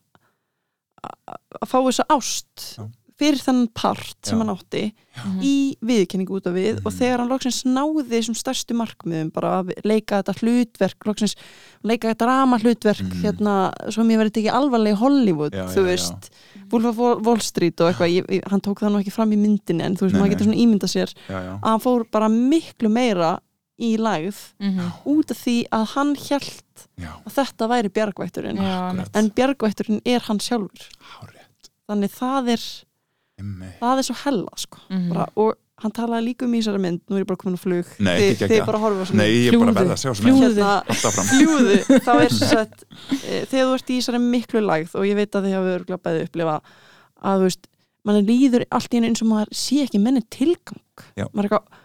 [1.05, 2.85] að að fá þessa ást Já.
[3.17, 4.43] Fyrir þennan part sem Já.
[4.45, 5.41] hann átti Mhm.
[5.47, 6.99] í viðkenningu út af við og Mhm.
[6.99, 11.37] þegar hann loksins náði þessum stærstu markmiðum bara að leika þetta hlutverk loksins
[11.85, 13.23] leika þetta rama hlutverk Mhm.
[13.23, 16.31] hérna, svo mér verið ekki alvarlega í Hollywood, Já, þú já, veist
[16.71, 16.97] Wolf of
[17.27, 19.95] Wall- Street og eitthvað ég, ég, hann tók það nú ekki fram í myndinni en
[19.95, 22.89] þú veist, Nei, maður getur svona ímynda sér já, já, að hann fór bara miklu
[22.91, 23.39] meira
[23.81, 24.93] í lægð Mhm.
[25.07, 26.63] út af því að hann held
[26.99, 32.85] já, að þetta væri bjargvætturinn Já, en bjargvætturinn er hann sjálfur hárið, þannig það er,
[33.81, 34.79] það er svo hella sko.
[34.91, 35.09] Mhm.
[35.13, 37.63] bara, og hann talaði líka um í þessari mynd nú er ég bara komin á
[37.65, 38.67] flug Nei, ekki þið ekki.
[38.69, 43.91] bara horfa svona nei, að að fram fljúðu, þá er sett e, þegar þú ert
[43.91, 46.57] í þessari miklu lægð og ég veit að þið hafa örgulega bæði upplifa
[47.25, 47.67] að þú veist,
[48.05, 50.81] mann líður allt í einu eins og maður sé ekki menni tilgang
[51.19, 51.27] Já.
[51.35, 51.83] maður er eitthvað,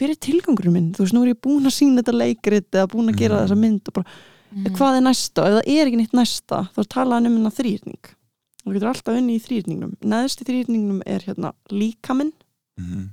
[0.00, 2.90] hver er tilgangurinn minn þú veist, nú er ég búin að sína þetta leikrit eða
[2.92, 3.48] búin að gera Mhm.
[3.48, 4.06] þessa mynd og bara,
[4.50, 4.76] Mhm.
[4.76, 7.56] hvað er næsta og ef það er ekki nýtt næsta, þá er talað um hennar
[7.56, 8.04] þrýrning
[8.70, 12.32] þú getur alltaf unni í þrýrningnum neðst í þrýrningnum er hérna líkaminn
[12.78, 13.08] Mhm.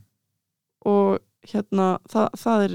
[0.86, 2.74] og hérna, það, það er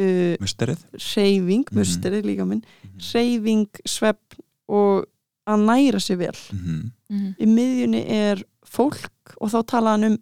[0.00, 1.78] uh, musterið reyfing, Mhm.
[1.80, 3.00] musterið líkaminn Mhm.
[3.12, 4.34] reyfing, svepp
[4.68, 5.06] og
[5.46, 6.92] að næra sér vel Mhm.
[7.10, 7.34] Mhm.
[7.40, 9.10] í miðjunni er fólk
[9.40, 10.18] og þá tala hann um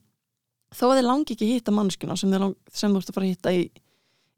[0.75, 3.27] þó að þið langi ekki að hitta mannskjuna sem, lang, sem þú ert að fara
[3.27, 3.71] að hitta í,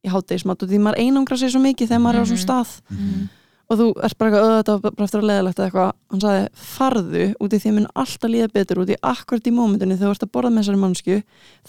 [0.05, 2.47] í hátdeismat og því maður einangra sér svo mikið þegar maður er á svona Mhm.
[2.47, 3.28] stað Mhm.
[3.70, 5.92] Og þú ert bara eitthvað auðvitað bara eftir að leðalegt eða eitthvað.
[6.10, 9.94] Hann sagði farðu út í því mun alltaf líða betur út í akkurat í mómentinu
[9.97, 11.18] þegar þú ert að borða með þessari mannskju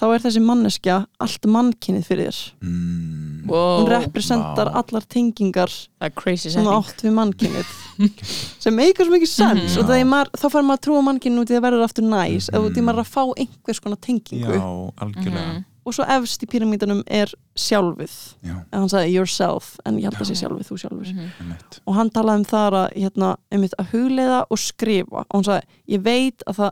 [0.02, 2.40] þá er þessi manneskja allt mannkynnið fyrir þér.
[2.66, 3.46] Mm.
[3.52, 4.76] Wow, hún representar vá.
[4.82, 5.72] allar tengingar
[6.02, 7.72] það crazy sem átt við mannkynnið
[8.64, 11.54] sem meikar svo mikið sens og þegar maður, þá fær maður að trúa mannkyninu út
[11.54, 12.56] í að verður aftur næs Mhm.
[12.58, 14.54] eða út í maður að fá einhvers konar tengingu.
[14.54, 14.62] Já,
[15.02, 15.52] algjörlega.
[15.52, 15.66] Mhm.
[15.86, 18.14] Og svo efst í pyramídanum er sjálfið.
[18.46, 21.08] Já, en hann sagði yourself, en ég held að sé sjálfið þú sjálfur.
[21.14, 21.32] Mhm.
[21.42, 21.80] einmitt.
[21.88, 25.26] Og hann talaði um það að, hérna, einmitt, að hugleiða og skrifa.
[25.26, 26.72] Og hann sagði, ég veit að það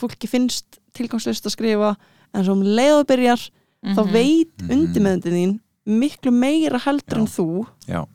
[0.00, 1.96] fólki finnst tilgangslist að skrifa
[2.34, 3.50] en svo um leiðu byrjar
[3.84, 4.12] þá Mhm.
[4.12, 4.70] veit Mhm.
[4.70, 7.20] undirmeðndin þín miklu meira heldur Já.
[7.20, 7.66] en þú.
[7.88, 8.06] Já,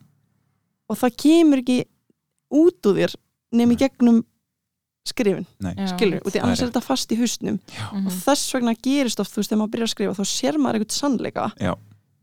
[0.90, 1.84] og það kemur ekki
[2.52, 3.14] út úr þér
[3.52, 4.24] nefn í gegnum
[5.06, 5.46] skrifin,
[5.96, 8.06] skilur, og því er annars er þetta fast í hausnum Mhm.
[8.06, 10.80] og þess vegna gerist oft, þú veist, þegar maður byrjar að skrifa þá sér maður
[10.80, 11.74] eitthvað sannleika Já.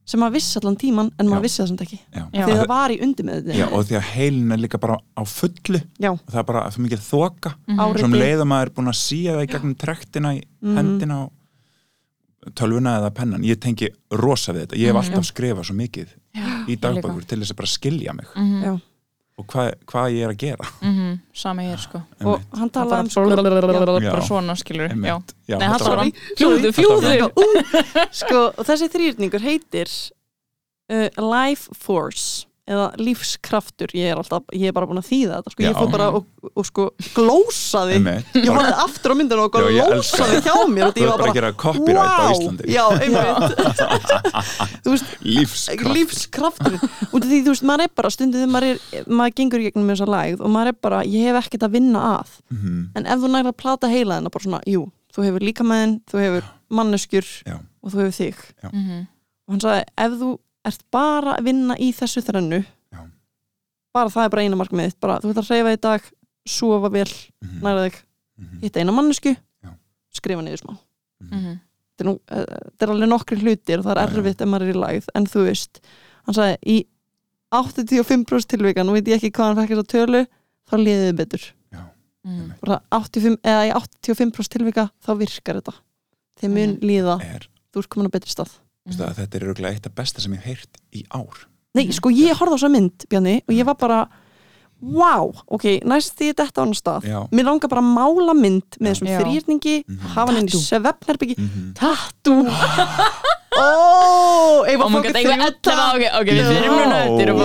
[0.06, 1.46] sem maður vissi allan tíman en maður Já.
[1.48, 2.46] vissi það samt ekki já, Já.
[2.46, 5.82] þegar það var í undirmeðndin já og því að heilin er líka bara á fullu
[6.00, 6.12] Já.
[6.12, 7.80] og það er bara það mikið þoka Mhm.
[7.80, 8.00] Árið.
[8.00, 8.22] sem Riti.
[8.24, 10.76] leið að maður er búin að síja það í gegnum trektina í Mhm.
[10.78, 11.32] hendina á
[12.56, 15.02] tölvuna eða pennan ég tengi rosa við þetta, ég hef Mhm.
[15.04, 18.26] alltaf skrifað svo mikið Já, í dagbækur til þess að bara skilja mig.
[18.36, 18.80] Já.
[19.38, 21.20] Og hvað, hvað ég er að gera Mhm.
[21.34, 22.58] Sama hér sko og Einmitt.
[22.58, 23.22] hann talaði um sko,
[24.12, 24.96] bara svona skilur
[25.60, 25.86] Nei, áfram.
[25.86, 26.14] Sorry.
[26.40, 27.46] Fljúðu, fljúðu Ú,
[28.24, 29.88] sko, og þessi þrýrningur heitir
[30.90, 35.52] uh, Life Force eða lífskraftur ég er, alltaf, ég er bara búin að þýða þetta
[35.54, 35.64] sko.
[35.64, 35.78] ég Já.
[35.80, 38.26] fór bara og, og sko glósaði Einmitt.
[38.36, 41.12] ég horfði aftur á myndinu og ég elska glósaði hjá mér og Þú ég ert
[41.12, 44.58] var bara bara að gera copyright á wow, Íslandi já, einmitt
[45.96, 49.62] lífskraftur út af því, þú veist, maður er bara stundið þegar maður, er, maður gengur
[49.64, 52.92] í gegnum þessa lægð og maður er bara, ég hef ekkert að vinna að Mhm.
[52.96, 54.82] en ef þú nærið að plata heila þennan bara svona, jú,
[55.16, 57.58] þú hefur líkamæðin þú hefur manneskjur Já.
[57.84, 58.36] og þú hefur þig
[58.72, 59.08] Mhm.
[59.48, 60.30] og hann sagði, ef þú
[60.68, 62.60] ert bara að vinna í þessu þrennu
[62.94, 63.00] Já.
[63.94, 66.02] bara það er bara eina markmið þitt, bara þú ert að hreyfa í dag
[66.48, 67.08] sofa vel,
[67.44, 67.62] Mhm.
[67.62, 67.96] næra þig
[68.38, 68.60] Mhm.
[68.62, 69.70] hitta eina mannesku, Já.
[70.14, 70.78] skrifa niður smá
[71.22, 71.60] Mhm.
[71.98, 74.18] þetta er, nú, eh, þetta er alveg nokkri hlutir og það er Já, já.
[74.18, 75.80] erfitt ef maður er í lægð en þú veist,
[76.26, 76.86] hann sagði í
[77.52, 80.22] 85% tilvika, nú veit ég ekki hvað hann fekk þess að tölu,
[80.70, 81.44] þá liðið þið betur
[82.28, 82.60] Mhm.
[82.60, 85.74] bara 85, eða í 85% tilvika þá virkar þetta
[86.42, 86.80] þeir mun Mhm.
[86.84, 88.52] líða, er, þú ert komin á betri stað
[88.88, 91.44] veistu að þetta er örgulega eitt af besta sem ég hef heyrt í ár.
[91.78, 94.00] Nei, sko ég horfði á þessa mynd, Bjarni og ég var bara,
[94.82, 97.06] wow ok, næst því þetta á hann stað.
[97.10, 97.20] Já.
[97.34, 100.00] mér langar bara að mála mynd með þessum þrýrningi, Mhm.
[100.16, 100.68] hafa hann inn í Tattoo.
[100.70, 101.74] svefnherbyggi Mhm.
[101.74, 102.44] Tattoo.
[103.58, 105.62] Ó, ég Oh var var 11
[105.98, 107.40] ok, ok, við fyrir núna eftir og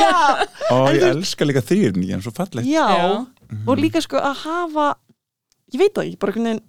[0.00, 2.66] Já, og ég elska líka þrýrni en svo fallegt.
[2.68, 3.26] Já.
[3.50, 3.66] Mhm.
[3.68, 4.94] og líka sko að hafa
[5.74, 6.62] ég veit það ekki, bara einhvern veginn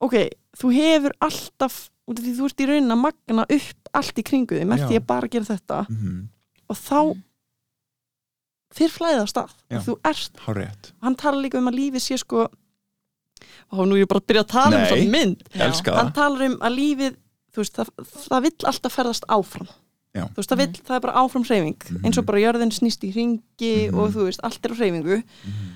[0.00, 0.14] ok,
[0.56, 4.24] þú hefur alltaf út af því þú ert í raunin að magna upp allt í
[4.26, 4.86] kringu því, með Já.
[4.88, 6.28] því að bara gera þetta Mhm.
[6.68, 6.98] og þá
[8.72, 9.54] fyrir flæðið á stað
[9.84, 10.92] þú ert, Hárrétt.
[11.02, 12.46] hann tala líka um að lífið sé sko
[13.72, 14.88] og nú er ég bara að byrja að tala um Nei.
[14.90, 17.16] svona mynd Ég hann talar um að lífið
[17.52, 17.88] þú veist, það,
[18.28, 19.68] það vill alltaf ferðast áfram
[20.14, 20.24] Já.
[20.28, 22.04] þú veist, það, vill, það er bara áfram hreyfing Mhm.
[22.06, 23.98] eins og bara jörðin snýst í hringi Mhm.
[23.98, 25.68] og þú veist, allt er á hreyfingu Mhm.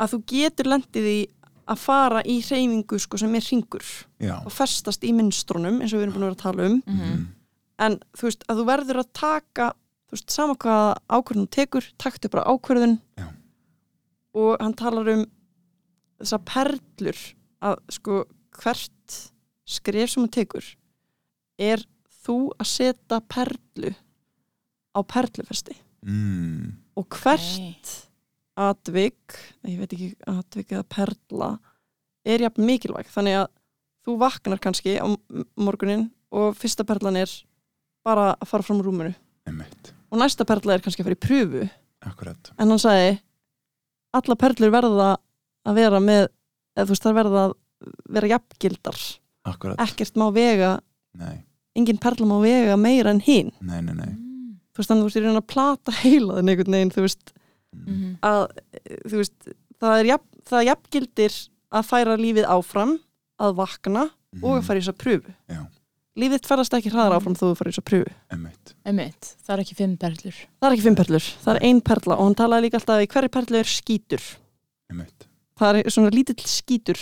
[0.00, 1.28] að þú getur lendið í
[1.68, 3.84] að fara í hreyfingu sko, sem er hringur
[4.20, 4.36] Já.
[4.44, 7.26] og festast í minnstrunum eins og við erum búin að vera að tala um Mhm.
[7.78, 9.68] en þú veist, að þú verður að taka
[10.08, 13.28] þú veist, sama hvað ákvörðun tekur taktu bara ákvörðun Já.
[14.34, 15.26] og hann talar um
[16.20, 17.18] þessar perlur
[17.62, 18.24] að sko
[18.62, 19.30] hvert
[19.66, 20.64] skref sem þú tekur
[21.58, 21.84] er
[22.26, 23.94] þú að setja perlu
[24.94, 26.72] á perlufesti Mm.
[26.96, 28.08] og hvert
[28.58, 31.50] atvik, ég veit ekki atvik eða perla
[32.28, 33.48] er jafn mikilvæg, þannig að
[34.06, 35.06] þú vaknar kannski á
[35.56, 37.30] morgunin og fyrsta perlan er
[38.04, 39.14] bara að fara fram úr rúminu
[39.46, 39.92] Einmitt.
[40.10, 41.64] og næsta perla er kannski að fara í pröfu
[42.02, 42.50] Akkurat.
[42.58, 43.20] en hann sagði
[44.12, 45.10] alla perlur verða
[45.66, 46.26] að vera með
[46.76, 47.54] eða þú veist það verða að
[48.16, 48.98] vera jafngildar
[49.44, 49.78] Akkurat.
[49.82, 50.72] ekkert má vega,
[51.18, 51.42] Nei.
[51.78, 54.12] engin perla má vega meira en hinn Nei, nei, nei.
[54.74, 57.32] þú veist þannig þú veist ég reyna að plata heila þinn einhvern veginn þú veist
[57.72, 58.16] Mhm.
[58.22, 58.42] að
[59.08, 59.48] þú veist,
[59.80, 61.38] það er jafn, það jafngildir
[61.72, 62.98] að færa lífið áfram
[63.40, 64.10] að vakna
[64.42, 65.62] og að fara í þess að pröfu Já.
[66.16, 68.14] lífið ferðast ekki hraðar áfram þó þú fara í þess að pröfu
[69.42, 70.38] það er ekki fimm perlur.
[70.60, 73.04] Það er ekki fimm perlur, það er ein perla og hann talaði líka alltaf að
[73.06, 74.24] í hverju perlu er skítur.
[74.92, 75.28] Einmitt.
[75.58, 76.98] það er svona lítill skítur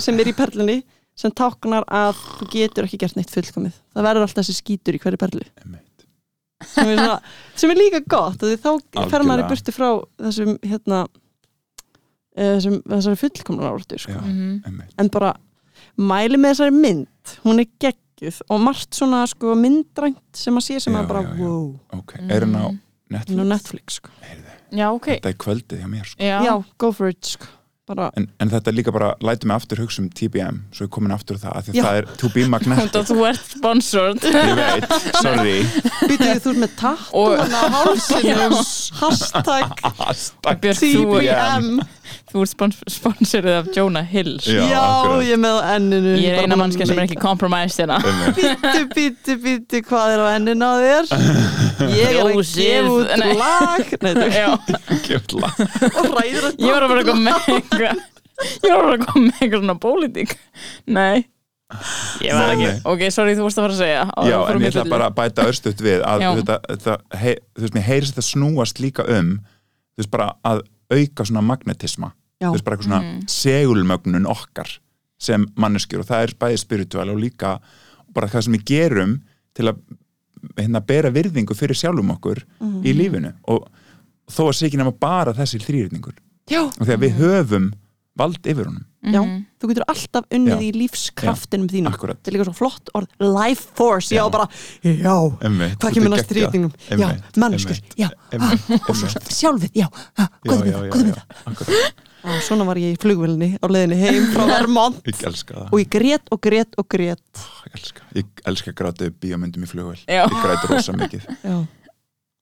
[0.00, 0.82] sem er í perlunni
[1.14, 3.74] sem táknar að þú getur ekki gert neitt fullkomið.
[3.94, 5.44] Það verður alltaf þessi skítur í hverju perlu.
[5.62, 5.83] Einmitt.
[6.62, 7.20] Sem er, svona,
[7.56, 8.70] sem er líka gott því þá
[9.10, 9.48] fer maður í Algjörlega.
[9.50, 9.88] burtu frá
[10.22, 11.00] þessum hérna
[12.36, 14.20] eh, þessum, þessari fullkomnar áratu sko.
[14.20, 14.86] Mhm.
[14.98, 15.34] En bara
[15.98, 20.80] mæli með þessari mynd hún er geggjuð og margt svona sko myndrænt sem að sé
[20.80, 21.38] sem Já, að bara já, já.
[21.44, 22.14] wow, Ok.
[22.28, 22.80] Er hann á Mhm.
[23.10, 23.34] Netflix?
[23.36, 24.10] hún á Netflix sko.
[24.22, 26.18] Heyrðu, Já, ok Þetta er kvöldið hjá mér sko.
[26.24, 27.46] Já, já, go for it sko.
[27.88, 30.92] Bara, En, en þetta er líka bara, lætum mig aftur hugsa um TBM Svo ég
[30.94, 34.24] komin aftur það, af því að það er To be magnetic þú ert sponsored.
[34.34, 35.56] Ég veit, sorry.
[36.08, 38.56] Býtuðu þú ert með tatt Og- og hálsinum.
[39.02, 41.68] Hashtag Hashtag TBM
[42.30, 44.34] Þú ert spons sponsorið af Jonah Hill.
[44.42, 44.54] Sko.
[44.54, 44.84] Já, Já,
[45.24, 46.14] ég er með á enninu.
[46.20, 47.98] Ég er eina mannska sem er ekki compromised hérna.
[48.36, 51.12] Bítu, bítu, bítu, hvað er á enninu á þér?
[51.98, 53.34] Ég er að gefa út nei.
[53.40, 53.94] lag.
[54.04, 54.48] Nei, þú Já,
[55.06, 55.52] Kjöfla.
[55.90, 58.02] og ræður að ég var að vera að koma með eitthvað
[58.64, 60.36] Ég var að vera að koma með eitthvað svona pólitík.
[60.90, 61.24] Nei.
[62.22, 64.02] Ég var ekki, ok, sorry, þú vorst að fara að segja.
[64.14, 66.28] Áður Já, en ég ætla bara að bæta örstuðt við að Já.
[66.38, 70.62] þetta, þetta, hei, þú veist, mér heyrist þetta snúast líka um þú veist, bara að
[70.92, 72.12] auka svona magnetisma.
[72.42, 72.48] Já.
[72.50, 74.72] þú veist, bara eitthvað svona segulmögnun okkar
[75.22, 77.52] sem manneskjur og það er bæði spiritual og líka
[78.14, 79.14] bara það sem við gerum
[79.54, 79.78] til að
[80.58, 82.42] hérna, bera virðingu fyrir sjálfum okkur
[82.84, 83.32] í lífinu.
[83.48, 83.64] Og
[84.30, 86.16] þó að sé ekki nema bara þessi þrýrningur
[86.50, 87.70] Já, og þegar við höfum
[88.18, 89.20] vald yfir honum já,
[89.60, 90.64] þú getur alltaf unnið Já.
[90.64, 91.92] í lífskraftinum þínum.
[91.94, 92.18] Akkúrat.
[92.22, 94.14] Þetta er líka svo flott orð, life force.
[94.14, 94.30] Já, Já.
[94.32, 94.46] bara,
[94.84, 96.34] já, Einmitt, hvað þetta kemur næst geggjað.
[96.34, 97.08] þrýtingum Já,
[97.44, 98.08] mannskur, já.
[98.38, 98.56] Ah,
[98.88, 99.86] Og svo sjálfið, já,
[100.18, 101.22] ah, hvað er það, hvað er
[101.52, 102.02] akkurat.
[102.24, 105.02] Og svona var ég í flugvélni á leiðinni heim frá Vermont.
[105.04, 105.66] Ég elska það.
[105.76, 107.42] Og ég grét og grét og grét.
[107.68, 109.98] Ég elska, ég elska að gráta upp bíómyndum í flugvel.
[110.08, 111.26] Ég græti rosa mikið.
[111.44, 111.58] Já,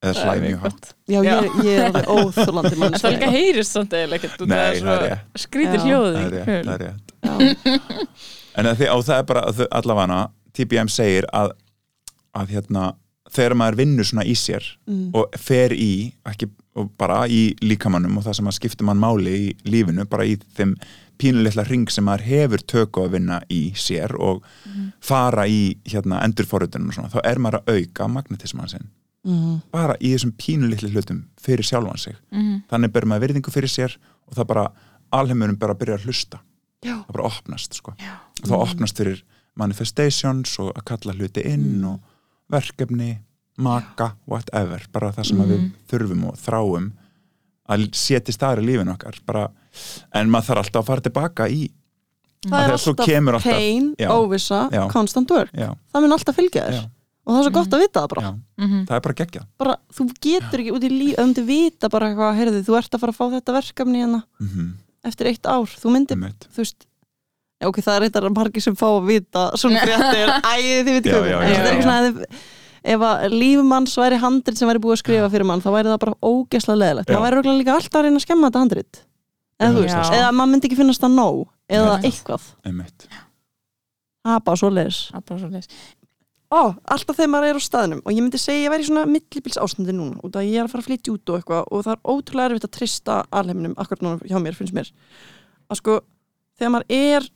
[0.02, 2.82] Eða Það er hlæ mjög hátt já ég, ég er alveg óþúlandi En Það líka
[2.82, 5.20] mannskja heyrist samt eða ekkert það er.
[5.38, 5.84] Skrítir Já.
[5.86, 7.52] hljóði Það er rétt, það er
[8.58, 10.18] En að því, á það er bara að allavega
[10.58, 11.54] TBM segir að,
[12.36, 12.82] að hérna,
[13.32, 15.06] þegar maður vinnur svona í sér Mm.
[15.16, 19.32] og fer í ekki, og bara í líkamannum og það sem að skipta mann máli
[19.38, 20.74] í lífinu bara í þeim
[21.22, 24.42] pínuleitla ring sem maður hefur töku að vinna í sér og
[25.00, 28.90] fara í hérna, endurforröndunum og svona, þá er maður að auka magnetisman sinn
[29.26, 32.16] mm, bara í þessum pínuleitli hlutum fyrir sjálfan sig.
[32.32, 32.62] Mhm.
[32.70, 33.96] þannig ber maður virðingu fyrir sér
[34.28, 34.64] og það bara,
[35.12, 36.40] alheimurum bara byrja að hlusta.
[36.82, 36.96] Já.
[37.06, 37.92] það bara opnast sko.
[38.42, 39.22] og það opnast fyrir
[39.54, 42.00] manifestations og að kalla hluti inn og
[42.50, 43.18] verkefni,
[43.58, 46.92] maka whatever, bara það sem við þurfum og þráum
[47.72, 49.20] að setja staðar í lífinu okkar.
[49.24, 49.46] Bara,
[50.12, 51.70] en maður þarf alltaf að fara tilbaka í
[52.42, 54.08] Það er alltaf pain, Já.
[54.10, 54.88] óvissa, Já.
[54.90, 55.52] constant work.
[55.54, 56.74] Já, Það mun alltaf fylgja þér.
[56.74, 56.88] Já,
[57.22, 58.22] og það er svo gott að vita það bara.
[58.22, 58.32] Já,
[58.62, 58.86] Mhm.
[58.86, 59.46] það er bara geggjað.
[59.58, 62.94] Bara, þú getur ekki út í líf þú myndir vita bara eitthvað, heyrðu, þú ert
[62.94, 64.72] að fara að fá þetta verkefni hérna mm
[65.02, 66.34] eftir eitt ár, þú myndir, -hmm.
[66.54, 66.86] þú veist
[67.60, 70.54] já, ok, það er eitthvað margir sem fá að vita svona fréttir, æ,
[70.86, 72.16] þið veit Já, ekki já, hvað það er ekki svona ef,
[72.84, 75.98] ef að lífmanns væri handrit sem væri búið að skrifa fyrir mann, þá væri það
[75.98, 79.02] bara ógesla leðilegt, maður væri örugglega líka alltaf að reyna að skemma þetta handrit.
[79.62, 80.14] Eða veist, já.
[80.18, 82.10] eða maður myndi ekki finnast það nóg eða Nei.
[82.10, 82.42] eitthvað,
[84.22, 84.70] það er bara svo
[85.50, 85.68] leiðis
[86.52, 88.00] Ó, alltaf þegar maður er á staðnum.
[88.04, 90.66] Og ég myndi segja ég væri í svona millibils ástandi núna út að ég er
[90.66, 93.74] að fara að flytja út og eitthvað og það er ótrúlega erfitt að trista alheiminum
[93.80, 94.90] akkurat núna hjá mér finnst mér.
[95.72, 95.94] Að sko,
[96.60, 97.30] þegar maður er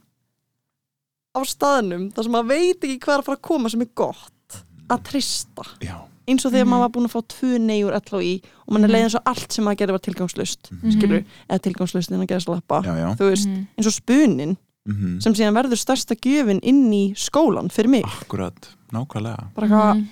[1.37, 3.91] á staðnum þar sem maður veit ekki hvað er að fara að koma sem er
[3.99, 4.61] gott
[4.93, 5.97] að trista já,
[6.29, 6.71] eins og þegar Mhm.
[6.73, 8.35] maður var búin að fá tvö neyjur LHI
[8.67, 10.93] og mann er leið eins og allt sem maður gerði var tilgangslust Mhm.
[10.93, 12.83] skilur, eða tilgangslust innan að gera slappa
[13.17, 13.67] þú veist, Mhm.
[13.79, 14.57] eins og spunin
[14.87, 18.05] mm sem síðan verður stærsta gjöfin inn í skólan fyrir mig.
[18.05, 19.49] Akkurat, nákvæmlega.
[19.55, 20.09] Bara hvað Mhm.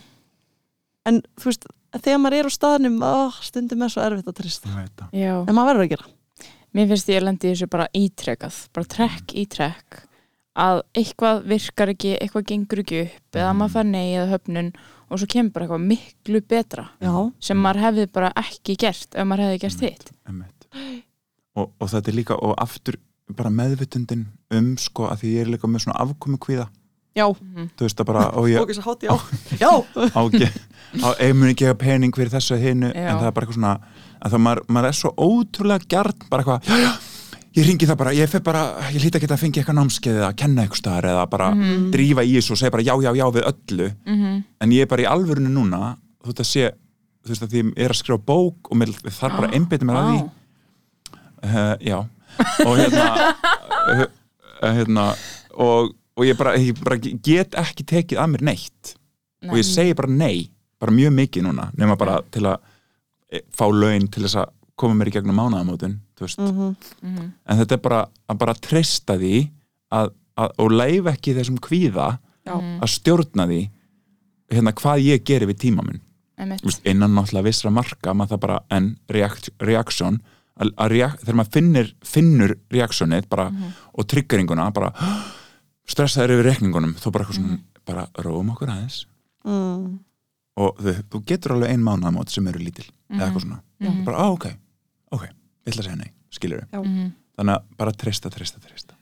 [1.06, 1.66] en þú veist,
[2.00, 4.68] þegar maður er á staðnum ó, stundum er svo erfitt að trista
[5.12, 6.06] en maður verður að gera.
[6.74, 10.00] Mér finnst ég að lendi þessu bara ítrekað bara trekk í trekk
[10.56, 13.58] að eitthvað virkar ekki, eitthvað gengur ekki upp eða Mm.
[13.58, 14.72] maður fær nei eða höfnun
[15.10, 19.26] og svo kemur bara eitthvað miklu betra já, sem maður hefði bara ekki gert ef
[19.26, 20.10] maður hefði gert hitt.
[20.26, 20.66] Einmitt.
[21.56, 22.96] og, og þetta er líka og aftur
[23.34, 26.68] bara meðvitundin um sko að því ég er líka með svona afkomu kvíða
[27.14, 27.24] já,
[27.78, 29.14] þú veist að bara og ég ok, svo hátt já.
[29.60, 29.70] já,
[30.14, 30.48] á ekki
[31.04, 33.58] á, ég mun ekki hafa pening fyrir þessu og hinu en það er bara eitthvað
[33.58, 33.74] svona
[34.24, 36.92] að það maður, maður er svo ótrúlega gjarn bara eitthvað, já já
[37.54, 40.28] ég ringi það bara, ég fer bara, ég hlýta ekki að fengi eitthvað námskeið eða
[40.32, 41.84] að kenna eitthvað staðar eða bara Mhm.
[41.94, 43.86] drífa í þessu og segja bara já já já við öllu.
[44.06, 44.42] Mhm.
[44.60, 46.72] en ég er bara í alvörinu núna þú veist að sé,
[47.22, 49.86] þú veist að því ég er að skrifa bók og mér þarf bara að einbytta
[49.86, 50.30] mér að því.
[51.44, 51.98] Uh, já.
[52.66, 53.06] Og hérna,
[53.92, 54.02] uh,
[54.64, 55.04] uh, hérna
[55.54, 58.94] og, og ég, bara, ég bara get ekki tekið að mér neitt
[59.48, 60.50] og ég segi bara nei
[60.80, 62.58] bara mjög mikið núna nema bara til að
[63.32, 66.38] eh, fá laun til þess að koma mér í gegnum mánaðamótin þú veist.
[66.42, 66.76] Mhm.
[67.02, 67.32] Mhm.
[67.46, 69.50] en þetta er bara að bara treysta því
[69.92, 72.58] að, að, og leif ekki þessum kvíða Já.
[72.60, 73.70] Að stjórna því
[74.52, 76.00] hérna, hvað ég geri við tíma minn
[76.60, 80.18] veist, innan náttúrulega vissra marka bara en reaksjón
[80.60, 83.48] reak, þegar maður finnir, finnur reaksjónið bara,
[83.94, 84.92] og triggeringuna bara
[85.86, 89.04] stressaður yfir reikningunum þó bara eitthvað svona, bara róum okkur aðeins.
[89.44, 89.98] Mm.
[90.56, 94.04] og þú, þú getur alveg ein mánaðamót sem eru lítil eða eitthvað svona, Mhm.
[94.06, 94.46] bara á ok
[95.12, 95.22] ok,
[95.66, 96.78] ég ætla að segja nei, skilur Já.
[96.80, 97.12] Mhm.
[97.36, 98.94] þannig að bara treysta, treysta, treysta.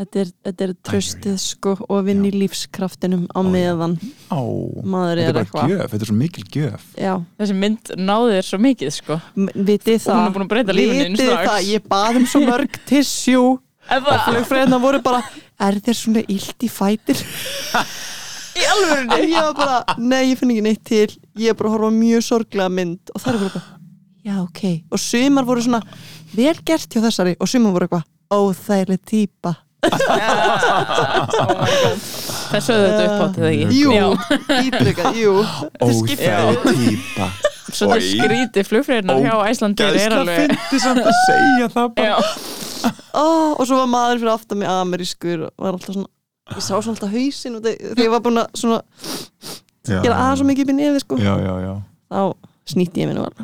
[0.00, 3.98] Þetta er, þetta er tröstið sko og að vinna í lífskraftinum á meðan
[4.32, 4.40] Á,
[4.80, 5.68] maður þetta er bara eitthvað.
[5.68, 6.82] gjöf, þetta er svo mikil gjöf.
[6.96, 9.20] Já, Þessi mynd náði þér svo mikið sko.
[9.36, 10.32] Vitið það.
[10.32, 13.42] búin að breyta lífinu þínu vitið það, ég bað um svo mörg tissjú
[13.98, 15.20] og það, flugfræðina voru bara
[15.66, 17.18] er þér svona illt í fætir
[18.60, 19.16] í alvörunni?
[19.16, 21.08] En ég var bara, nei ég finn ekki neitt til.
[21.40, 23.02] Ég er bara að horfa á mjög sorglega mynd.
[23.14, 23.62] Og það er bara,
[24.26, 24.62] já ok.
[24.92, 25.80] Og sumar voru svona,
[26.36, 27.36] vel gert hjá þessari.
[27.40, 29.02] Og sumar voru eitthvað, óþægileg
[29.40, 29.58] god
[32.50, 33.76] Þessu höfðu þetta upp á til það ekki?
[33.78, 34.06] Jú, Já,
[34.66, 35.32] ítrykkað, jú.
[35.46, 37.28] Þetta skiptir- Óþæg típa
[37.70, 38.02] Svo þetta Oj.
[38.10, 42.18] skríti flugfreyðinar hjá Æslandir er alveg fyndi samt að segja það bara
[43.14, 43.24] Ó,
[43.58, 46.08] og svo var maður fyrir aftan mig amerískur og var alltaf svona
[46.56, 48.80] ég sá svo alltaf hausinn og þegar ég var búin að svona
[49.90, 51.16] Já, gera aðeins svo mikið upp í nefið sko.
[51.20, 51.74] Já, já, já.
[52.10, 52.20] Þá
[52.74, 53.34] snýtti ég minni var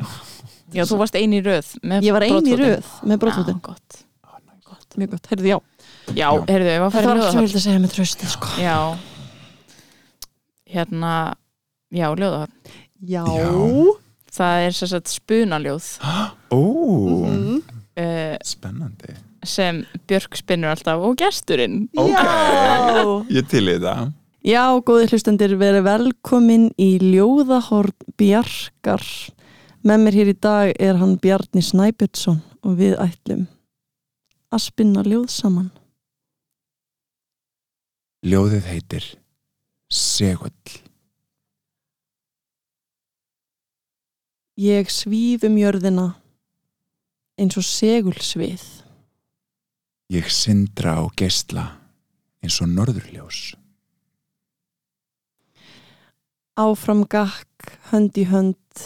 [0.75, 4.03] já, þú varst eini í röð með ég var eini röð með brottfóttin, Já, gott.
[4.97, 5.57] Mjög gott, heyrðu já.
[6.17, 7.81] Já, heyrðu, ég var að það fara var í allt sem ég vildi að segja
[7.83, 8.47] með trösti sko.
[8.57, 8.77] Já.
[10.67, 11.13] Hérna
[11.93, 12.47] Já, ljóða
[13.07, 13.51] já, Já.
[14.37, 15.85] Það er sagt spunaljóð.
[16.51, 16.59] Ó,
[17.27, 17.61] Mhm.
[17.97, 19.13] uh, spennandi
[19.49, 22.13] sem Björk spinnur alltaf og gesturinn Ok.
[22.13, 23.03] já
[23.39, 24.13] Ég til í það
[24.47, 29.03] Já, góði hlustendur, verið velkomin í Ljóðahorn Bjarkar.
[29.83, 33.47] Með mér hér í dag er hann Bjarni Snæbjörnsson og við ætlum
[34.53, 35.67] að spinna ljóð saman.
[38.23, 39.09] Ljóðið heitir
[39.91, 40.53] Segull
[44.57, 46.07] Ég svíf um jörðina
[47.37, 48.63] eins og segulsvið.
[50.07, 51.65] Ég sindra á geisla
[52.39, 53.57] eins og norðurljós
[56.57, 58.85] Áfram gakk, hönd í hönd,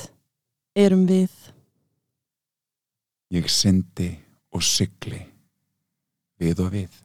[0.76, 1.30] erum við.
[3.32, 4.10] Ég syndi
[4.52, 5.22] og sigli
[6.42, 6.98] við og við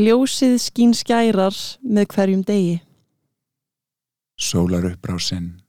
[0.00, 2.76] Ljósið skín skærar með hverjum degi.
[4.34, 5.60] Sólar uppbrásinn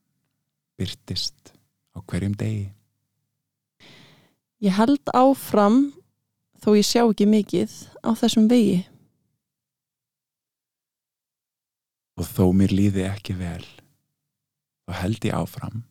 [0.82, 1.54] byrtist
[1.94, 2.72] á hverjum degi
[4.66, 5.92] Ég held áfram
[6.62, 7.74] þó ég sjá ekki mikið
[8.06, 8.82] á þessum vegi.
[12.22, 13.64] og þó mér líði ekki vel
[14.86, 15.84] þá held ég áfram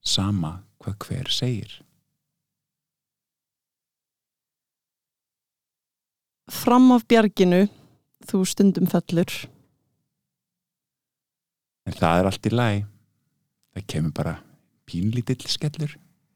[0.00, 1.78] sama hvað hver segir
[6.50, 7.68] Fram af bjarginu,
[8.26, 9.30] þú stundum fellur.
[11.86, 12.80] en það er allt í læg
[13.74, 14.34] það kemur bara
[14.88, 15.94] pínlítill skellur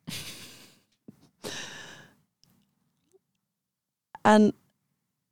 [4.24, 4.50] en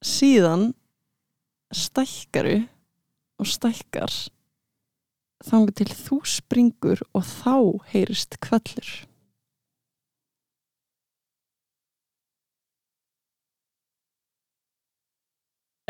[0.04, 0.72] síðan
[1.72, 2.58] stækkaru
[3.40, 4.12] og stækkar
[5.42, 7.56] þangar til þú springur og þá
[7.94, 8.92] heyrist kvellur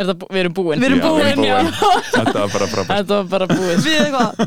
[0.01, 0.81] Er það, við erum búin.
[0.81, 1.57] Við erum Já, við erum búin, já.
[1.61, 2.07] búin.
[2.15, 2.93] þetta var bara frábært.
[2.97, 3.83] Þetta var bara búið.
[3.85, 4.41] Við eitthvað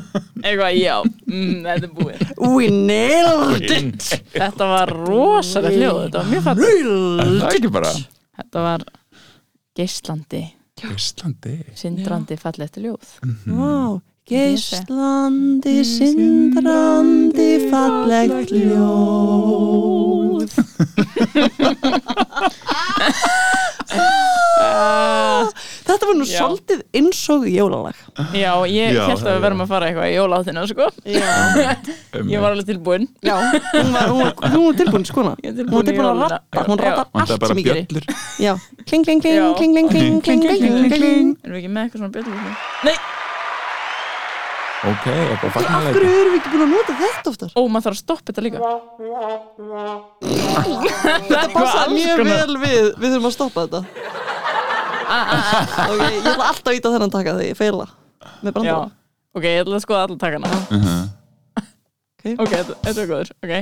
[0.45, 0.95] Eitthvað, já,
[1.29, 2.23] mm, þetta er búið.
[2.55, 6.01] We nailed it Þetta var rosalega hljóð.
[6.01, 7.93] Þetta var mjög fætt það er ekki bara
[8.55, 8.83] Þetta var
[9.75, 10.39] geislandi,
[10.87, 13.19] Íslandi sindrandi fallegt ljóð.
[13.51, 13.99] Wow.
[14.31, 20.47] geislandi sindrandi fallegt ljóð
[26.15, 26.39] þetta var nú Já.
[26.39, 27.97] svolítið eins og jólalag.
[28.33, 30.85] Já, ég Já, held að við verðum að fara eitthvað í jóláttina sko.
[31.05, 31.29] já,
[32.31, 33.07] Ég var alveg tilbúin.
[33.25, 33.35] Já.
[33.35, 37.03] Hún, var, hún, var, hún var tilbúin er hún var tilbúin að rappa hún það
[37.11, 38.05] allt er sem ég gerir
[38.85, 41.29] kling, kling, kling, kling, kling, kling, kling, kling.
[41.43, 42.35] Erum við ekki með eitthvað svona bjöllur?
[44.85, 47.49] ok, eitthvað Af fagnarleiti hverju erum við ekki búin að nota þetta oftar?
[47.55, 48.59] Ó, maður þarf að stoppa þetta líka.
[51.25, 53.81] Það passa mjög vel við, við þurfum að stoppa þetta
[55.05, 57.85] Ok, ég ætla alltaf að íta þennan taka þegar ég feila
[58.41, 58.87] með brandara.
[59.35, 60.47] Ok, ég ætla að skoða allar takana.
[60.71, 60.95] Mhm.
[62.25, 63.53] Ok, þetta þetta er góður, ok.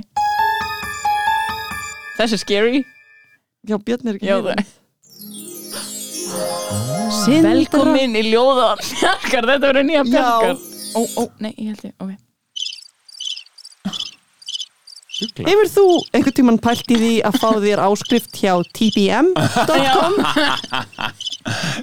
[2.18, 2.84] Þessi er scary.
[3.68, 4.28] Já, Björn er ekki
[7.14, 10.56] Sindra- Velkomin í ljóðan Bjarkar, þetta verður nýja bjarkar.
[10.95, 12.14] Ó, ó, nei, ég held ég, ok.
[15.44, 15.84] Hefur þú
[16.18, 20.14] einhvern tímann pælt í því að fá þér áskrift hjá tbm.com?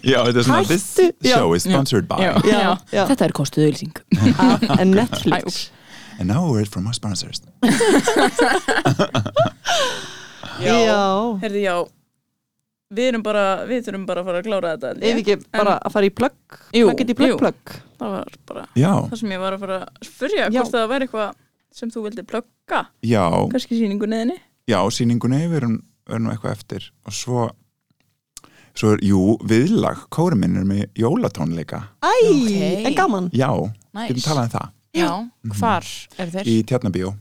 [0.02, 1.34] já, þetta er svona this Hættu- já.
[1.36, 2.16] show is sponsored by.
[2.24, 3.04] Já, Já, já.
[3.10, 3.94] Þetta er kostuð auðlýsing.
[4.80, 5.70] En Netflix.
[6.20, 7.40] And now a word from our sponsors.
[10.60, 10.76] Já,
[11.40, 11.74] Herði, já.
[12.90, 15.10] Við erum bara, við þurfum bara að fara að klára þetta held ég.
[15.14, 17.36] ef ekki bara að fara í plugg Jú, Hvað get ég plugg jú.
[17.38, 17.74] plugg?
[18.00, 20.56] Það var bara já, það sem ég var að fara að spyrja Já.
[20.56, 21.36] hvort það væri eitthvað
[21.80, 23.22] sem þú vildi plugga já,
[23.52, 24.36] kannski sýningu neðinni
[24.72, 25.76] já, sýningunni við erum,
[26.10, 26.88] erum nú eitthvað eftir.
[27.06, 27.46] Og svo
[28.80, 30.06] svo er, jú, viðlag.
[30.14, 31.82] Kórum minn er með jólatónleika.
[32.02, 32.86] Æ, Ok.
[32.88, 33.30] en gaman.
[33.36, 33.50] Já,
[33.94, 34.08] Næs.
[34.08, 34.70] getum talað um það.
[34.94, 35.10] Já,
[35.60, 35.84] hvar
[36.18, 36.46] eru þeir?
[36.50, 37.12] í Tjarnabíó,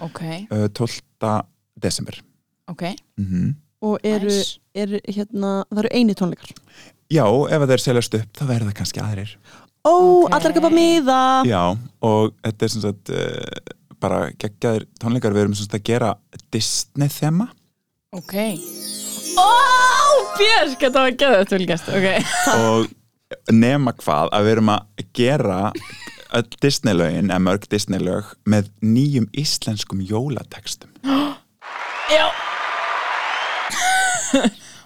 [0.00, 0.20] Ok,
[0.52, 1.42] uh, 12.
[1.80, 2.20] desember.
[2.68, 2.84] Ok.
[3.18, 4.58] Mm Og eru, Næs.
[4.74, 6.50] eru hérna, það eru eini tónleikar.
[7.10, 9.36] Já, ef að þeir seljast upp þá verða kannski aðrir.
[9.86, 10.32] Ó, Ok.
[10.34, 11.44] allar ekki bara miða.
[11.46, 15.32] Já, og þetta er sem sagt uh, bara geggjaðir tónleikar.
[15.32, 16.14] Við erum sem sagt að gera
[16.52, 17.48] Disney þema
[18.12, 18.34] Ok
[19.38, 19.44] Ó,
[20.38, 22.08] Björk, þetta var geðið tölgast Ok,
[22.58, 25.60] og nema hvað að við erum að gera
[26.38, 30.92] öll Disney-lögin, eða mörg Disney-lög með nýjum íslenskum jólatekstum
[32.08, 32.26] já.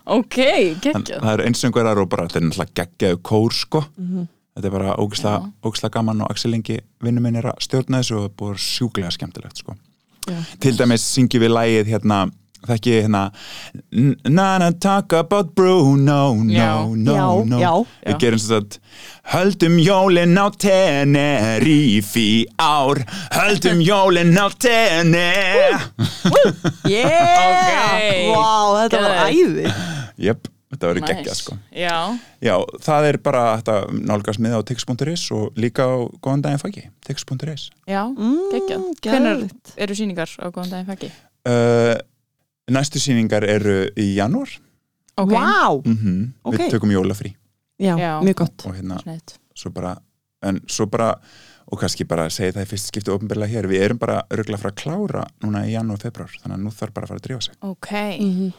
[0.03, 0.37] Ok,
[0.83, 1.21] geggjað.
[1.23, 3.83] það eru einsöngurar og bara þetta er náttúrulega geggjaðu kór sko.
[4.53, 8.25] Þetta er bara ógislega gaman og Axel Ingi vinnu minn er að stjórna þessu og
[8.25, 9.77] það er búið sjúklega skemmtilegt sko.
[10.23, 10.37] Já.
[10.63, 12.17] til dæmis syngjum við lægið hérna
[12.69, 13.23] þekki hérna
[14.29, 16.71] Nana talk about Bruno no, Já.
[16.97, 17.73] no, Já, no já.
[18.07, 18.79] við gerum sem sagt
[19.35, 23.03] höldum jólin á Tenerife í ár
[23.37, 25.91] höldum jólin á Tenerife
[26.87, 28.33] Yeah!
[28.33, 29.71] Vá, þetta var Geðveikt.
[29.73, 31.13] æði jöp, þetta verður Nice.
[31.13, 31.97] geggjað sko Já,
[32.45, 33.77] Já, það er bara þetta
[34.11, 35.95] nálgast miða á tix.is og líka á
[36.25, 39.75] góðan daginn faggi, tix.is já, geggjað Mm, Hvenær geðveikt.
[39.87, 41.13] eru sýningar á góðan daginn faggi?
[41.49, 41.97] uh,
[42.71, 44.51] Næstu sýningar eru í janúar.
[45.19, 46.55] Ok, Vá, mm Ok.
[46.57, 47.35] Við tökum jólafrí.
[47.81, 48.21] Já, Já.
[48.23, 48.67] mjög gott.
[48.67, 48.99] Og hérna,
[49.55, 49.97] svo bara
[50.43, 51.17] en svo bara,
[51.71, 54.63] og kannski bara segja það í fyrst skipti ofnbyrlega hér, við erum bara örgulega að
[54.63, 57.27] fara að klára núna í janúar, februar þannig að nú þarf bara að fara að
[57.27, 57.55] drífa sig.
[57.63, 58.53] Ok, Mhm.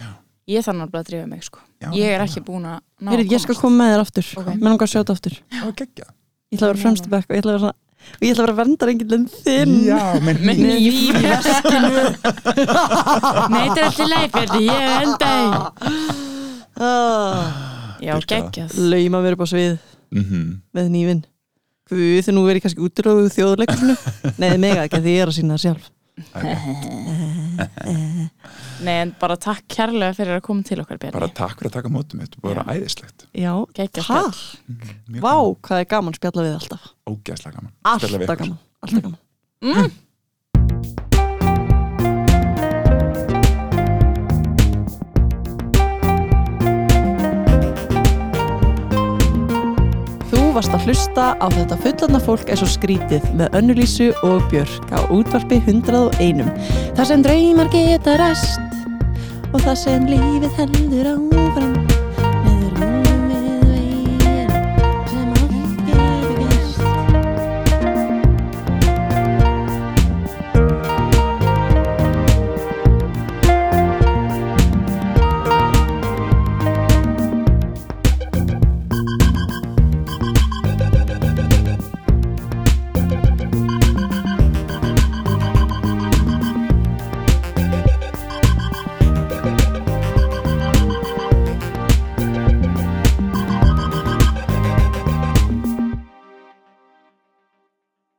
[0.47, 1.59] ég þarf náttúrulega að drífa mig sko.
[1.81, 4.37] Já, Ég er ekki búin að ég skal koma með þér aftur.
[4.37, 4.45] Ok.
[4.45, 5.31] Mér langar að sjá þetta aftur.
[5.51, 7.73] Ég ætla að vera fremst í bekk og ég ætla að vera svona
[8.13, 8.89] og ég ætla að vera verndar
[9.43, 9.73] þinn.
[9.87, 10.97] Já, með nýf
[13.53, 15.31] Nei, þetta er alltaf leifjörði, ég er enda
[16.79, 17.43] ah,
[18.03, 18.69] Já, geggjað.
[18.93, 19.73] Lauma mér upp á svið
[20.13, 20.27] mm
[20.73, 21.21] með nývin
[21.91, 23.95] Guð, þegar nú verið kannski útrúðu þjóðleikusinu
[24.41, 25.85] Nei, mega ekki, því ég er að sína það sjálf
[28.83, 31.17] Nei, en bara takk kærlega fyrir að koma til okkar Bjarni.
[31.17, 33.25] Bara takk fyrir að taka mótum, þetta er bara æðislegt.
[33.33, 33.97] Já, takk.
[34.05, 34.41] Spjall.
[35.09, 35.35] Mjög Vá,
[35.67, 36.83] hvað er gaman spjalla við alltaf.
[37.09, 37.73] Ógeðslega gaman.
[37.93, 38.11] Alltaf
[38.43, 39.21] gaman, alltaf gaman.
[39.63, 39.89] Mm.
[50.53, 55.01] Varst að hlusta á þetta fullarna fólk er svo skrítið með önnulísu og björk á
[55.09, 56.43] útvarpi 101
[56.93, 58.61] þar sem draumar geta ræst
[59.49, 61.82] og þar sem lífið heldur áfram